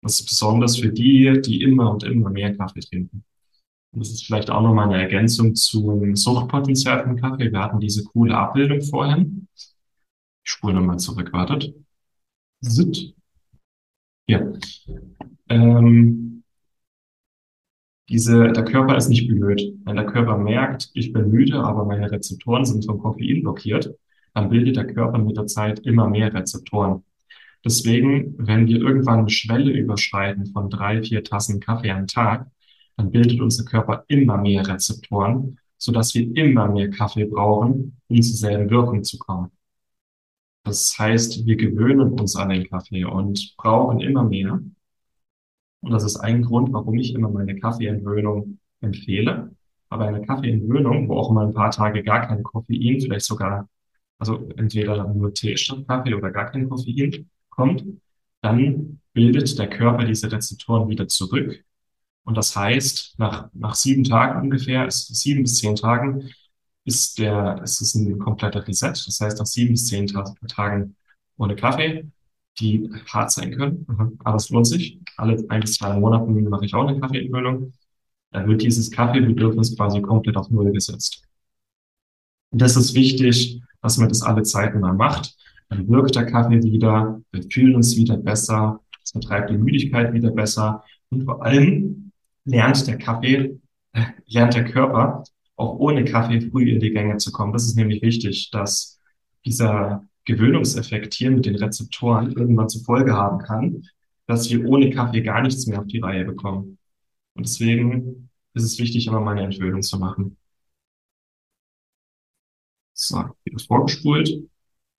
Das 0.01 0.19
ist 0.19 0.25
besonders 0.27 0.77
für 0.77 0.89
die, 0.89 1.39
die 1.41 1.61
immer 1.61 1.91
und 1.91 2.03
immer 2.03 2.31
mehr 2.31 2.55
Kaffee 2.57 2.79
trinken. 2.79 3.23
Das 3.93 4.09
ist 4.09 4.25
vielleicht 4.25 4.49
auch 4.49 4.61
nochmal 4.61 4.87
eine 4.87 5.03
Ergänzung 5.03 5.53
zum 5.53 6.15
Suchtpotenzial 6.15 7.03
von 7.03 7.15
Kaffee. 7.17 7.51
Wir 7.51 7.59
hatten 7.59 7.79
diese 7.79 8.03
coole 8.05 8.35
Abbildung 8.35 8.81
vorhin. 8.81 9.47
Ich 9.55 10.51
spule 10.51 10.73
nochmal 10.73 10.97
zurück, 10.97 11.31
wartet. 11.31 11.75
Sit. 12.61 13.13
Ja. 14.27 14.51
Ähm, 15.49 16.30
diese, 18.11 18.51
der 18.51 18.65
Körper 18.65 18.97
ist 18.97 19.07
nicht 19.07 19.27
blöd. 19.27 19.61
Wenn 19.85 19.95
der 19.95 20.05
Körper 20.05 20.37
merkt, 20.37 20.89
ich 20.93 21.13
bin 21.13 21.31
müde, 21.31 21.63
aber 21.63 21.85
meine 21.85 22.11
Rezeptoren 22.11 22.65
sind 22.65 22.85
vom 22.85 22.99
Koffein 22.99 23.41
blockiert, 23.41 23.95
dann 24.33 24.49
bildet 24.49 24.75
der 24.75 24.87
Körper 24.87 25.17
mit 25.17 25.37
der 25.37 25.47
Zeit 25.47 25.79
immer 25.79 26.09
mehr 26.09 26.33
Rezeptoren. 26.33 27.03
Deswegen, 27.63 28.35
wenn 28.37 28.67
wir 28.67 28.81
irgendwann 28.81 29.19
eine 29.19 29.29
Schwelle 29.29 29.71
überschreiten 29.71 30.47
von 30.47 30.69
drei, 30.69 31.01
vier 31.01 31.23
Tassen 31.23 31.59
Kaffee 31.61 31.91
am 31.91 32.07
Tag, 32.07 32.47
dann 32.97 33.11
bildet 33.11 33.39
unser 33.39 33.63
Körper 33.63 34.03
immer 34.07 34.37
mehr 34.37 34.67
Rezeptoren, 34.67 35.57
sodass 35.77 36.13
wir 36.13 36.35
immer 36.35 36.67
mehr 36.67 36.89
Kaffee 36.89 37.25
brauchen, 37.25 37.97
um 38.07 38.21
zur 38.21 38.35
selben 38.35 38.69
Wirkung 38.69 39.03
zu 39.03 39.17
kommen. 39.19 39.51
Das 40.63 40.95
heißt, 40.99 41.45
wir 41.45 41.55
gewöhnen 41.55 42.11
uns 42.19 42.35
an 42.35 42.49
den 42.49 42.67
Kaffee 42.69 43.05
und 43.05 43.55
brauchen 43.57 43.99
immer 43.99 44.23
mehr. 44.23 44.59
Und 45.81 45.91
das 45.91 46.03
ist 46.03 46.17
ein 46.17 46.43
Grund, 46.43 46.71
warum 46.73 46.97
ich 46.97 47.13
immer 47.13 47.29
meine 47.29 47.59
Kaffeeentwöhnung 47.59 48.59
empfehle. 48.81 49.51
Aber 49.89 50.05
eine 50.05 50.25
Kaffeeentwöhnung, 50.25 51.09
wo 51.09 51.17
auch 51.17 51.31
mal 51.31 51.47
ein 51.47 51.53
paar 51.53 51.71
Tage 51.71 52.03
gar 52.03 52.27
kein 52.27 52.43
Koffein, 52.43 53.01
vielleicht 53.01 53.25
sogar, 53.25 53.67
also 54.19 54.47
entweder 54.55 55.07
nur 55.13 55.33
Tee 55.33 55.57
statt 55.57 55.85
Kaffee 55.87 56.13
oder 56.13 56.31
gar 56.31 56.51
kein 56.51 56.69
Koffein 56.69 57.29
kommt, 57.49 57.83
dann 58.41 58.99
bildet 59.13 59.57
der 59.59 59.69
Körper 59.69 60.05
diese 60.05 60.31
Rezeptoren 60.31 60.87
wieder 60.89 61.07
zurück. 61.07 61.63
Und 62.23 62.37
das 62.37 62.55
heißt, 62.55 63.15
nach, 63.17 63.49
nach 63.53 63.75
sieben 63.75 64.03
Tagen 64.03 64.41
ungefähr, 64.41 64.87
ist, 64.87 65.13
sieben 65.15 65.43
bis 65.43 65.57
zehn 65.57 65.75
Tagen, 65.75 66.29
ist 66.85 67.19
der, 67.19 67.61
ist 67.63 67.81
es 67.81 67.95
ein 67.95 68.19
kompletter 68.19 68.67
Reset. 68.67 68.91
Das 68.91 69.19
heißt, 69.19 69.39
nach 69.39 69.45
sieben 69.45 69.71
bis 69.71 69.87
zehn 69.87 70.07
Tagen 70.07 70.95
ohne 71.37 71.55
Kaffee 71.55 72.05
die 72.59 72.89
hart 73.07 73.31
sein 73.31 73.55
können. 73.55 73.85
Aber 74.23 74.35
es 74.35 74.49
lohnt 74.49 74.67
sich. 74.67 74.99
Alle 75.17 75.43
ein 75.49 75.61
bis 75.61 75.75
zwei 75.75 75.97
Monaten 75.97 76.43
mache 76.49 76.65
ich 76.65 76.73
auch 76.73 76.87
eine 76.87 76.99
Kaffeeentwöhnung. 76.99 77.73
Dann 78.31 78.47
wird 78.47 78.61
dieses 78.61 78.91
Kaffeebedürfnis 78.91 79.75
quasi 79.75 80.01
komplett 80.01 80.37
auf 80.37 80.49
Null 80.49 80.71
gesetzt. 80.71 81.23
Und 82.51 82.61
das 82.61 82.75
ist 82.75 82.93
wichtig, 82.93 83.61
dass 83.81 83.97
man 83.97 84.09
das 84.09 84.21
alle 84.21 84.43
Zeiten 84.43 84.79
mal 84.79 84.93
macht. 84.93 85.35
Dann 85.69 85.87
wirkt 85.87 86.15
der 86.15 86.25
Kaffee 86.25 86.61
wieder, 86.61 87.21
wir 87.31 87.43
fühlen 87.43 87.75
uns 87.75 87.95
wieder 87.95 88.17
besser, 88.17 88.81
es 89.03 89.11
vertreibt 89.11 89.49
die 89.49 89.57
Müdigkeit 89.57 90.13
wieder 90.13 90.31
besser 90.31 90.83
und 91.09 91.23
vor 91.23 91.43
allem 91.43 92.11
lernt 92.45 92.87
der 92.87 92.97
Kaffee, 92.97 93.59
äh, 93.93 94.03
lernt 94.27 94.53
der 94.53 94.65
Körper 94.65 95.23
auch 95.55 95.79
ohne 95.79 96.03
Kaffee 96.03 96.41
früh 96.41 96.71
in 96.71 96.79
die 96.79 96.91
Gänge 96.91 97.17
zu 97.17 97.31
kommen. 97.31 97.53
Das 97.53 97.65
ist 97.65 97.75
nämlich 97.75 98.01
wichtig, 98.01 98.49
dass 98.51 98.99
dieser 99.45 100.05
Gewöhnungseffekt 100.25 101.13
hier 101.13 101.31
mit 101.31 101.45
den 101.45 101.55
Rezeptoren 101.55 102.31
irgendwann 102.31 102.69
zur 102.69 102.83
Folge 102.83 103.13
haben 103.13 103.39
kann, 103.39 103.83
dass 104.27 104.49
wir 104.49 104.65
ohne 104.65 104.89
Kaffee 104.89 105.21
gar 105.21 105.41
nichts 105.41 105.67
mehr 105.67 105.79
auf 105.79 105.87
die 105.87 105.99
Reihe 105.99 106.25
bekommen. 106.25 106.77
Und 107.33 107.45
deswegen 107.47 108.29
ist 108.53 108.63
es 108.63 108.79
wichtig, 108.79 109.07
immer 109.07 109.21
mal 109.21 109.31
eine 109.31 109.43
Entwöhnung 109.43 109.81
zu 109.81 109.97
machen. 109.97 110.37
So, 112.93 113.23
wieder 113.43 113.59
vorgespult. 113.59 114.29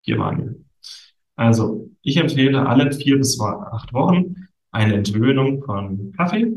Hier 0.01 0.17
waren 0.19 0.37
wir. 0.39 0.55
Also, 1.35 1.89
ich 2.01 2.17
empfehle 2.17 2.67
alle 2.67 2.91
vier 2.91 3.17
bis 3.17 3.39
acht 3.39 3.93
Wochen 3.93 4.49
eine 4.71 4.95
Entwöhnung 4.95 5.63
von 5.63 6.11
Kaffee, 6.11 6.51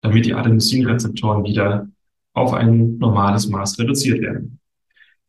damit 0.00 0.26
die 0.26 0.34
Adenosinrezeptoren 0.34 1.44
wieder 1.44 1.88
auf 2.32 2.52
ein 2.52 2.98
normales 2.98 3.48
Maß 3.48 3.78
reduziert 3.78 4.20
werden. 4.20 4.59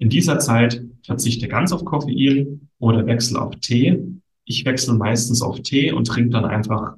In 0.01 0.09
dieser 0.09 0.39
Zeit 0.39 0.83
verzichte 1.05 1.47
ganz 1.47 1.71
auf 1.71 1.85
Koffein 1.85 2.69
oder 2.79 3.05
wechsle 3.05 3.39
auf 3.39 3.55
Tee. 3.57 3.99
Ich 4.45 4.65
wechsle 4.65 4.95
meistens 4.95 5.43
auf 5.43 5.61
Tee 5.61 5.91
und 5.91 6.05
trinke 6.07 6.31
dann 6.31 6.45
einfach 6.45 6.95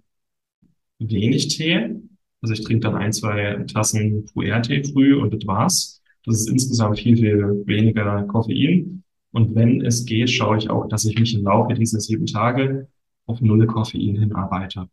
wenig 0.99 1.49
Tee. 1.49 1.97
Also 2.41 2.53
ich 2.53 2.61
trinke 2.61 2.87
dann 2.87 2.95
ein, 2.95 3.11
zwei 3.11 3.65
Tassen 3.65 4.23
Puer-Tee 4.27 4.85
früh 4.85 5.15
und 5.19 5.33
das 5.33 5.45
war's. 5.45 6.01
Das 6.23 6.39
ist 6.39 6.49
insgesamt 6.49 6.97
viel, 6.97 7.17
viel 7.17 7.63
weniger 7.65 8.23
Koffein. 8.23 9.03
Und 9.33 9.53
wenn 9.53 9.81
es 9.81 10.05
geht, 10.05 10.29
schaue 10.29 10.57
ich 10.57 10.69
auch, 10.69 10.87
dass 10.87 11.03
ich 11.03 11.19
mich 11.19 11.35
im 11.35 11.43
Laufe 11.43 11.73
dieser 11.73 11.99
sieben 11.99 12.25
Tage 12.25 12.87
auf 13.25 13.41
null 13.41 13.67
Koffein 13.67 14.15
hinarbeite. 14.15 14.87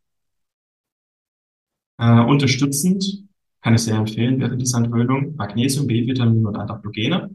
Äh, 1.98 2.24
unterstützend 2.24 3.22
kann 3.60 3.74
ich 3.74 3.82
sehr 3.82 3.94
empfehlen 3.94 4.40
während 4.40 4.60
dieser 4.60 4.78
Entwöhnung 4.78 5.36
Magnesium, 5.36 5.86
B-Vitamin 5.86 6.44
und 6.44 6.56
Adaptogene. 6.56 7.30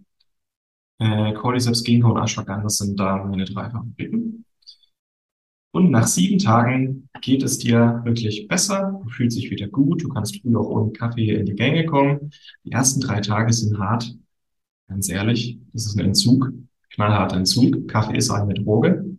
Äh, 0.99 1.33
Cordyceps, 1.33 1.83
Ginkgo 1.83 2.11
und 2.11 2.21
Ashwagandha 2.21 2.69
sind 2.69 2.99
da 2.99 3.23
meine 3.23 3.45
drei 3.45 3.69
Favoriten. 3.69 4.45
Und 5.71 5.91
nach 5.91 6.07
sieben 6.07 6.39
Tagen 6.39 7.09
geht 7.21 7.43
es 7.43 7.57
dir 7.57 8.01
wirklich 8.05 8.47
besser. 8.47 8.97
Du 9.03 9.09
fühlst 9.09 9.37
dich 9.37 9.51
wieder 9.51 9.67
gut. 9.67 10.03
Du 10.03 10.07
kannst 10.07 10.41
früh 10.41 10.55
auch 10.55 10.69
ohne 10.69 10.93
Kaffee 10.93 11.31
in 11.31 11.45
die 11.45 11.53
Gänge 11.53 11.85
kommen. 11.85 12.31
Die 12.63 12.71
ersten 12.71 13.01
drei 13.01 13.19
Tage 13.19 13.51
sind 13.51 13.77
hart. 13.77 14.15
Ganz 14.87 15.09
ehrlich, 15.09 15.59
das 15.73 15.87
ist 15.87 15.97
ein 15.97 16.05
Entzug, 16.05 16.53
knallharter 16.91 17.37
Entzug. 17.37 17.89
Kaffee 17.89 18.15
ist 18.15 18.29
eine 18.29 18.53
Droge. 18.53 19.17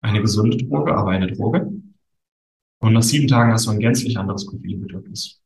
Eine 0.00 0.22
gesunde 0.22 0.56
Droge, 0.56 0.92
aber 0.92 1.10
eine 1.10 1.28
Droge. 1.28 1.70
Und 2.80 2.92
nach 2.92 3.02
sieben 3.02 3.28
Tagen 3.28 3.52
hast 3.52 3.66
du 3.66 3.70
ein 3.70 3.78
gänzlich 3.78 4.18
anderes 4.18 4.44
Koffeinbedürfnis. 4.46 5.40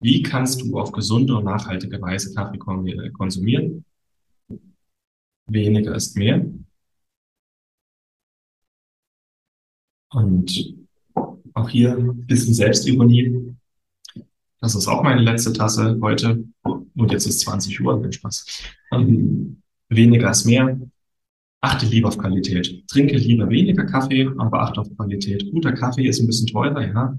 Wie 0.00 0.22
kannst 0.22 0.62
du 0.62 0.78
auf 0.78 0.92
gesunde 0.92 1.36
und 1.36 1.44
nachhaltige 1.44 2.00
Weise 2.00 2.34
Kaffee 2.34 2.58
konsumieren? 2.58 3.84
Weniger 5.46 5.94
ist 5.94 6.16
mehr. 6.16 6.44
Und 10.12 10.74
auch 11.54 11.68
hier 11.68 11.96
ein 11.96 12.26
bisschen 12.26 12.54
Selbstironie. 12.54 13.54
Das 14.60 14.74
ist 14.74 14.86
auch 14.88 15.02
meine 15.02 15.22
letzte 15.22 15.52
Tasse 15.52 15.98
heute. 16.00 16.44
Und 16.62 17.12
jetzt 17.12 17.26
ist 17.26 17.40
20 17.40 17.80
Uhr, 17.80 18.00
kein 18.00 18.12
Spaß. 18.12 18.62
Ähm, 18.92 19.62
weniger 19.88 20.30
ist 20.30 20.46
mehr. 20.46 20.78
Achte 21.62 21.86
lieber 21.86 22.08
auf 22.08 22.18
Qualität. 22.18 22.86
Trinke 22.88 23.16
lieber 23.16 23.48
weniger 23.50 23.84
Kaffee, 23.84 24.28
aber 24.38 24.62
achte 24.62 24.80
auf 24.80 24.96
Qualität. 24.96 25.50
Guter 25.50 25.72
Kaffee 25.72 26.06
ist 26.06 26.20
ein 26.20 26.26
bisschen 26.26 26.46
teurer, 26.46 26.86
ja. 26.86 27.18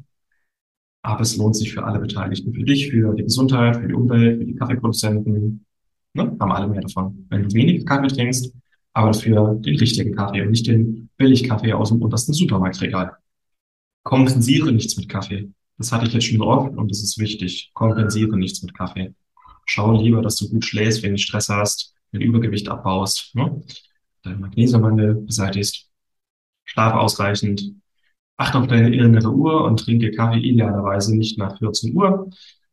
Aber 1.03 1.21
es 1.21 1.35
lohnt 1.37 1.55
sich 1.55 1.73
für 1.73 1.83
alle 1.83 1.99
Beteiligten, 1.99 2.53
für 2.53 2.63
dich, 2.63 2.91
für 2.91 3.13
die 3.15 3.23
Gesundheit, 3.23 3.77
für 3.77 3.87
die 3.87 3.93
Umwelt, 3.93 4.39
für 4.39 4.45
die 4.45 4.55
Kaffeeproduzenten. 4.55 5.65
Ne? 6.13 6.37
Haben 6.39 6.51
alle 6.51 6.67
mehr 6.67 6.81
davon. 6.81 7.25
Wenn 7.29 7.43
du 7.43 7.55
weniger 7.55 7.85
Kaffee 7.85 8.07
trinkst, 8.07 8.53
aber 8.93 9.13
für 9.13 9.55
den 9.55 9.77
richtigen 9.77 10.15
Kaffee 10.15 10.41
und 10.41 10.51
nicht 10.51 10.67
den 10.67 11.09
Billigkaffee 11.17 11.73
aus 11.73 11.89
dem 11.89 12.01
untersten 12.01 12.33
Supermarktregal. 12.33 13.13
Kompensiere 14.03 14.71
nichts 14.71 14.97
mit 14.97 15.09
Kaffee. 15.09 15.51
Das 15.77 15.91
hatte 15.91 16.05
ich 16.07 16.13
jetzt 16.13 16.25
schon 16.25 16.41
oft 16.41 16.75
und 16.75 16.91
das 16.91 17.01
ist 17.01 17.17
wichtig. 17.17 17.71
Kompensiere 17.73 18.37
nichts 18.37 18.61
mit 18.61 18.73
Kaffee. 18.73 19.13
schau 19.65 19.99
lieber, 20.01 20.21
dass 20.21 20.35
du 20.35 20.49
gut 20.49 20.65
schläfst, 20.65 21.03
wenig 21.03 21.23
Stress 21.23 21.49
hast, 21.49 21.95
dein 22.11 22.21
Übergewicht 22.21 22.67
abbaust, 22.67 23.33
ne? 23.35 23.63
dein 24.23 24.39
Magnesiummangel 24.39 25.15
beseitigst, 25.15 25.89
schlaf 26.65 26.93
ausreichend, 26.93 27.73
achte 28.41 28.57
auf 28.57 28.67
deine 28.67 28.93
innere 28.93 29.31
Uhr 29.31 29.63
und 29.63 29.79
trinke 29.79 30.11
Kaffee 30.11 30.39
idealerweise 30.39 31.15
nicht 31.15 31.37
nach 31.37 31.57
14 31.59 31.95
Uhr, 31.95 32.29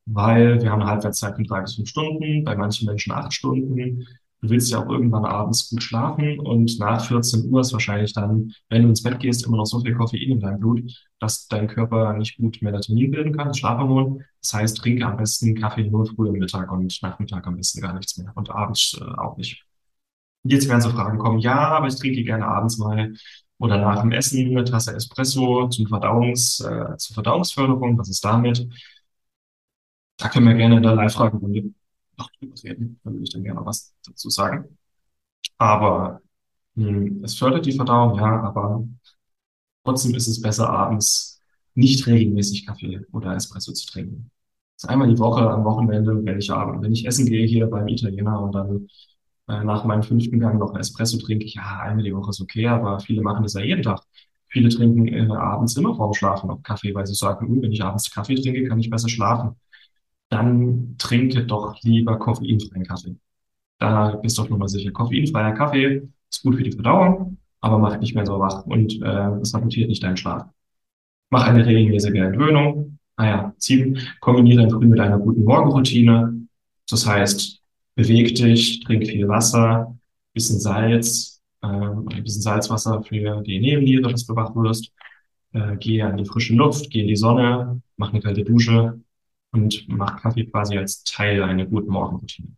weil 0.07 0.63
wir 0.63 0.71
haben 0.71 0.81
eine 0.81 0.91
Halbwertszeit 0.91 1.35
von 1.37 1.45
drei 1.45 1.61
bis 1.61 1.75
fünf 1.75 1.89
Stunden, 1.89 2.45
bei 2.45 2.57
manchen 2.57 2.87
Menschen 2.87 3.13
acht 3.13 3.33
Stunden. 3.35 4.07
Du 4.41 4.51
willst 4.51 4.71
ja 4.71 4.79
auch 4.83 4.89
irgendwann 4.89 5.25
abends 5.25 5.69
gut 5.69 5.83
schlafen 5.83 6.39
und 6.39 6.79
nach 6.79 7.05
14 7.05 7.51
Uhr 7.51 7.61
ist 7.61 7.73
wahrscheinlich 7.73 8.15
dann, 8.15 8.53
wenn 8.71 8.83
du 8.83 8.89
ins 8.89 9.03
Bett 9.03 9.19
gehst, 9.19 9.45
immer 9.45 9.57
noch 9.57 9.67
so 9.67 9.81
viel 9.81 9.95
Koffein 9.95 10.31
in 10.31 10.41
deinem 10.41 10.61
Blut, 10.61 10.83
dass 11.19 11.49
dein 11.49 11.67
Körper 11.67 12.15
nicht 12.15 12.39
gut 12.39 12.63
Melatonin 12.63 13.11
bilden 13.11 13.37
kann, 13.37 13.53
Schlafhormon. 13.53 14.23
Das 14.41 14.55
heißt, 14.55 14.79
trinke 14.79 15.05
am 15.05 15.17
besten 15.17 15.55
Kaffee 15.57 15.91
nur 15.91 16.07
früh 16.07 16.29
am 16.29 16.37
Mittag 16.37 16.71
und 16.73 16.97
Nachmittag 17.03 17.47
am 17.47 17.57
besten 17.57 17.81
gar 17.81 17.95
nichts 17.95 18.17
mehr 18.17 18.33
und 18.37 18.49
abends 18.51 18.99
äh, 19.01 19.05
auch 19.05 19.37
nicht. 19.37 19.65
Jetzt 20.45 20.69
werden 20.69 20.81
so 20.81 20.91
Fragen 20.91 21.19
kommen, 21.19 21.41
ja, 21.41 21.59
aber 21.59 21.89
ich 21.89 21.97
trinke 21.97 22.23
gerne 22.23 22.47
abends 22.47 22.79
mal 22.79 23.13
oder 23.59 23.79
nach 23.79 24.01
dem 24.03 24.13
Essen 24.13 24.47
eine 24.51 24.65
Tasse 24.65 24.95
Espresso 24.95 25.69
zum 25.69 25.87
Verdauungs, 25.87 26.61
äh, 26.61 26.97
zur 26.97 27.15
Verdauungsförderung. 27.15 27.99
Was 27.99 28.09
ist 28.09 28.25
damit? 28.25 28.69
Da 30.17 30.29
können 30.29 30.47
wir 30.49 30.55
gerne 30.55 30.77
in 30.77 30.83
der 30.83 30.95
Live-Fragerunde 30.95 31.73
noch 32.17 32.31
drüber 32.33 32.55
reden. 32.63 33.01
Da 33.05 33.11
würde 33.11 33.23
ich 33.25 33.31
dann 33.33 33.45
gerne 33.45 33.65
was 33.65 33.95
dazu 34.05 34.31
sagen. 34.31 34.79
Aber 35.59 36.21
mh, 36.75 36.89
hm, 36.89 37.25
es 37.25 37.37
fördert 37.39 37.67
die 37.67 37.73
Verdauung, 37.73 38.17
ja, 38.19 38.43
aber 38.43 38.85
trotzdem 39.85 40.15
ist 40.15 40.29
es 40.29 40.41
besser, 40.41 40.69
abends 40.71 41.41
nicht 41.75 42.07
regelmäßig 42.07 42.67
Kaffee 42.67 43.01
oder 43.13 43.35
Espresso 43.37 43.73
zu 43.73 43.87
trinken. 43.87 44.31
Das 44.77 44.85
ist 44.85 44.91
einmal 44.91 45.09
die 45.09 45.19
Woche 45.19 45.49
am 45.49 45.65
Wochenende, 45.65 46.25
wenn 46.25 46.39
ich 46.39 46.49
wenn 46.51 46.93
ich 46.93 47.07
essen 47.07 47.27
gehe 47.27 47.47
hier 47.47 47.67
beim 47.69 47.89
Italiener 47.89 48.41
und 48.41 48.53
dann 48.55 48.89
äh, 49.49 49.65
nach 49.65 49.85
meinem 49.85 50.03
fünften 50.03 50.41
Gang 50.41 50.59
noch 50.59 50.77
Espresso 50.77 51.19
trinke 51.19 51.45
ich, 51.45 51.55
ja, 51.55 51.81
einmal 51.81 52.05
die 52.05 52.15
Woche 52.15 52.31
ist 52.31 52.41
okay, 52.41 52.67
aber 52.67 53.01
viele 53.01 53.23
machen 53.23 53.43
das 53.43 53.55
ja 53.55 53.61
jeden 53.63 53.83
Tag. 53.83 54.03
Viele 54.49 54.69
trinken 54.71 55.09
äh, 55.09 55.31
abends 55.35 55.77
immer 55.77 55.95
vorm 55.95 56.15
Schlafen 56.15 56.49
noch 56.49 56.63
Kaffee, 56.63 56.95
weil 56.95 57.07
sie 57.07 57.15
sagen, 57.15 57.49
uh, 57.49 57.63
wenn 57.63 57.73
ich 57.73 57.83
abends 57.83 58.11
Kaffee 58.11 58.37
trinke, 58.37 58.65
kann 58.69 58.79
ich 58.79 58.91
besser 58.91 59.09
schlafen 59.09 59.57
dann 60.29 60.97
trinke 60.99 61.45
doch 61.45 61.83
lieber 61.83 62.19
koffeinfreien 62.19 62.85
Kaffee. 62.85 63.17
Da 63.79 64.17
bist 64.17 64.37
du 64.39 64.43
doch 64.43 64.51
nochmal 64.51 64.69
sicher. 64.69 64.91
Koffeinfreier 64.91 65.53
Kaffee 65.53 66.09
ist 66.31 66.43
gut 66.43 66.57
für 66.57 66.63
die 66.63 66.73
Verdauung, 66.73 67.39
aber 67.61 67.79
macht 67.79 68.01
nicht 68.01 68.15
mehr 68.15 68.27
so 68.27 68.39
wach 68.39 68.67
und 68.67 69.01
äh, 69.03 69.41
es 69.41 69.51
sabotiert 69.51 69.89
nicht 69.89 70.03
deinen 70.03 70.17
Schlaf. 70.17 70.47
Mach 71.31 71.47
eine 71.47 71.65
regelmäßige 71.65 72.15
Entwöhnung. 72.15 72.99
Ah 73.17 73.53
sieben, 73.59 73.99
kombiniere 74.21 74.63
dann 74.63 74.71
früh 74.71 74.87
mit 74.87 75.01
einer 75.01 75.19
guten 75.19 75.45
Morgenroutine. 75.45 76.47
Das 76.89 77.07
heißt, 77.07 77.61
beweg 77.99 78.37
dich, 78.37 78.79
trink 78.85 79.09
viel 79.09 79.27
Wasser, 79.27 79.99
bisschen 80.33 80.61
Salz, 80.61 81.43
äh, 81.63 81.67
ein 81.67 82.23
bisschen 82.23 82.43
Salzwasser 82.43 83.03
für 83.03 83.43
die 83.43 83.59
Nebenniere, 83.59 84.13
dass 84.13 84.25
du 84.25 84.37
wach 84.37 84.55
wirst. 84.55 84.93
Äh, 85.53 85.77
geh 85.79 86.01
an 86.03 86.17
die 86.17 86.25
frische 86.25 86.55
Luft, 86.55 86.91
geh 86.91 87.01
in 87.01 87.09
die 87.09 87.17
Sonne, 87.17 87.83
mach 87.97 88.13
eine 88.13 88.23
kalte 88.23 88.45
Dusche 88.45 89.01
und 89.51 89.89
mach 89.89 90.23
Kaffee 90.23 90.45
quasi 90.45 90.79
als 90.79 91.03
Teil 91.03 91.43
einer 91.43 91.67
guten 91.67 91.91
Morgenroutine. 91.91 92.49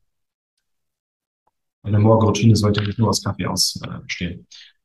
Eine 1.85 1.99
Morgenroutine 2.01 2.55
sollte 2.55 2.83
nicht 2.85 2.99
nur 2.99 3.09
aus 3.09 3.23
Kaffee 3.23 3.47
aus 3.47 3.81
äh. 3.83 4.39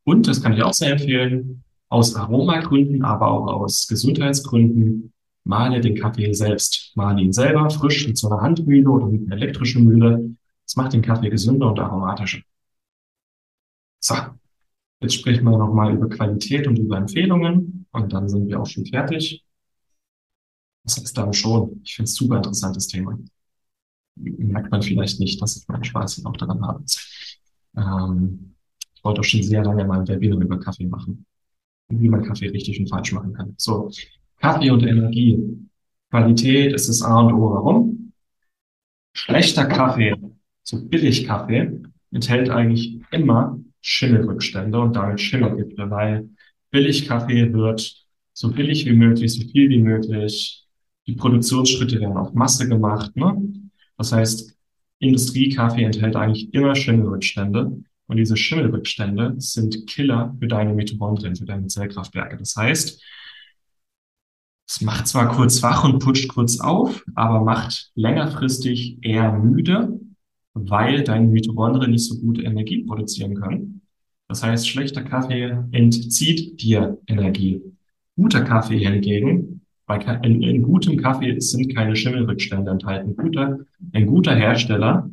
Und, 0.06 0.26
das 0.26 0.42
kann 0.42 0.54
ich 0.54 0.64
auch 0.64 0.74
sehr 0.74 0.94
empfehlen, 0.94 1.66
aus 1.90 2.16
Aromagründen, 2.16 3.04
aber 3.04 3.28
auch 3.28 3.48
aus 3.48 3.88
Gesundheitsgründen, 3.90 5.12
male 5.44 5.82
den 5.82 5.96
Kaffee 5.96 6.32
selbst. 6.32 6.94
Male 6.96 7.22
ihn 7.22 7.34
selber 7.34 7.70
frisch 7.70 8.08
mit 8.08 8.18
so 8.18 8.30
einer 8.30 8.42
Handmühle 8.42 8.90
oder 8.90 9.08
mit 9.08 9.26
einer 9.26 9.36
elektrischen 9.36 9.84
Mühle. 9.84 10.36
Das 10.66 10.76
macht 10.76 10.94
den 10.94 11.02
Kaffee 11.02 11.30
gesünder 11.30 11.70
und 11.70 11.80
aromatischer. 11.80 12.42
So, 14.00 14.16
jetzt 15.00 15.16
sprechen 15.16 15.44
wir 15.46 15.58
nochmal 15.58 15.94
über 15.96 16.10
Qualität 16.10 16.68
und 16.68 16.78
über 16.78 16.98
Empfehlungen 16.98 17.86
und 17.92 18.14
dann 18.14 18.30
sind 18.30 18.48
wir 18.48 18.60
auch 18.62 18.68
schon 18.68 18.86
fertig. 18.86 19.44
Das 20.84 20.98
ist 20.98 21.18
dann 21.18 21.34
schon, 21.34 21.82
ich 21.84 21.96
finde 21.96 22.10
es 22.10 22.16
super 22.16 22.38
interessantes 22.38 22.88
Thema. 22.88 23.18
Merkt 24.16 24.72
man 24.72 24.82
vielleicht 24.82 25.20
nicht, 25.20 25.42
dass 25.42 25.58
ich 25.58 25.68
meinen 25.68 25.84
Spaß 25.84 26.24
auch 26.26 26.38
daran 26.38 26.66
habe. 26.66 26.84
Ähm, 27.76 28.56
ich 28.96 29.04
wollte 29.04 29.22
auch 29.22 29.24
schon 29.24 29.44
sehr 29.44 29.64
lange 29.64 29.84
mal 29.86 30.00
ein 30.00 30.08
Webinar 30.08 30.40
über 30.40 30.60
Kaffee 30.60 30.86
machen. 30.86 31.26
Wie 31.90 32.10
man 32.10 32.24
Kaffee 32.24 32.50
richtig 32.50 32.80
und 32.80 32.90
falsch 32.90 33.12
machen 33.12 33.34
kann. 33.34 33.56
So, 33.58 33.92
Kaffee 34.38 34.72
und 34.72 34.84
Energie. 34.84 35.68
Qualität 36.10 36.74
ist 36.74 36.88
das 36.88 37.02
A 37.02 37.22
und 37.22 37.34
O. 37.34 37.54
Warum? 37.54 38.14
Schlechter 39.14 39.66
Kaffee, 39.66 40.16
so 40.66 40.84
billig 40.84 41.28
Kaffee, 41.28 41.80
enthält 42.12 42.50
eigentlich 42.50 43.00
immer 43.12 43.60
Schimmelrückstände 43.82 44.80
und 44.80 44.96
damit 44.96 45.22
Schimmelgifte, 45.22 45.90
weil 45.90 46.30
billig 46.72 47.08
Kaffee 47.08 47.54
wird 47.54 48.04
so 48.34 48.52
billig 48.52 48.86
wie 48.86 48.94
möglich, 48.94 49.34
so 49.34 49.48
viel 49.48 49.70
wie 49.70 49.80
möglich 49.80 50.66
die 51.08 51.14
Produktionsschritte 51.14 52.02
werden 52.02 52.18
auf 52.18 52.34
Masse 52.34 52.68
gemacht. 52.68 53.16
Ne? 53.16 53.38
Das 53.98 54.12
heißt, 54.12 54.58
Industriekaffee 55.00 55.84
enthält 55.84 56.16
eigentlich 56.16 56.54
immer 56.54 56.76
Schimmelrückstände. 56.76 57.78
Und 58.08 58.18
diese 58.18 58.38
Schimmelrückstände 58.38 59.36
sind 59.38 59.88
Killer 59.88 60.36
für 60.40 60.48
deine 60.48 60.74
Mitochondrien, 60.74 61.36
für 61.36 61.46
deine 61.46 61.68
Zellkraftwerke. 61.68 62.38
Das 62.38 62.56
heißt, 62.56 63.02
es 64.68 64.82
macht 64.82 65.08
zwar 65.08 65.30
kurz 65.30 65.62
wach 65.62 65.84
und 65.84 66.00
putscht 66.00 66.28
kurz 66.28 66.60
auf, 66.60 67.04
aber 67.14 67.42
macht 67.42 67.92
längerfristig 67.94 68.98
eher 69.04 69.32
müde, 69.32 70.00
weil 70.56 71.04
deine 71.04 71.28
Mitochondrien 71.28 71.92
nicht 71.92 72.06
so 72.06 72.20
gut 72.20 72.40
Energie 72.40 72.84
produzieren 72.84 73.36
können. 73.36 73.82
Das 74.28 74.42
heißt, 74.42 74.68
schlechter 74.68 75.04
Kaffee 75.04 75.56
entzieht 75.72 76.62
dir 76.62 76.98
Energie. 77.08 77.62
Guter 78.16 78.42
Kaffee 78.42 78.80
hingegen 78.80 79.62
bei, 79.86 79.98
in, 80.24 80.42
in 80.42 80.64
gutem 80.64 80.98
Kaffee 80.98 81.40
sind 81.40 81.76
keine 81.76 81.96
Schimmelrückstände 81.96 82.72
enthalten. 82.72 83.16
Guter, 83.16 83.60
ein 83.94 84.08
guter 84.08 84.34
Hersteller 84.34 85.10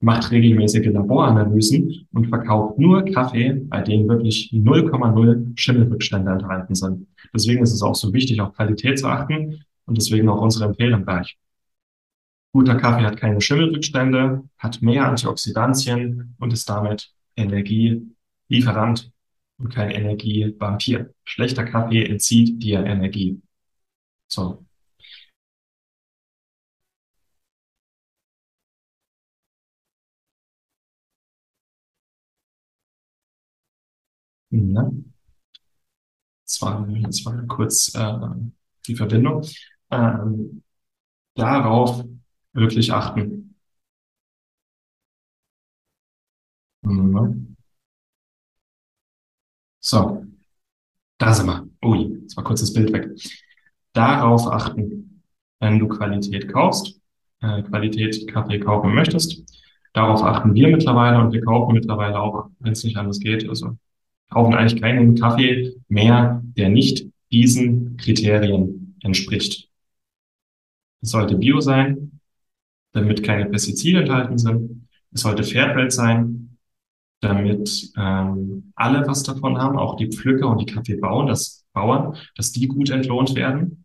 macht 0.00 0.30
regelmäßige 0.30 0.86
Laboranalysen 0.86 2.06
und 2.12 2.28
verkauft 2.28 2.78
nur 2.78 3.04
Kaffee, 3.04 3.54
bei 3.68 3.80
dem 3.80 4.08
wirklich 4.08 4.50
0,0 4.52 5.52
Schimmelrückstände 5.58 6.30
enthalten 6.30 6.74
sind. 6.74 7.06
Deswegen 7.34 7.62
ist 7.62 7.72
es 7.72 7.82
auch 7.82 7.94
so 7.94 8.12
wichtig, 8.12 8.40
auf 8.40 8.54
Qualität 8.54 8.98
zu 8.98 9.06
achten 9.06 9.64
und 9.86 9.96
deswegen 9.96 10.28
auch 10.28 10.40
unsere 10.40 10.66
Empfehlung 10.66 11.04
gleich. 11.04 11.36
Guter 12.52 12.76
Kaffee 12.76 13.04
hat 13.04 13.16
keine 13.18 13.40
Schimmelrückstände, 13.40 14.44
hat 14.58 14.82
mehr 14.82 15.06
Antioxidantien 15.08 16.34
und 16.38 16.52
ist 16.52 16.68
damit 16.68 17.12
Energielieferant 17.36 19.10
und 19.58 19.70
kein 19.70 19.90
Energievampir. 19.90 21.14
Schlechter 21.24 21.64
Kaffee 21.64 22.04
entzieht 22.04 22.62
dir 22.62 22.84
Energie. 22.84 23.40
So. 24.28 24.64
Ja. 34.50 34.90
Das 36.44 36.60
war, 36.60 36.86
das 37.02 37.24
war 37.24 37.46
kurz 37.46 37.94
äh, 37.94 38.12
die 38.86 38.94
Verbindung. 38.94 39.42
Ähm, 39.90 40.62
darauf 41.34 42.04
wirklich 42.52 42.92
achten. 42.92 43.54
Mhm. 46.82 47.56
So, 49.80 50.24
da 51.18 51.32
sind 51.34 51.46
wir. 51.46 51.68
Ui, 51.84 52.20
jetzt 52.22 52.36
war 52.36 52.44
kurz 52.44 52.60
das 52.60 52.72
Bild 52.72 52.92
weg 52.92 53.10
darauf 53.92 54.46
achten, 54.46 55.22
wenn 55.60 55.78
du 55.78 55.88
Qualität 55.88 56.52
kaufst, 56.52 57.00
äh, 57.40 57.62
Qualität 57.62 58.26
Kaffee 58.28 58.58
kaufen 58.58 58.94
möchtest. 58.94 59.42
Darauf 59.92 60.22
achten 60.22 60.54
wir 60.54 60.68
mittlerweile 60.68 61.18
und 61.18 61.32
wir 61.32 61.42
kaufen 61.42 61.74
mittlerweile 61.74 62.18
auch, 62.18 62.48
wenn 62.60 62.72
es 62.72 62.84
nicht 62.84 62.96
anders 62.96 63.20
geht. 63.20 63.48
Also 63.48 63.76
kaufen 64.30 64.54
eigentlich 64.54 64.80
keinen 64.80 65.16
Kaffee 65.16 65.74
mehr, 65.88 66.42
der 66.56 66.70
nicht 66.70 67.06
diesen 67.30 67.96
Kriterien 67.98 68.96
entspricht. 69.02 69.68
Es 71.02 71.10
sollte 71.10 71.36
Bio 71.36 71.60
sein, 71.60 72.20
damit 72.92 73.22
keine 73.22 73.46
Pestizide 73.46 74.00
enthalten 74.00 74.38
sind. 74.38 74.88
Es 75.12 75.22
sollte 75.22 75.44
Fairtrade 75.44 75.90
sein, 75.90 76.58
damit 77.20 77.92
ähm, 77.96 78.72
alle 78.74 79.06
was 79.06 79.22
davon 79.22 79.58
haben, 79.58 79.78
auch 79.78 79.96
die 79.96 80.10
Pflücker 80.10 80.48
und 80.48 80.60
die 80.60 80.72
Kaffeebauern, 80.72 81.26
das 81.26 81.64
Bauern, 81.72 82.16
dass 82.36 82.52
die 82.52 82.68
gut 82.68 82.90
entlohnt 82.90 83.34
werden. 83.34 83.84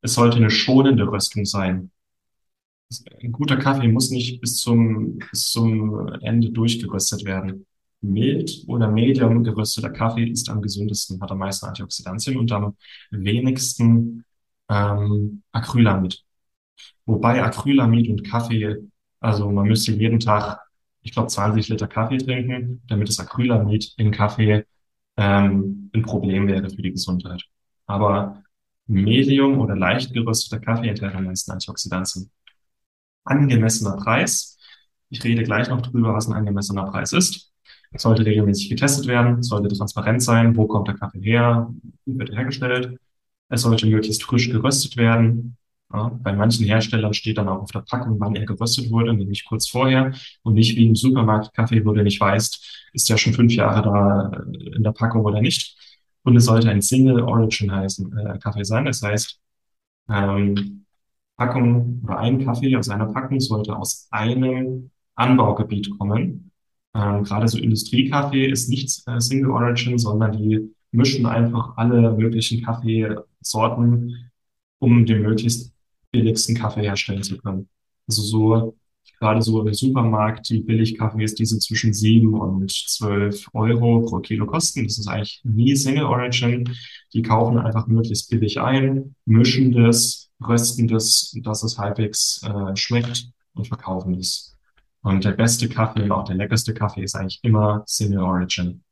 Es 0.00 0.14
sollte 0.14 0.36
eine 0.36 0.50
schonende 0.50 1.06
Röstung 1.06 1.44
sein. 1.44 1.90
Ein 3.22 3.32
guter 3.32 3.56
Kaffee 3.56 3.88
muss 3.88 4.10
nicht 4.10 4.40
bis 4.40 4.56
zum, 4.56 5.18
bis 5.30 5.50
zum 5.50 6.08
Ende 6.20 6.50
durchgeröstet 6.50 7.24
werden. 7.24 7.66
Mild 8.00 8.64
oder 8.68 8.88
medium 8.88 9.42
gerösteter 9.42 9.90
Kaffee 9.90 10.24
ist 10.24 10.48
am 10.48 10.62
gesündesten, 10.62 11.20
hat 11.20 11.30
am 11.30 11.38
meisten 11.38 11.66
Antioxidantien 11.66 12.36
und 12.36 12.50
am 12.52 12.76
wenigsten 13.10 14.24
ähm, 14.68 15.42
Acrylamid. 15.52 16.24
Wobei 17.06 17.42
Acrylamid 17.42 18.08
und 18.08 18.24
Kaffee 18.24 18.76
Also 19.20 19.50
man 19.50 19.66
müsste 19.66 19.92
jeden 19.92 20.20
Tag, 20.20 20.60
ich 21.02 21.12
glaube, 21.12 21.28
20 21.28 21.68
Liter 21.68 21.88
Kaffee 21.88 22.18
trinken, 22.18 22.82
damit 22.86 23.08
das 23.08 23.18
Acrylamid 23.20 23.94
in 23.96 24.10
Kaffee 24.10 24.64
ähm, 25.16 25.90
ein 25.94 26.02
Problem 26.02 26.46
wäre 26.48 26.70
für 26.70 26.82
die 26.82 26.92
Gesundheit. 26.92 27.44
Aber 27.86 28.42
Medium 28.88 29.60
oder 29.60 29.76
leicht 29.76 30.14
gerösteter 30.14 30.60
Kaffee 30.60 30.88
enthält 30.88 31.14
am 31.14 31.24
meisten 31.24 31.50
Antioxidantien. 31.52 32.30
Angemessener 33.24 33.96
Preis. 33.96 34.58
Ich 35.10 35.22
rede 35.24 35.42
gleich 35.42 35.68
noch 35.68 35.82
drüber, 35.82 36.14
was 36.14 36.26
ein 36.28 36.32
angemessener 36.34 36.84
Preis 36.90 37.12
ist. 37.12 37.52
Sollte 37.94 38.24
regelmäßig 38.24 38.70
getestet 38.70 39.06
werden, 39.06 39.42
sollte 39.42 39.68
transparent 39.74 40.22
sein, 40.22 40.56
wo 40.56 40.66
kommt 40.66 40.88
der 40.88 40.96
Kaffee 40.96 41.20
her, 41.20 41.70
wie 42.06 42.18
wird 42.18 42.30
er 42.30 42.36
hergestellt. 42.36 42.98
Es 43.50 43.62
sollte 43.62 43.86
möglichst 43.86 44.22
frisch 44.22 44.50
geröstet 44.50 44.96
werden. 44.96 45.57
Ja, 45.92 46.10
bei 46.22 46.34
manchen 46.34 46.66
Herstellern 46.66 47.14
steht 47.14 47.38
dann 47.38 47.48
auch 47.48 47.62
auf 47.62 47.70
der 47.70 47.80
Packung, 47.80 48.20
wann 48.20 48.36
er 48.36 48.44
geröstet 48.44 48.90
wurde, 48.90 49.14
nämlich 49.14 49.46
kurz 49.46 49.68
vorher 49.68 50.12
und 50.42 50.54
nicht 50.54 50.76
wie 50.76 50.86
im 50.86 50.94
Supermarkt 50.94 51.54
Kaffee, 51.54 51.84
wo 51.84 51.92
du 51.92 52.02
nicht 52.02 52.20
weißt, 52.20 52.90
ist 52.92 53.08
der 53.08 53.16
schon 53.16 53.32
fünf 53.32 53.54
Jahre 53.54 53.82
da 53.82 54.42
in 54.76 54.82
der 54.82 54.92
Packung 54.92 55.24
oder 55.24 55.40
nicht. 55.40 55.76
Und 56.24 56.36
es 56.36 56.44
sollte 56.44 56.68
ein 56.70 56.82
Single 56.82 57.22
Origin 57.22 57.72
heißen, 57.72 58.18
äh, 58.18 58.38
Kaffee 58.38 58.64
sein. 58.64 58.84
Das 58.84 59.02
heißt, 59.02 59.40
ähm, 60.10 60.84
Packung 61.38 62.02
oder 62.04 62.18
ein 62.18 62.44
Kaffee 62.44 62.76
aus 62.76 62.88
einer 62.90 63.06
Packung 63.06 63.40
sollte 63.40 63.76
aus 63.76 64.08
einem 64.10 64.90
Anbaugebiet 65.14 65.96
kommen. 65.98 66.50
Ähm, 66.94 67.24
gerade 67.24 67.48
so 67.48 67.58
Industriekaffee 67.58 68.46
ist 68.46 68.68
nicht 68.68 69.02
äh, 69.06 69.20
Single 69.20 69.50
Origin, 69.52 69.98
sondern 69.98 70.32
die 70.32 70.74
mischen 70.90 71.26
einfach 71.26 71.76
alle 71.76 72.12
möglichen 72.12 72.62
Kaffeesorten, 72.62 74.30
um 74.80 75.06
den 75.06 75.22
möglichst 75.22 75.72
billigsten 76.12 76.56
Kaffee 76.56 76.82
herstellen 76.82 77.22
zu 77.22 77.38
können. 77.38 77.68
Also 78.06 78.22
so 78.22 78.76
gerade 79.18 79.42
so 79.42 79.66
im 79.66 79.74
Supermarkt, 79.74 80.48
die 80.48 80.60
Billigkaffees, 80.60 81.34
die 81.34 81.46
so 81.46 81.58
zwischen 81.58 81.92
sieben 81.92 82.34
und 82.34 82.70
zwölf 82.70 83.48
Euro 83.52 84.02
pro 84.02 84.20
Kilo 84.20 84.46
kosten. 84.46 84.84
Das 84.84 84.98
ist 84.98 85.08
eigentlich 85.08 85.40
nie 85.44 85.74
Single 85.76 86.04
Origin. 86.04 86.68
Die 87.12 87.22
kaufen 87.22 87.58
einfach 87.58 87.86
möglichst 87.86 88.30
billig 88.30 88.60
ein, 88.60 89.14
mischen 89.24 89.72
das, 89.72 90.30
rösten 90.46 90.88
das, 90.88 91.34
dass 91.42 91.62
es 91.62 91.78
halbwegs 91.78 92.42
äh, 92.44 92.76
schmeckt 92.76 93.30
und 93.54 93.66
verkaufen 93.66 94.16
das. 94.16 94.56
Und 95.02 95.24
der 95.24 95.32
beste 95.32 95.68
Kaffee 95.68 96.10
auch 96.10 96.24
der 96.24 96.36
leckerste 96.36 96.74
Kaffee 96.74 97.02
ist 97.02 97.14
eigentlich 97.14 97.40
immer 97.42 97.82
Single 97.86 98.20
Origin. 98.20 98.82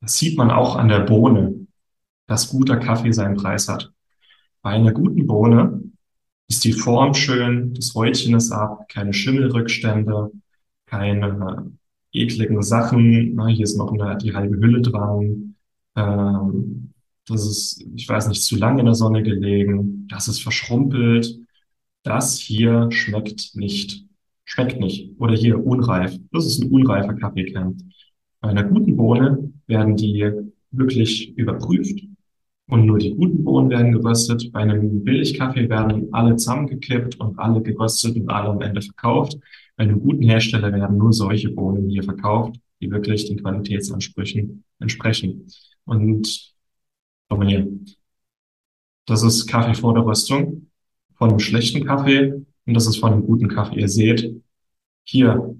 Das 0.00 0.16
sieht 0.18 0.36
man 0.38 0.50
auch 0.50 0.76
an 0.76 0.88
der 0.88 1.00
Bohne, 1.00 1.66
dass 2.28 2.50
guter 2.50 2.76
Kaffee 2.76 3.10
seinen 3.10 3.36
Preis 3.36 3.68
hat. 3.68 3.92
Bei 4.62 4.70
einer 4.70 4.92
guten 4.92 5.26
Bohne 5.26 5.82
ist 6.46 6.64
die 6.64 6.72
Form 6.72 7.14
schön, 7.14 7.74
das 7.74 7.94
Häutchen 7.94 8.36
ist 8.36 8.52
ab, 8.52 8.88
keine 8.88 9.12
Schimmelrückstände, 9.12 10.30
keine 10.86 11.72
ekligen 12.12 12.62
Sachen. 12.62 13.34
Na, 13.34 13.46
hier 13.46 13.64
ist 13.64 13.76
noch 13.76 13.92
eine, 13.92 14.16
die 14.18 14.34
halbe 14.34 14.56
Hülle 14.56 14.82
dran. 14.82 15.56
Ähm, 15.96 16.92
das 17.26 17.46
ist, 17.46 17.84
ich 17.94 18.08
weiß 18.08 18.28
nicht, 18.28 18.42
zu 18.42 18.56
lange 18.56 18.80
in 18.80 18.86
der 18.86 18.94
Sonne 18.94 19.22
gelegen. 19.22 20.06
Das 20.08 20.28
ist 20.28 20.42
verschrumpelt. 20.42 21.38
Das 22.02 22.38
hier 22.38 22.90
schmeckt 22.90 23.54
nicht. 23.54 24.06
Schmeckt 24.44 24.80
nicht. 24.80 25.12
Oder 25.18 25.34
hier 25.34 25.64
unreif. 25.64 26.18
Das 26.32 26.46
ist 26.46 26.62
ein 26.62 26.70
unreifer 26.70 27.14
Kaffeekern. 27.14 27.92
Bei 28.40 28.48
einer 28.48 28.64
guten 28.64 28.96
Bohne 28.96 29.52
werden 29.66 29.96
die 29.96 30.30
wirklich 30.70 31.36
überprüft 31.36 32.08
und 32.68 32.86
nur 32.86 32.98
die 32.98 33.14
guten 33.14 33.44
Bohnen 33.44 33.70
werden 33.70 33.92
geröstet. 33.92 34.52
Bei 34.52 34.60
einem 34.60 35.02
Billigkaffee 35.02 35.68
werden 35.68 36.08
alle 36.12 36.36
zusammengekippt 36.36 37.18
und 37.18 37.38
alle 37.38 37.62
geröstet 37.62 38.16
und 38.16 38.28
alle 38.28 38.50
am 38.50 38.60
Ende 38.60 38.82
verkauft. 38.82 39.38
Bei 39.76 39.84
einem 39.84 40.00
guten 40.00 40.22
Hersteller 40.22 40.72
werden 40.72 40.98
nur 40.98 41.12
solche 41.12 41.50
Bohnen 41.50 41.88
hier 41.88 42.02
verkauft, 42.02 42.56
die 42.80 42.90
wirklich 42.90 43.26
den 43.26 43.42
Qualitätsansprüchen 43.42 44.64
entsprechen. 44.80 45.46
Und 45.84 46.54
hier. 47.42 47.68
Das 49.06 49.22
ist 49.22 49.46
Kaffee 49.46 49.74
vor 49.74 49.94
der 49.94 50.04
Röstung 50.04 50.70
von 51.14 51.30
einem 51.30 51.38
schlechten 51.38 51.84
Kaffee 51.84 52.32
und 52.66 52.74
das 52.74 52.86
ist 52.86 52.98
von 52.98 53.12
einem 53.12 53.24
guten 53.24 53.48
Kaffee. 53.48 53.80
Ihr 53.80 53.88
seht 53.88 54.42
hier 55.04 55.56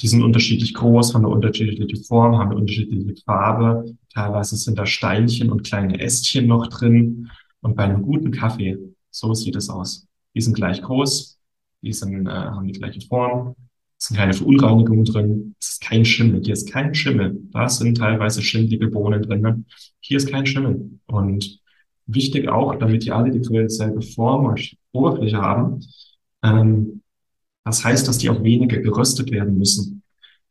die 0.00 0.08
sind 0.08 0.22
unterschiedlich 0.22 0.74
groß, 0.74 1.14
haben 1.14 1.24
eine 1.24 1.34
unterschiedliche 1.34 1.96
Form, 2.04 2.38
haben 2.38 2.50
eine 2.50 2.60
unterschiedliche 2.60 3.14
Farbe. 3.24 3.96
Teilweise 4.14 4.56
sind 4.56 4.78
da 4.78 4.86
Steinchen 4.86 5.50
und 5.50 5.64
kleine 5.64 6.00
Ästchen 6.00 6.46
noch 6.46 6.68
drin. 6.68 7.30
Und 7.60 7.74
bei 7.74 7.84
einem 7.84 8.02
guten 8.02 8.30
Kaffee, 8.30 8.78
so 9.10 9.34
sieht 9.34 9.56
es 9.56 9.68
aus. 9.68 10.06
Die 10.34 10.40
sind 10.40 10.54
gleich 10.54 10.82
groß, 10.82 11.38
die 11.82 11.92
sind, 11.92 12.26
äh, 12.26 12.30
haben 12.30 12.68
die 12.68 12.78
gleiche 12.78 13.00
Form, 13.00 13.56
es 13.98 14.06
sind 14.06 14.16
keine 14.16 14.32
Verunreinigungen 14.32 15.04
drin, 15.04 15.56
es 15.60 15.70
ist 15.70 15.80
kein 15.82 16.04
Schimmel, 16.04 16.42
hier 16.44 16.52
ist 16.52 16.70
kein 16.70 16.94
Schimmel. 16.94 17.36
Da 17.50 17.68
sind 17.68 17.96
teilweise 17.96 18.42
schimmelige 18.42 18.86
Bohnen 18.86 19.22
drin. 19.22 19.66
Hier 19.98 20.18
ist 20.18 20.30
kein 20.30 20.46
Schimmel. 20.46 21.00
Und 21.06 21.60
wichtig 22.06 22.48
auch, 22.48 22.76
damit 22.76 23.04
die 23.04 23.10
alle 23.10 23.32
dieselbe 23.32 24.02
Form 24.02 24.46
und 24.46 24.76
Oberfläche 24.92 25.38
haben, 25.38 25.80
ähm, 26.44 26.97
das 27.68 27.84
heißt, 27.84 28.08
dass 28.08 28.16
die 28.16 28.30
auch 28.30 28.42
weniger 28.42 28.78
geröstet 28.78 29.30
werden 29.30 29.58
müssen. 29.58 30.02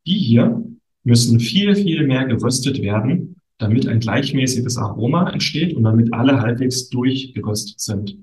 Die 0.06 0.20
hier 0.20 0.64
müssen 1.04 1.40
viel, 1.40 1.76
viel 1.76 2.06
mehr 2.06 2.26
geröstet 2.26 2.80
werden, 2.80 3.42
damit 3.58 3.88
ein 3.88 4.00
gleichmäßiges 4.00 4.78
Aroma 4.78 5.28
entsteht 5.32 5.76
und 5.76 5.82
damit 5.82 6.14
alle 6.14 6.42
halbwegs 6.42 6.90
durchgeröstet 6.90 7.80
sind. 7.80 8.20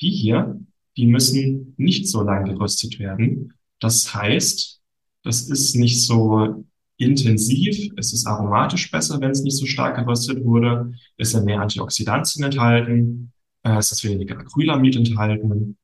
Die 0.00 0.10
hier, 0.10 0.60
die 0.96 1.06
müssen 1.06 1.74
nicht 1.76 2.06
so 2.06 2.22
lang 2.22 2.44
geröstet 2.44 3.00
werden. 3.00 3.52
Das 3.80 4.14
heißt, 4.14 4.80
das 5.24 5.48
ist 5.48 5.74
nicht 5.74 6.06
so 6.06 6.64
intensiv, 6.98 7.90
es 7.96 8.12
ist 8.12 8.28
aromatisch 8.28 8.92
besser, 8.92 9.20
wenn 9.20 9.32
es 9.32 9.42
nicht 9.42 9.56
so 9.56 9.66
stark 9.66 9.96
geröstet 9.96 10.44
wurde, 10.44 10.92
es 11.16 11.32
sind 11.32 11.46
mehr 11.46 11.60
Antioxidantien 11.60 12.44
enthalten, 12.44 13.32
äh, 13.64 13.76
es 13.76 13.90
ist 13.90 14.04
weniger 14.04 14.38
Acrylamid 14.38 14.94
enthalten 14.94 15.76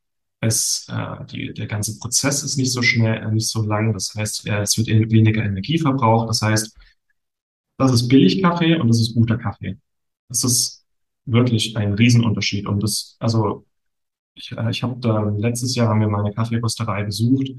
es, 0.43 0.87
äh, 0.91 1.25
die, 1.27 1.55
der 1.55 1.67
ganze 1.69 1.99
Prozess 1.99 2.43
ist 2.43 2.57
nicht 2.57 2.73
so 2.73 2.83
schnell, 2.83 3.23
äh, 3.23 3.31
nicht 3.31 3.49
so 3.49 3.63
lang. 3.63 3.93
Das 3.93 4.13
heißt, 4.15 4.47
äh, 4.49 4.63
es 4.63 4.77
wird 4.77 4.89
weniger 4.89 5.43
Energie 5.45 5.79
verbraucht. 5.79 6.29
Das 6.29 6.43
heißt, 6.43 6.77
das 7.79 7.93
ist 7.93 8.09
Billigkaffee 8.09 8.77
und 8.77 8.89
das 8.89 9.01
ist 9.01 9.15
guter 9.15 9.39
Kaffee. 9.39 9.79
Das 10.29 10.45
ist 10.45 10.85
wirklich 11.27 11.77
ein 11.77 11.95
Riesenunterschied. 11.95 12.67
Und 12.67 12.83
das, 12.83 13.17
also 13.21 13.67
ich, 14.35 14.53
äh, 14.53 14.71
ich 14.71 14.83
habe 14.83 14.99
da 15.01 15.23
letztes 15.31 15.77
Jahr 15.77 15.89
haben 15.89 16.01
wir 16.01 16.09
mal 16.09 16.25
eine 16.25 16.35
Kaffeerösterei 16.35 17.05
besucht 17.05 17.51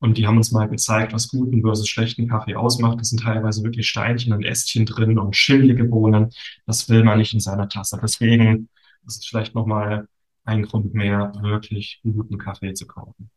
und 0.00 0.18
die 0.18 0.26
haben 0.26 0.36
uns 0.36 0.52
mal 0.52 0.68
gezeigt, 0.68 1.14
was 1.14 1.28
guten 1.28 1.62
versus 1.62 1.88
schlechten 1.88 2.28
Kaffee 2.28 2.54
ausmacht. 2.54 3.00
Das 3.00 3.08
sind 3.10 3.22
teilweise 3.22 3.64
wirklich 3.64 3.88
Steinchen 3.88 4.34
und 4.34 4.44
Ästchen 4.44 4.84
drin 4.84 5.18
und 5.18 5.36
schimmelige 5.36 5.84
Bohnen. 5.84 6.30
Das 6.66 6.88
will 6.90 7.02
man 7.02 7.18
nicht 7.18 7.32
in 7.32 7.40
seiner 7.40 7.68
Tasse. 7.68 7.98
Deswegen, 8.02 8.68
das 9.04 9.16
ist 9.16 9.28
vielleicht 9.28 9.54
nochmal 9.54 10.06
ein 10.44 10.62
Grund 10.62 10.94
mehr, 10.94 11.32
wirklich 11.42 12.00
guten 12.02 12.38
Kaffee 12.38 12.74
zu 12.74 12.86
kaufen. 12.86 13.30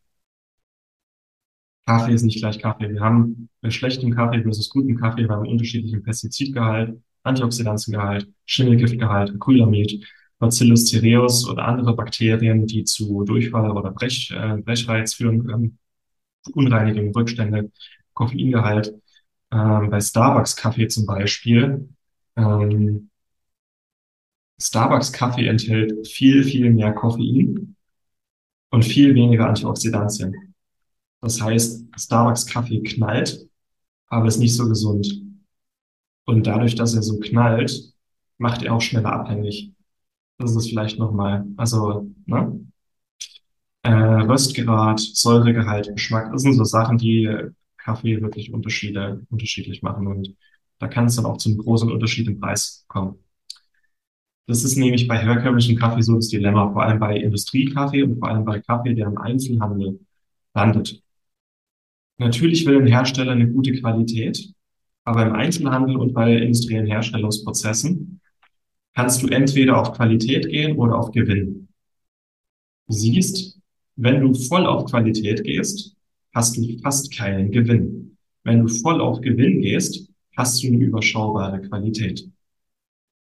Kaffee 1.86 2.14
ist 2.14 2.24
nicht 2.24 2.40
gleich 2.40 2.60
Kaffee. 2.60 2.90
Wir 2.90 3.02
haben 3.02 3.50
bei 3.62 3.70
schlechtem 3.70 4.12
Kaffee 4.16 4.42
versus 4.42 4.70
gutem 4.70 4.98
Kaffee, 4.98 5.28
wir 5.28 5.36
haben 5.36 5.48
unterschiedlichen 5.48 6.04
Pestizidgehalt, 6.04 7.02
Antioxidantiengehalt, 7.24 8.30
Schimmelgiftgehalt, 8.46 9.32
Acrylamid, 9.32 10.06
Bacillus 10.40 10.88
cereus 10.88 11.48
oder 11.48 11.66
andere 11.66 11.96
Bakterien, 11.96 12.68
die 12.68 12.84
zu 12.84 13.24
Durchfall 13.24 13.72
oder 13.72 13.92
Brech, 13.92 14.32
äh, 14.32 14.58
Brechreiz 14.58 15.14
führen 15.14 15.46
können, 15.46 15.80
Unreinigung, 16.54 17.14
Rückstände, 17.14 17.72
Koffeingehalt. 18.14 18.94
Ähm, 19.52 19.90
bei 19.90 20.00
Starbucks-Kaffee 20.02 20.88
zum 20.88 21.06
Beispiel 21.06 21.90
ähm, 22.36 23.10
Starbucks-Kaffee 24.64 25.48
enthält 25.48 26.08
viel, 26.08 26.44
viel 26.44 26.72
mehr 26.72 26.94
Koffein 26.94 27.76
und 28.70 28.86
viel 28.86 29.14
weniger 29.14 29.48
Antioxidantien. 29.48 30.56
Das 31.22 31.42
heißt, 31.42 31.86
Starbucks-Kaffee 31.98 32.82
knallt, 32.84 33.48
aber 34.08 34.28
ist 34.28 34.40
nicht 34.40 34.56
so 34.56 34.68
gesund. 34.68 35.22
Und 36.26 36.48
dadurch, 36.48 36.76
dass 36.76 36.94
er 36.94 37.04
so 37.04 37.20
knallt, 37.20 37.94
macht 38.38 38.64
er 38.64 38.74
auch 38.74 38.82
schneller 38.82 39.12
abhängig. 39.12 39.74
Das 40.38 40.56
ist 40.56 40.70
vielleicht 40.70 40.98
nochmal, 40.98 41.46
also, 41.58 42.10
ne? 42.26 42.60
Äh, 43.84 43.92
Röstgrad, 43.92 45.00
Säuregehalt, 45.00 45.92
Geschmack, 45.94 46.32
das 46.32 46.44
sind 46.44 46.54
so 46.54 46.64
Sachen, 46.64 46.98
die 46.98 47.30
Kaffee 47.78 48.22
wirklich 48.22 48.54
Unterschiede, 48.54 49.26
unterschiedlich 49.30 49.82
machen. 49.82 50.08
Und 50.08 50.36
da 50.80 50.88
kann 50.88 51.06
es 51.06 51.18
dann 51.18 51.26
auch 51.26 51.38
zu 51.38 51.50
einem 51.50 51.58
großen 51.58 51.92
Unterschied 51.92 52.28
im 52.28 52.40
Preis 52.40 52.86
kommen. 52.88 53.20
Das 54.46 54.64
ist 54.64 54.76
nämlich 54.78 55.08
bei 55.08 55.18
herkömmlichen 55.18 55.78
Kaffee 55.78 56.02
so 56.02 56.16
das 56.16 56.28
Dilemma, 56.28 56.72
vor 56.72 56.84
allem 56.84 57.00
bei 57.00 57.18
Industriekaffee 57.18 58.04
und 58.04 58.20
vor 58.20 58.28
allem 58.28 58.44
bei 58.44 58.60
Kaffee, 58.60 58.94
der 58.94 59.08
im 59.08 59.18
Einzelhandel 59.18 60.00
landet. 60.54 61.02
Natürlich 62.18 62.66
will 62.66 62.80
ein 62.80 62.88
Hersteller 62.88 63.32
eine 63.32 63.50
gute 63.50 63.74
Qualität, 63.74 64.54
aber 65.06 65.26
im 65.26 65.34
Einzelhandel 65.34 65.96
und 65.96 66.14
bei 66.14 66.36
industriellen 66.36 66.88
Herstellungsprozessen 66.88 68.22
kannst 68.94 69.24
du 69.24 69.28
entweder 69.28 69.80
auf 69.80 69.94
Qualität 69.94 70.48
gehen 70.48 70.78
oder 70.78 70.98
auf 70.98 71.12
Gewinn. 71.12 71.70
Du 72.88 72.94
siehst, 72.94 73.60
wenn 73.96 74.22
du 74.22 74.34
voll 74.34 74.66
auf 74.66 74.86
Qualität 74.86 75.44
gehst, 75.44 75.96
hast 76.34 76.58
du 76.58 76.78
fast 76.80 77.16
keinen 77.16 77.52
Gewinn. 77.52 78.18
Wenn 78.44 78.60
du 78.60 78.68
voll 78.68 79.00
auf 79.00 79.22
Gewinn 79.22 79.62
gehst, 79.62 80.10
hast 80.36 80.62
du 80.62 80.68
eine 80.68 80.78
überschaubare 80.78 81.62
Qualität. 81.62 82.28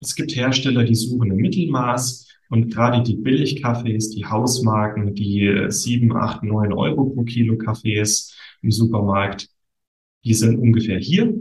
Es 0.01 0.14
gibt 0.14 0.36
Hersteller, 0.36 0.84
die 0.84 0.94
suchen 0.94 1.32
ein 1.32 1.36
Mittelmaß 1.36 2.28
und 2.51 2.72
gerade 2.72 3.03
die 3.03 3.16
Billigkaffees, 3.16 4.11
die 4.11 4.26
Hausmarken, 4.26 5.14
die 5.14 5.66
7, 5.68 6.14
8, 6.14 6.42
9 6.42 6.72
Euro 6.72 7.07
pro 7.07 7.24
Kilo 7.24 7.57
Kaffees 7.57 8.36
im 8.62 8.70
Supermarkt, 8.70 9.49
die 10.24 10.34
sind 10.34 10.59
ungefähr 10.59 10.99
hier. 10.99 11.40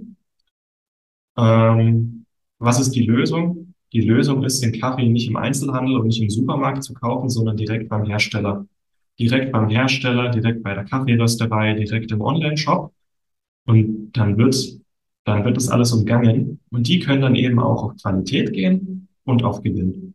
Ähm, 1.37 2.25
was 2.59 2.79
ist 2.79 2.91
die 2.91 3.03
Lösung? 3.03 3.73
Die 3.93 4.01
Lösung 4.01 4.43
ist, 4.43 4.61
den 4.61 4.79
Kaffee 4.79 5.07
nicht 5.07 5.27
im 5.27 5.37
Einzelhandel 5.37 5.97
und 5.97 6.07
nicht 6.07 6.21
im 6.21 6.29
Supermarkt 6.29 6.83
zu 6.83 6.93
kaufen, 6.93 7.29
sondern 7.29 7.57
direkt 7.57 7.89
beim 7.89 8.05
Hersteller. 8.05 8.67
Direkt 9.19 9.51
beim 9.51 9.69
Hersteller, 9.69 10.29
direkt 10.29 10.63
bei 10.63 10.73
der 10.73 10.85
Kaffeerösterei, 10.85 11.73
direkt 11.73 12.11
im 12.11 12.21
Online-Shop. 12.21 12.93
Und 13.65 14.11
dann 14.13 14.37
wird, 14.37 14.55
dann 15.25 15.43
wird 15.43 15.57
das 15.57 15.69
alles 15.69 15.91
umgangen. 15.91 16.61
Und 16.69 16.87
die 16.87 16.99
können 16.99 17.21
dann 17.21 17.35
eben 17.35 17.59
auch 17.59 17.83
auf 17.83 17.97
Qualität 18.01 18.53
gehen 18.53 19.09
und 19.25 19.43
auf 19.43 19.61
Gewinn. 19.61 20.13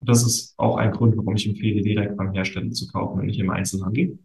Das 0.00 0.24
ist 0.24 0.54
auch 0.58 0.76
ein 0.76 0.90
Grund, 0.90 1.16
warum 1.16 1.36
ich 1.36 1.46
empfehle, 1.46 1.82
direkt 1.82 2.16
beim 2.16 2.32
Hersteller 2.32 2.70
zu 2.72 2.88
kaufen 2.88 3.20
und 3.20 3.26
nicht 3.26 3.38
im 3.38 3.50
Einzelhandel. 3.50 4.18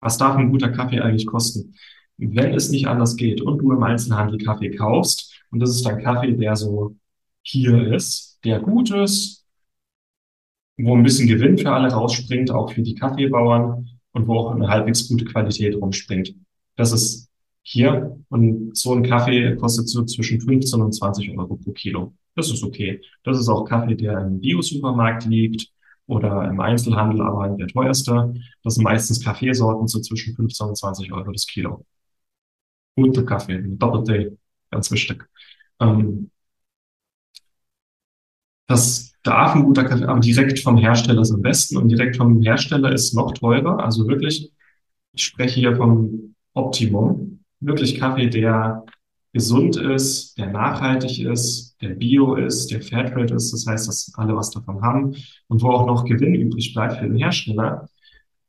Was 0.00 0.18
darf 0.18 0.36
ein 0.36 0.50
guter 0.50 0.70
Kaffee 0.70 1.00
eigentlich 1.00 1.26
kosten? 1.26 1.74
Wenn 2.16 2.54
es 2.54 2.70
nicht 2.70 2.86
anders 2.86 3.16
geht 3.16 3.40
und 3.40 3.58
du 3.58 3.72
im 3.72 3.82
Einzelhandel 3.82 4.38
Kaffee 4.38 4.70
kaufst, 4.70 5.34
und 5.50 5.60
das 5.60 5.70
ist 5.70 5.86
ein 5.86 6.02
Kaffee, 6.02 6.32
der 6.32 6.56
so 6.56 6.96
hier 7.42 7.92
ist, 7.92 8.40
der 8.44 8.60
gut 8.60 8.90
ist, 8.90 9.44
wo 10.78 10.94
ein 10.94 11.02
bisschen 11.02 11.28
Gewinn 11.28 11.58
für 11.58 11.72
alle 11.72 11.88
rausspringt, 11.88 12.50
auch 12.50 12.72
für 12.72 12.82
die 12.82 12.94
Kaffeebauern 12.94 13.88
und 14.12 14.26
wo 14.26 14.38
auch 14.38 14.54
eine 14.54 14.68
halbwegs 14.68 15.08
gute 15.08 15.24
Qualität 15.24 15.74
rumspringt. 15.74 16.34
Das 16.76 16.92
ist 16.92 17.25
hier 17.68 18.16
und 18.28 18.76
so 18.76 18.94
ein 18.94 19.02
Kaffee 19.02 19.56
kostet 19.56 19.88
so 19.88 20.04
zwischen 20.04 20.40
15 20.40 20.80
und 20.80 20.92
20 20.92 21.36
Euro 21.36 21.56
pro 21.56 21.72
Kilo. 21.72 22.14
Das 22.36 22.48
ist 22.50 22.62
okay. 22.62 23.00
Das 23.24 23.38
ist 23.40 23.48
auch 23.48 23.64
Kaffee, 23.64 23.96
der 23.96 24.20
im 24.20 24.40
Bio-Supermarkt 24.40 25.24
liegt 25.26 25.68
oder 26.06 26.48
im 26.48 26.60
Einzelhandel, 26.60 27.22
aber 27.22 27.48
der 27.56 27.66
teuerste. 27.66 28.34
Das 28.62 28.74
sind 28.74 28.84
meistens 28.84 29.24
Kaffeesorten 29.24 29.88
so 29.88 30.00
zwischen 30.00 30.36
15 30.36 30.68
und 30.68 30.76
20 30.76 31.12
Euro 31.12 31.32
das 31.32 31.44
Kilo. 31.46 31.84
Guter 32.94 33.24
Kaffee, 33.24 33.60
doppelte, 33.66 34.38
ganz 34.70 34.90
wichtig. 34.92 35.28
Ähm, 35.80 36.30
das 38.68 39.12
darf 39.24 39.56
ein 39.56 39.64
guter 39.64 39.84
Kaffee, 39.84 40.04
aber 40.04 40.20
direkt 40.20 40.60
vom 40.60 40.76
Hersteller 40.76 41.22
ist 41.22 41.32
am 41.32 41.42
besten 41.42 41.78
und 41.78 41.88
direkt 41.88 42.16
vom 42.16 42.40
Hersteller 42.42 42.92
ist 42.92 43.12
noch 43.14 43.32
teurer. 43.32 43.80
Also 43.80 44.06
wirklich, 44.06 44.52
ich 45.12 45.24
spreche 45.24 45.58
hier 45.58 45.76
vom 45.76 46.36
Optimum. 46.54 47.40
Wirklich 47.66 47.98
Kaffee, 47.98 48.28
der 48.28 48.84
gesund 49.32 49.76
ist, 49.76 50.38
der 50.38 50.46
nachhaltig 50.46 51.18
ist, 51.20 51.76
der 51.82 51.90
bio 51.90 52.36
ist, 52.36 52.70
der 52.70 52.80
Fairtrade 52.80 53.34
ist. 53.34 53.52
Das 53.52 53.66
heißt, 53.66 53.88
dass 53.88 54.12
alle 54.14 54.36
was 54.36 54.50
davon 54.50 54.80
haben 54.82 55.16
und 55.48 55.62
wo 55.62 55.70
auch 55.70 55.86
noch 55.86 56.04
Gewinn 56.04 56.34
übrig 56.34 56.72
bleibt 56.72 56.98
für 56.98 57.06
den 57.08 57.16
Hersteller. 57.16 57.88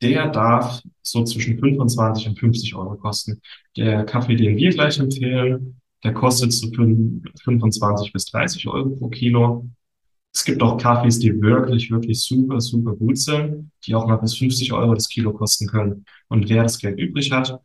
Der 0.01 0.29
darf 0.29 0.81
so 1.01 1.23
zwischen 1.23 1.57
25 1.57 2.27
und 2.27 2.39
50 2.39 2.75
Euro 2.75 2.95
kosten. 2.95 3.41
Der 3.75 4.05
Kaffee, 4.05 4.35
den 4.35 4.55
wir 4.55 4.69
gleich 4.69 4.99
empfehlen, 4.99 5.81
der 6.03 6.13
kostet 6.13 6.53
so 6.53 6.69
25 6.71 8.13
bis 8.13 8.25
30 8.25 8.67
Euro 8.67 8.89
pro 8.89 9.09
Kilo. 9.09 9.67
Es 10.31 10.45
gibt 10.45 10.61
auch 10.61 10.77
Kaffees, 10.77 11.17
die 11.17 11.41
wirklich, 11.41 11.89
wirklich 11.89 12.21
super, 12.21 12.61
super 12.61 12.95
gut 12.95 13.17
sind, 13.17 13.71
die 13.87 13.95
auch 13.95 14.05
mal 14.05 14.17
bis 14.17 14.35
50 14.35 14.71
Euro 14.73 14.93
das 14.93 15.09
Kilo 15.09 15.33
kosten 15.33 15.67
können. 15.67 16.05
Und 16.27 16.47
wer 16.47 16.61
das 16.61 16.77
Geld 16.77 16.99
übrig 16.99 17.31
hat, 17.31 17.59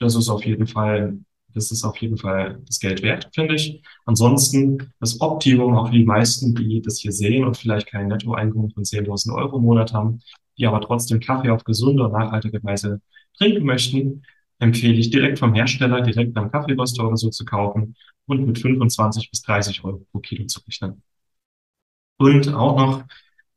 das 0.00 0.16
ist 0.16 0.28
auf 0.28 0.44
jeden 0.44 0.66
Fall, 0.66 1.18
das 1.54 1.70
ist 1.70 1.84
auf 1.84 1.96
jeden 1.98 2.16
Fall 2.16 2.60
das 2.66 2.80
Geld 2.80 3.02
wert, 3.02 3.30
finde 3.34 3.54
ich. 3.54 3.82
Ansonsten 4.06 4.92
das 5.00 5.20
Optimum, 5.20 5.76
auch 5.76 5.88
für 5.88 5.94
die 5.94 6.04
meisten, 6.04 6.54
die 6.54 6.82
das 6.82 6.98
hier 6.98 7.12
sehen 7.12 7.44
und 7.44 7.56
vielleicht 7.56 7.86
kein 7.88 8.08
Nettoeinkommen 8.08 8.70
von 8.72 8.84
10.000 8.84 9.34
Euro 9.34 9.58
im 9.58 9.64
Monat 9.64 9.92
haben, 9.92 10.20
die 10.58 10.66
aber 10.66 10.80
trotzdem 10.80 11.20
Kaffee 11.20 11.50
auf 11.50 11.64
gesunde 11.64 12.04
und 12.04 12.12
nachhaltige 12.12 12.62
Weise 12.64 13.00
trinken 13.38 13.64
möchten, 13.64 14.22
empfehle 14.58 14.94
ich 14.94 15.10
direkt 15.10 15.38
vom 15.38 15.54
Hersteller, 15.54 16.02
direkt 16.02 16.34
beim 16.34 16.50
Kaffeeröster 16.50 17.06
oder 17.06 17.16
so 17.16 17.30
zu 17.30 17.44
kaufen 17.44 17.96
und 18.26 18.46
mit 18.46 18.58
25 18.58 19.30
bis 19.30 19.42
30 19.42 19.84
Euro 19.84 20.06
pro 20.12 20.20
Kilo 20.20 20.46
zu 20.46 20.60
rechnen. 20.60 21.02
Und 22.18 22.52
auch 22.54 22.76
noch, 22.76 23.04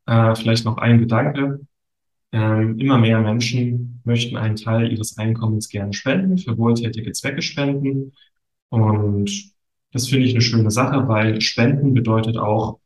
äh, 0.05 0.35
vielleicht 0.35 0.65
noch 0.65 0.77
ein 0.77 0.99
Gedanke. 0.99 1.59
Ähm, 2.33 2.79
immer 2.79 2.97
mehr 2.97 3.21
Menschen 3.21 4.01
möchten 4.03 4.35
einen 4.37 4.55
Teil 4.57 4.91
ihres 4.91 5.17
Einkommens 5.17 5.69
gerne 5.69 5.93
spenden, 5.93 6.37
für 6.37 6.57
wohltätige 6.57 7.11
Zwecke 7.13 7.41
spenden. 7.41 8.13
Und 8.69 9.53
das 9.91 10.09
finde 10.09 10.25
ich 10.25 10.33
eine 10.33 10.41
schöne 10.41 10.71
Sache, 10.71 11.07
weil 11.07 11.39
Spenden 11.41 11.93
bedeutet 11.93 12.37
auch, 12.37 12.79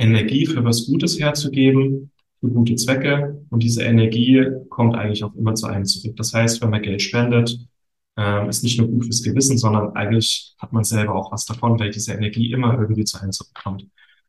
Energie 0.00 0.46
für 0.46 0.64
was 0.64 0.86
Gutes 0.86 1.20
herzugeben, 1.20 2.10
für 2.40 2.48
gute 2.48 2.74
Zwecke. 2.76 3.44
Und 3.50 3.62
diese 3.62 3.82
Energie 3.82 4.46
kommt 4.70 4.94
eigentlich 4.96 5.24
auch 5.24 5.34
immer 5.34 5.54
zu 5.54 5.66
einem 5.66 5.84
zurück. 5.84 6.16
Das 6.16 6.32
heißt, 6.32 6.62
wenn 6.62 6.70
man 6.70 6.82
Geld 6.82 7.02
spendet, 7.02 7.58
äh, 8.16 8.48
ist 8.48 8.62
nicht 8.64 8.78
nur 8.78 8.88
gut 8.88 9.04
fürs 9.04 9.22
Gewissen, 9.22 9.58
sondern 9.58 9.94
eigentlich 9.96 10.54
hat 10.58 10.72
man 10.72 10.84
selber 10.84 11.14
auch 11.14 11.32
was 11.32 11.44
davon, 11.46 11.78
weil 11.78 11.90
diese 11.90 12.14
Energie 12.14 12.52
immer 12.52 12.78
irgendwie 12.78 13.04
zu 13.04 13.20
einem 13.20 13.32
zurückkommt. 13.32 13.86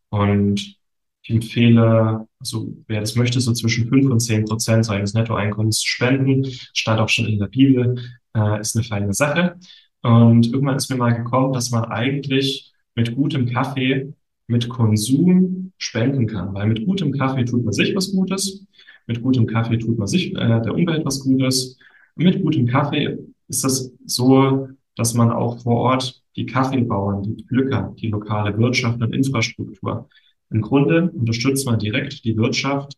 Und 0.09 0.80
ich 1.23 1.29
empfehle, 1.29 2.27
also 2.39 2.73
wer 2.87 2.99
das 2.99 3.15
möchte, 3.15 3.39
so 3.39 3.53
zwischen 3.53 3.87
fünf 3.87 4.09
und 4.09 4.19
zehn 4.19 4.45
Prozent 4.45 4.85
seines 4.85 5.13
Nettoeinkommens 5.13 5.83
spenden, 5.83 6.45
stand 6.73 6.99
auch 6.99 7.09
schon 7.09 7.27
in 7.27 7.39
der 7.39 7.47
Bibel, 7.47 7.95
äh, 8.35 8.59
ist 8.59 8.75
eine 8.75 8.83
feine 8.83 9.13
Sache. 9.13 9.55
Und 10.01 10.51
irgendwann 10.51 10.77
ist 10.77 10.89
mir 10.89 10.97
mal 10.97 11.11
gekommen, 11.15 11.53
dass 11.53 11.69
man 11.69 11.85
eigentlich 11.85 12.73
mit 12.95 13.15
gutem 13.15 13.45
Kaffee, 13.45 14.13
mit 14.47 14.67
Konsum 14.67 15.71
spenden 15.77 16.27
kann. 16.27 16.53
Weil 16.53 16.67
mit 16.67 16.85
gutem 16.85 17.11
Kaffee 17.11 17.45
tut 17.45 17.63
man 17.63 17.73
sich 17.73 17.95
was 17.95 18.11
Gutes, 18.11 18.65
mit 19.07 19.21
gutem 19.21 19.45
Kaffee 19.45 19.77
tut 19.77 19.97
man 19.97 20.07
sich 20.07 20.33
äh, 20.33 20.61
der 20.61 20.73
Umwelt 20.73 21.05
was 21.05 21.19
Gutes. 21.21 21.77
Und 22.15 22.25
mit 22.25 22.41
gutem 22.41 22.65
Kaffee 22.65 23.17
ist 23.47 23.63
das 23.63 23.91
so, 24.05 24.67
dass 24.95 25.13
man 25.13 25.31
auch 25.31 25.61
vor 25.61 25.77
Ort 25.77 26.21
die 26.35 26.45
Kaffeebauern, 26.45 27.23
die 27.23 27.43
Pflücker, 27.43 27.93
die 27.99 28.07
lokale 28.07 28.57
Wirtschaft 28.57 29.01
und 29.01 29.13
Infrastruktur. 29.13 30.09
Im 30.51 30.61
Grunde 30.61 31.09
unterstützt 31.11 31.65
man 31.65 31.79
direkt 31.79 32.23
die 32.25 32.37
Wirtschaft 32.37 32.93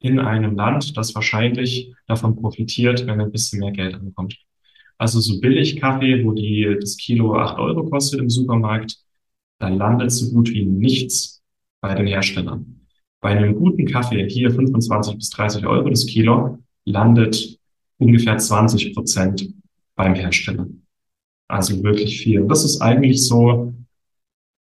in 0.00 0.18
einem 0.18 0.54
Land, 0.54 0.96
das 0.96 1.14
wahrscheinlich 1.14 1.94
davon 2.06 2.36
profitiert, 2.36 3.06
wenn 3.06 3.20
ein 3.20 3.32
bisschen 3.32 3.60
mehr 3.60 3.72
Geld 3.72 3.94
ankommt. 3.94 4.36
Also 4.98 5.18
so 5.20 5.40
billig 5.40 5.80
Kaffee, 5.80 6.24
wo 6.24 6.32
die, 6.32 6.76
das 6.78 6.96
Kilo 6.96 7.36
acht 7.36 7.58
Euro 7.58 7.88
kostet 7.88 8.20
im 8.20 8.30
Supermarkt, 8.30 8.98
da 9.58 9.68
landet 9.68 10.12
so 10.12 10.30
gut 10.30 10.50
wie 10.50 10.64
nichts 10.66 11.42
bei 11.80 11.94
den 11.94 12.06
Herstellern. 12.06 12.86
Bei 13.20 13.30
einem 13.30 13.54
guten 13.54 13.86
Kaffee, 13.86 14.28
hier 14.28 14.50
25 14.50 15.16
bis 15.16 15.30
30 15.30 15.66
Euro 15.66 15.88
das 15.88 16.04
Kilo, 16.06 16.58
landet 16.84 17.58
ungefähr 17.98 18.36
20 18.36 18.94
Prozent 18.94 19.48
beim 19.96 20.14
Hersteller. 20.14 20.66
Also 21.48 21.82
wirklich 21.82 22.20
viel. 22.20 22.42
Und 22.42 22.48
das 22.48 22.64
ist 22.64 22.80
eigentlich 22.82 23.26
so, 23.26 23.74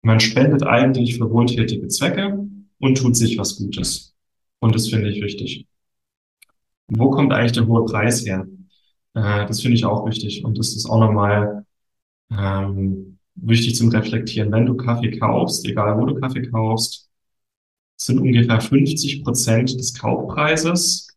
man 0.03 0.19
spendet 0.19 0.63
eigentlich 0.63 1.17
für 1.17 1.31
wohltätige 1.31 1.87
Zwecke 1.87 2.47
und 2.79 2.97
tut 2.97 3.15
sich 3.15 3.37
was 3.37 3.57
Gutes. 3.57 4.13
Und 4.59 4.75
das 4.75 4.89
finde 4.89 5.09
ich 5.09 5.21
wichtig. 5.21 5.67
Wo 6.87 7.09
kommt 7.09 7.33
eigentlich 7.33 7.53
der 7.53 7.67
hohe 7.67 7.85
Preis 7.85 8.25
her? 8.25 8.45
Äh, 9.13 9.45
das 9.47 9.61
finde 9.61 9.77
ich 9.77 9.85
auch 9.85 10.05
wichtig. 10.05 10.43
Und 10.43 10.57
das 10.57 10.75
ist 10.75 10.85
auch 10.85 10.99
nochmal 10.99 11.65
ähm, 12.31 13.17
wichtig 13.35 13.75
zum 13.75 13.89
Reflektieren. 13.89 14.51
Wenn 14.51 14.65
du 14.65 14.75
Kaffee 14.75 15.17
kaufst, 15.17 15.65
egal 15.65 15.97
wo 15.97 16.05
du 16.05 16.19
Kaffee 16.19 16.43
kaufst, 16.43 17.09
sind 17.95 18.19
ungefähr 18.19 18.59
50 18.59 19.23
Prozent 19.23 19.79
des 19.79 19.93
Kaufpreises 19.93 21.07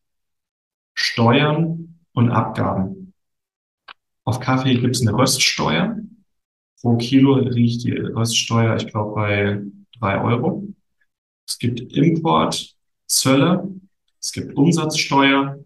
Steuern 0.94 1.98
und 2.12 2.30
Abgaben. 2.30 3.12
Auf 4.24 4.40
Kaffee 4.40 4.76
gibt 4.76 4.96
es 4.96 5.02
eine 5.02 5.16
Röststeuer. 5.16 5.96
Pro 6.80 6.96
Kilo 6.96 7.38
liegt 7.38 7.84
die 7.84 7.92
Röststeuer, 7.92 8.76
ich 8.76 8.88
glaube, 8.88 9.14
bei 9.14 9.62
drei 9.98 10.20
Euro. 10.22 10.68
Es 11.46 11.58
gibt 11.58 11.80
Importzölle, 11.80 13.70
es 14.20 14.32
gibt 14.32 14.56
Umsatzsteuer. 14.56 15.58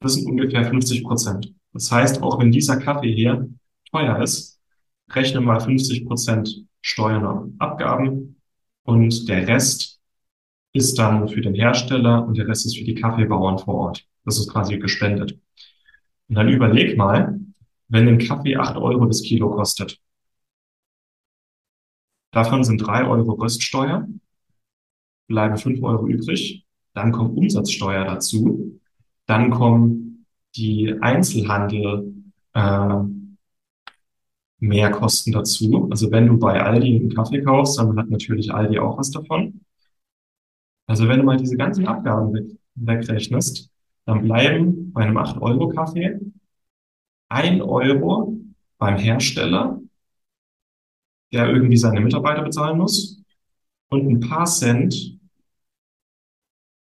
Das 0.00 0.14
sind 0.14 0.26
ungefähr 0.26 0.64
50 0.64 1.02
Prozent. 1.04 1.54
Das 1.72 1.90
heißt, 1.90 2.22
auch 2.22 2.38
wenn 2.38 2.52
dieser 2.52 2.78
Kaffee 2.78 3.14
hier 3.14 3.48
teuer 3.90 4.22
ist, 4.22 4.60
rechne 5.10 5.40
mal 5.40 5.60
50 5.60 6.06
Prozent 6.06 6.66
Steuern 6.80 7.26
und 7.26 7.60
Abgaben 7.60 8.40
und 8.84 9.28
der 9.28 9.48
Rest 9.48 10.00
ist 10.72 10.98
dann 10.98 11.28
für 11.28 11.40
den 11.40 11.54
Hersteller 11.54 12.24
und 12.26 12.36
der 12.36 12.46
Rest 12.46 12.66
ist 12.66 12.76
für 12.76 12.84
die 12.84 12.94
Kaffeebauern 12.94 13.58
vor 13.58 13.74
Ort. 13.74 14.06
Das 14.24 14.38
ist 14.38 14.50
quasi 14.50 14.78
gespendet. 14.78 15.38
Und 16.28 16.34
dann 16.36 16.48
überleg 16.48 16.96
mal, 16.96 17.40
wenn 17.88 18.08
ein 18.08 18.18
Kaffee 18.18 18.56
acht 18.56 18.76
Euro 18.76 19.06
das 19.06 19.22
Kilo 19.22 19.50
kostet. 19.50 20.00
Davon 22.32 22.64
sind 22.64 22.78
drei 22.78 23.06
Euro 23.06 23.32
Röststeuer, 23.32 24.06
bleiben 25.28 25.56
fünf 25.56 25.82
Euro 25.82 26.06
übrig. 26.06 26.64
dann 26.94 27.12
kommt 27.12 27.36
Umsatzsteuer 27.36 28.04
dazu, 28.04 28.80
dann 29.26 29.50
kommen 29.50 30.26
die 30.56 30.94
Einzelhandel 31.00 32.14
äh, 32.54 32.98
Mehrkosten 34.58 35.32
dazu. 35.32 35.88
Also 35.90 36.10
wenn 36.10 36.26
du 36.26 36.38
bei 36.38 36.62
Aldi 36.62 36.96
einen 36.96 37.14
Kaffee 37.14 37.42
kaufst, 37.42 37.78
dann 37.78 37.96
hat 37.98 38.08
natürlich 38.08 38.52
Aldi 38.52 38.78
auch 38.78 38.98
was 38.98 39.10
davon. 39.10 39.60
Also 40.86 41.08
wenn 41.08 41.18
du 41.18 41.24
mal 41.24 41.36
diese 41.36 41.56
ganzen 41.56 41.86
Abgaben 41.86 42.32
weg, 42.32 42.46
wegrechnest, 42.74 43.70
dann 44.04 44.22
bleiben 44.22 44.92
bei 44.92 45.02
einem 45.02 45.18
8-Euro-Kaffee 45.18 46.20
ein 47.28 47.62
Euro 47.62 48.38
beim 48.78 48.98
Hersteller, 48.98 49.80
der 51.32 51.48
irgendwie 51.48 51.76
seine 51.76 52.00
Mitarbeiter 52.00 52.42
bezahlen 52.42 52.78
muss, 52.78 53.22
und 53.88 54.06
ein 54.08 54.20
paar 54.20 54.46
Cent 54.46 55.18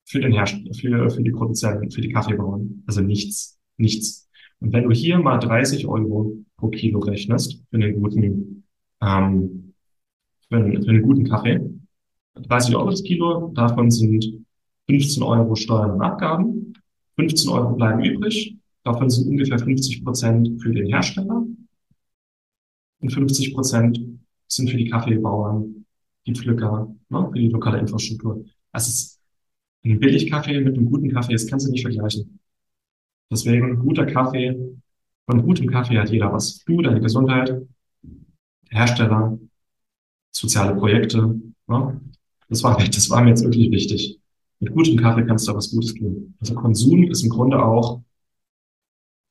für 0.05 0.21
den 0.21 0.33
Hersteller, 0.33 0.75
für, 0.75 1.11
für 1.11 1.23
die 1.23 1.31
Produzenten, 1.31 1.91
für 1.91 2.01
die 2.01 2.13
Kaffeebauern. 2.13 2.83
Also 2.87 3.01
nichts, 3.01 3.59
nichts. 3.77 4.29
Und 4.61 4.73
wenn 4.73 4.85
du 4.85 4.91
hier 4.91 5.19
mal 5.19 5.39
30 5.39 5.87
Euro 5.87 6.37
pro 6.57 6.69
Kilo 6.69 7.01
rechnest 7.01 7.63
für 7.71 7.77
einen 7.77 8.01
guten, 8.01 8.65
ähm, 9.01 9.75
für 10.49 10.57
einen, 10.57 10.83
für 10.83 10.91
einen 10.91 11.03
guten 11.03 11.29
Kaffee, 11.29 11.61
30 12.35 12.77
Euro 12.77 12.91
das 12.91 13.03
Kilo, 13.03 13.53
davon 13.55 13.91
sind 13.91 14.45
15 14.89 15.23
Euro 15.23 15.55
Steuern 15.55 15.93
und 15.93 16.03
Abgaben, 16.03 16.75
15 17.17 17.51
Euro 17.51 17.75
bleiben 17.75 18.05
übrig, 18.05 18.57
davon 18.85 19.11
sind 19.11 19.29
ungefähr 19.29 19.59
50 19.59 20.05
Prozent 20.05 20.63
für 20.63 20.73
den 20.73 20.87
Hersteller 20.87 21.47
und 23.01 23.13
50 23.13 23.55
Prozent 23.55 24.01
sind 24.49 24.71
für 24.71 24.77
die 24.77 24.89
Kaffeebauern, 24.89 25.87
die 26.27 26.35
Pflücker, 26.35 26.95
ne, 27.09 27.29
für 27.33 27.39
die 27.39 27.49
lokale 27.49 27.79
Infrastruktur. 27.79 28.45
Also 28.73 28.89
es 28.89 29.21
ein 29.85 29.99
Billigkaffee 29.99 30.61
mit 30.61 30.77
einem 30.77 30.91
guten 30.91 31.11
Kaffee, 31.11 31.33
das 31.33 31.47
kannst 31.47 31.67
du 31.67 31.71
nicht 31.71 31.83
vergleichen. 31.83 32.39
Deswegen 33.31 33.79
guter 33.81 34.07
Kaffee, 34.07 34.77
von 35.27 35.43
gutem 35.43 35.69
Kaffee 35.69 35.99
hat 35.99 36.11
jeder 36.11 36.33
was. 36.33 36.63
Du, 36.65 36.83
deine 36.83 37.01
Gesundheit, 37.01 37.67
Hersteller, 38.71 39.39
soziale 40.31 40.75
Projekte. 40.75 41.41
Ne? 41.67 42.01
Das, 42.49 42.63
war, 42.63 42.77
das 42.77 43.11
war 43.11 43.23
mir 43.23 43.31
jetzt 43.31 43.45
wirklich 43.45 43.71
wichtig. 43.71 44.19
Mit 44.61 44.73
gutem 44.73 44.97
Kaffee 44.97 45.25
kannst 45.25 45.47
du 45.47 45.53
da 45.53 45.59
was 45.59 45.71
Gutes 45.71 45.95
tun. 45.95 46.35
Also 46.41 46.55
Konsum 46.55 47.11
ist 47.11 47.23
im 47.23 47.31
Grunde 47.31 47.63
auch, 47.63 48.03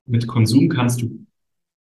mit 0.06 0.28
Konsum 0.28 0.70
kannst 0.70 1.02
du 1.02 1.26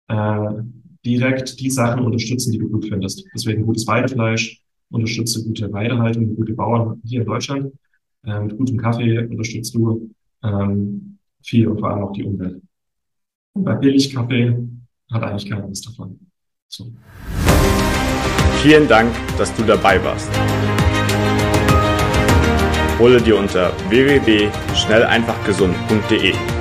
äh, 0.07 0.63
direkt 1.05 1.59
die 1.59 1.69
Sachen 1.69 2.03
unterstützen, 2.03 2.51
die 2.51 2.59
du 2.59 2.69
gut 2.69 2.85
findest. 2.85 3.25
Deswegen 3.33 3.65
gutes 3.65 3.87
Weidefleisch, 3.87 4.61
unterstütze 4.89 5.43
gute 5.43 5.71
Weidehaltung, 5.71 6.35
gute 6.35 6.53
Bauern 6.53 7.01
hier 7.03 7.21
in 7.21 7.27
Deutschland. 7.27 7.73
Äh, 8.25 8.41
mit 8.41 8.57
gutem 8.57 8.77
Kaffee 8.77 9.19
unterstützt 9.19 9.73
du 9.73 10.11
ähm, 10.43 11.17
viel 11.43 11.67
und 11.67 11.79
vor 11.79 11.89
allem 11.89 12.03
auch 12.03 12.13
die 12.13 12.23
Umwelt. 12.23 12.61
Und 13.53 13.63
bei 13.63 13.75
Billigkaffee 13.75 14.55
hat 15.11 15.23
eigentlich 15.23 15.49
keiner 15.49 15.67
was 15.69 15.81
davon. 15.81 16.19
So. 16.67 16.91
Vielen 18.61 18.87
Dank, 18.87 19.11
dass 19.37 19.53
du 19.55 19.63
dabei 19.63 20.01
warst. 20.03 20.29
Hole 22.99 23.19
dir 23.19 23.37
unter 23.37 23.73
www.schnelleinfachgesund.de 23.89 26.60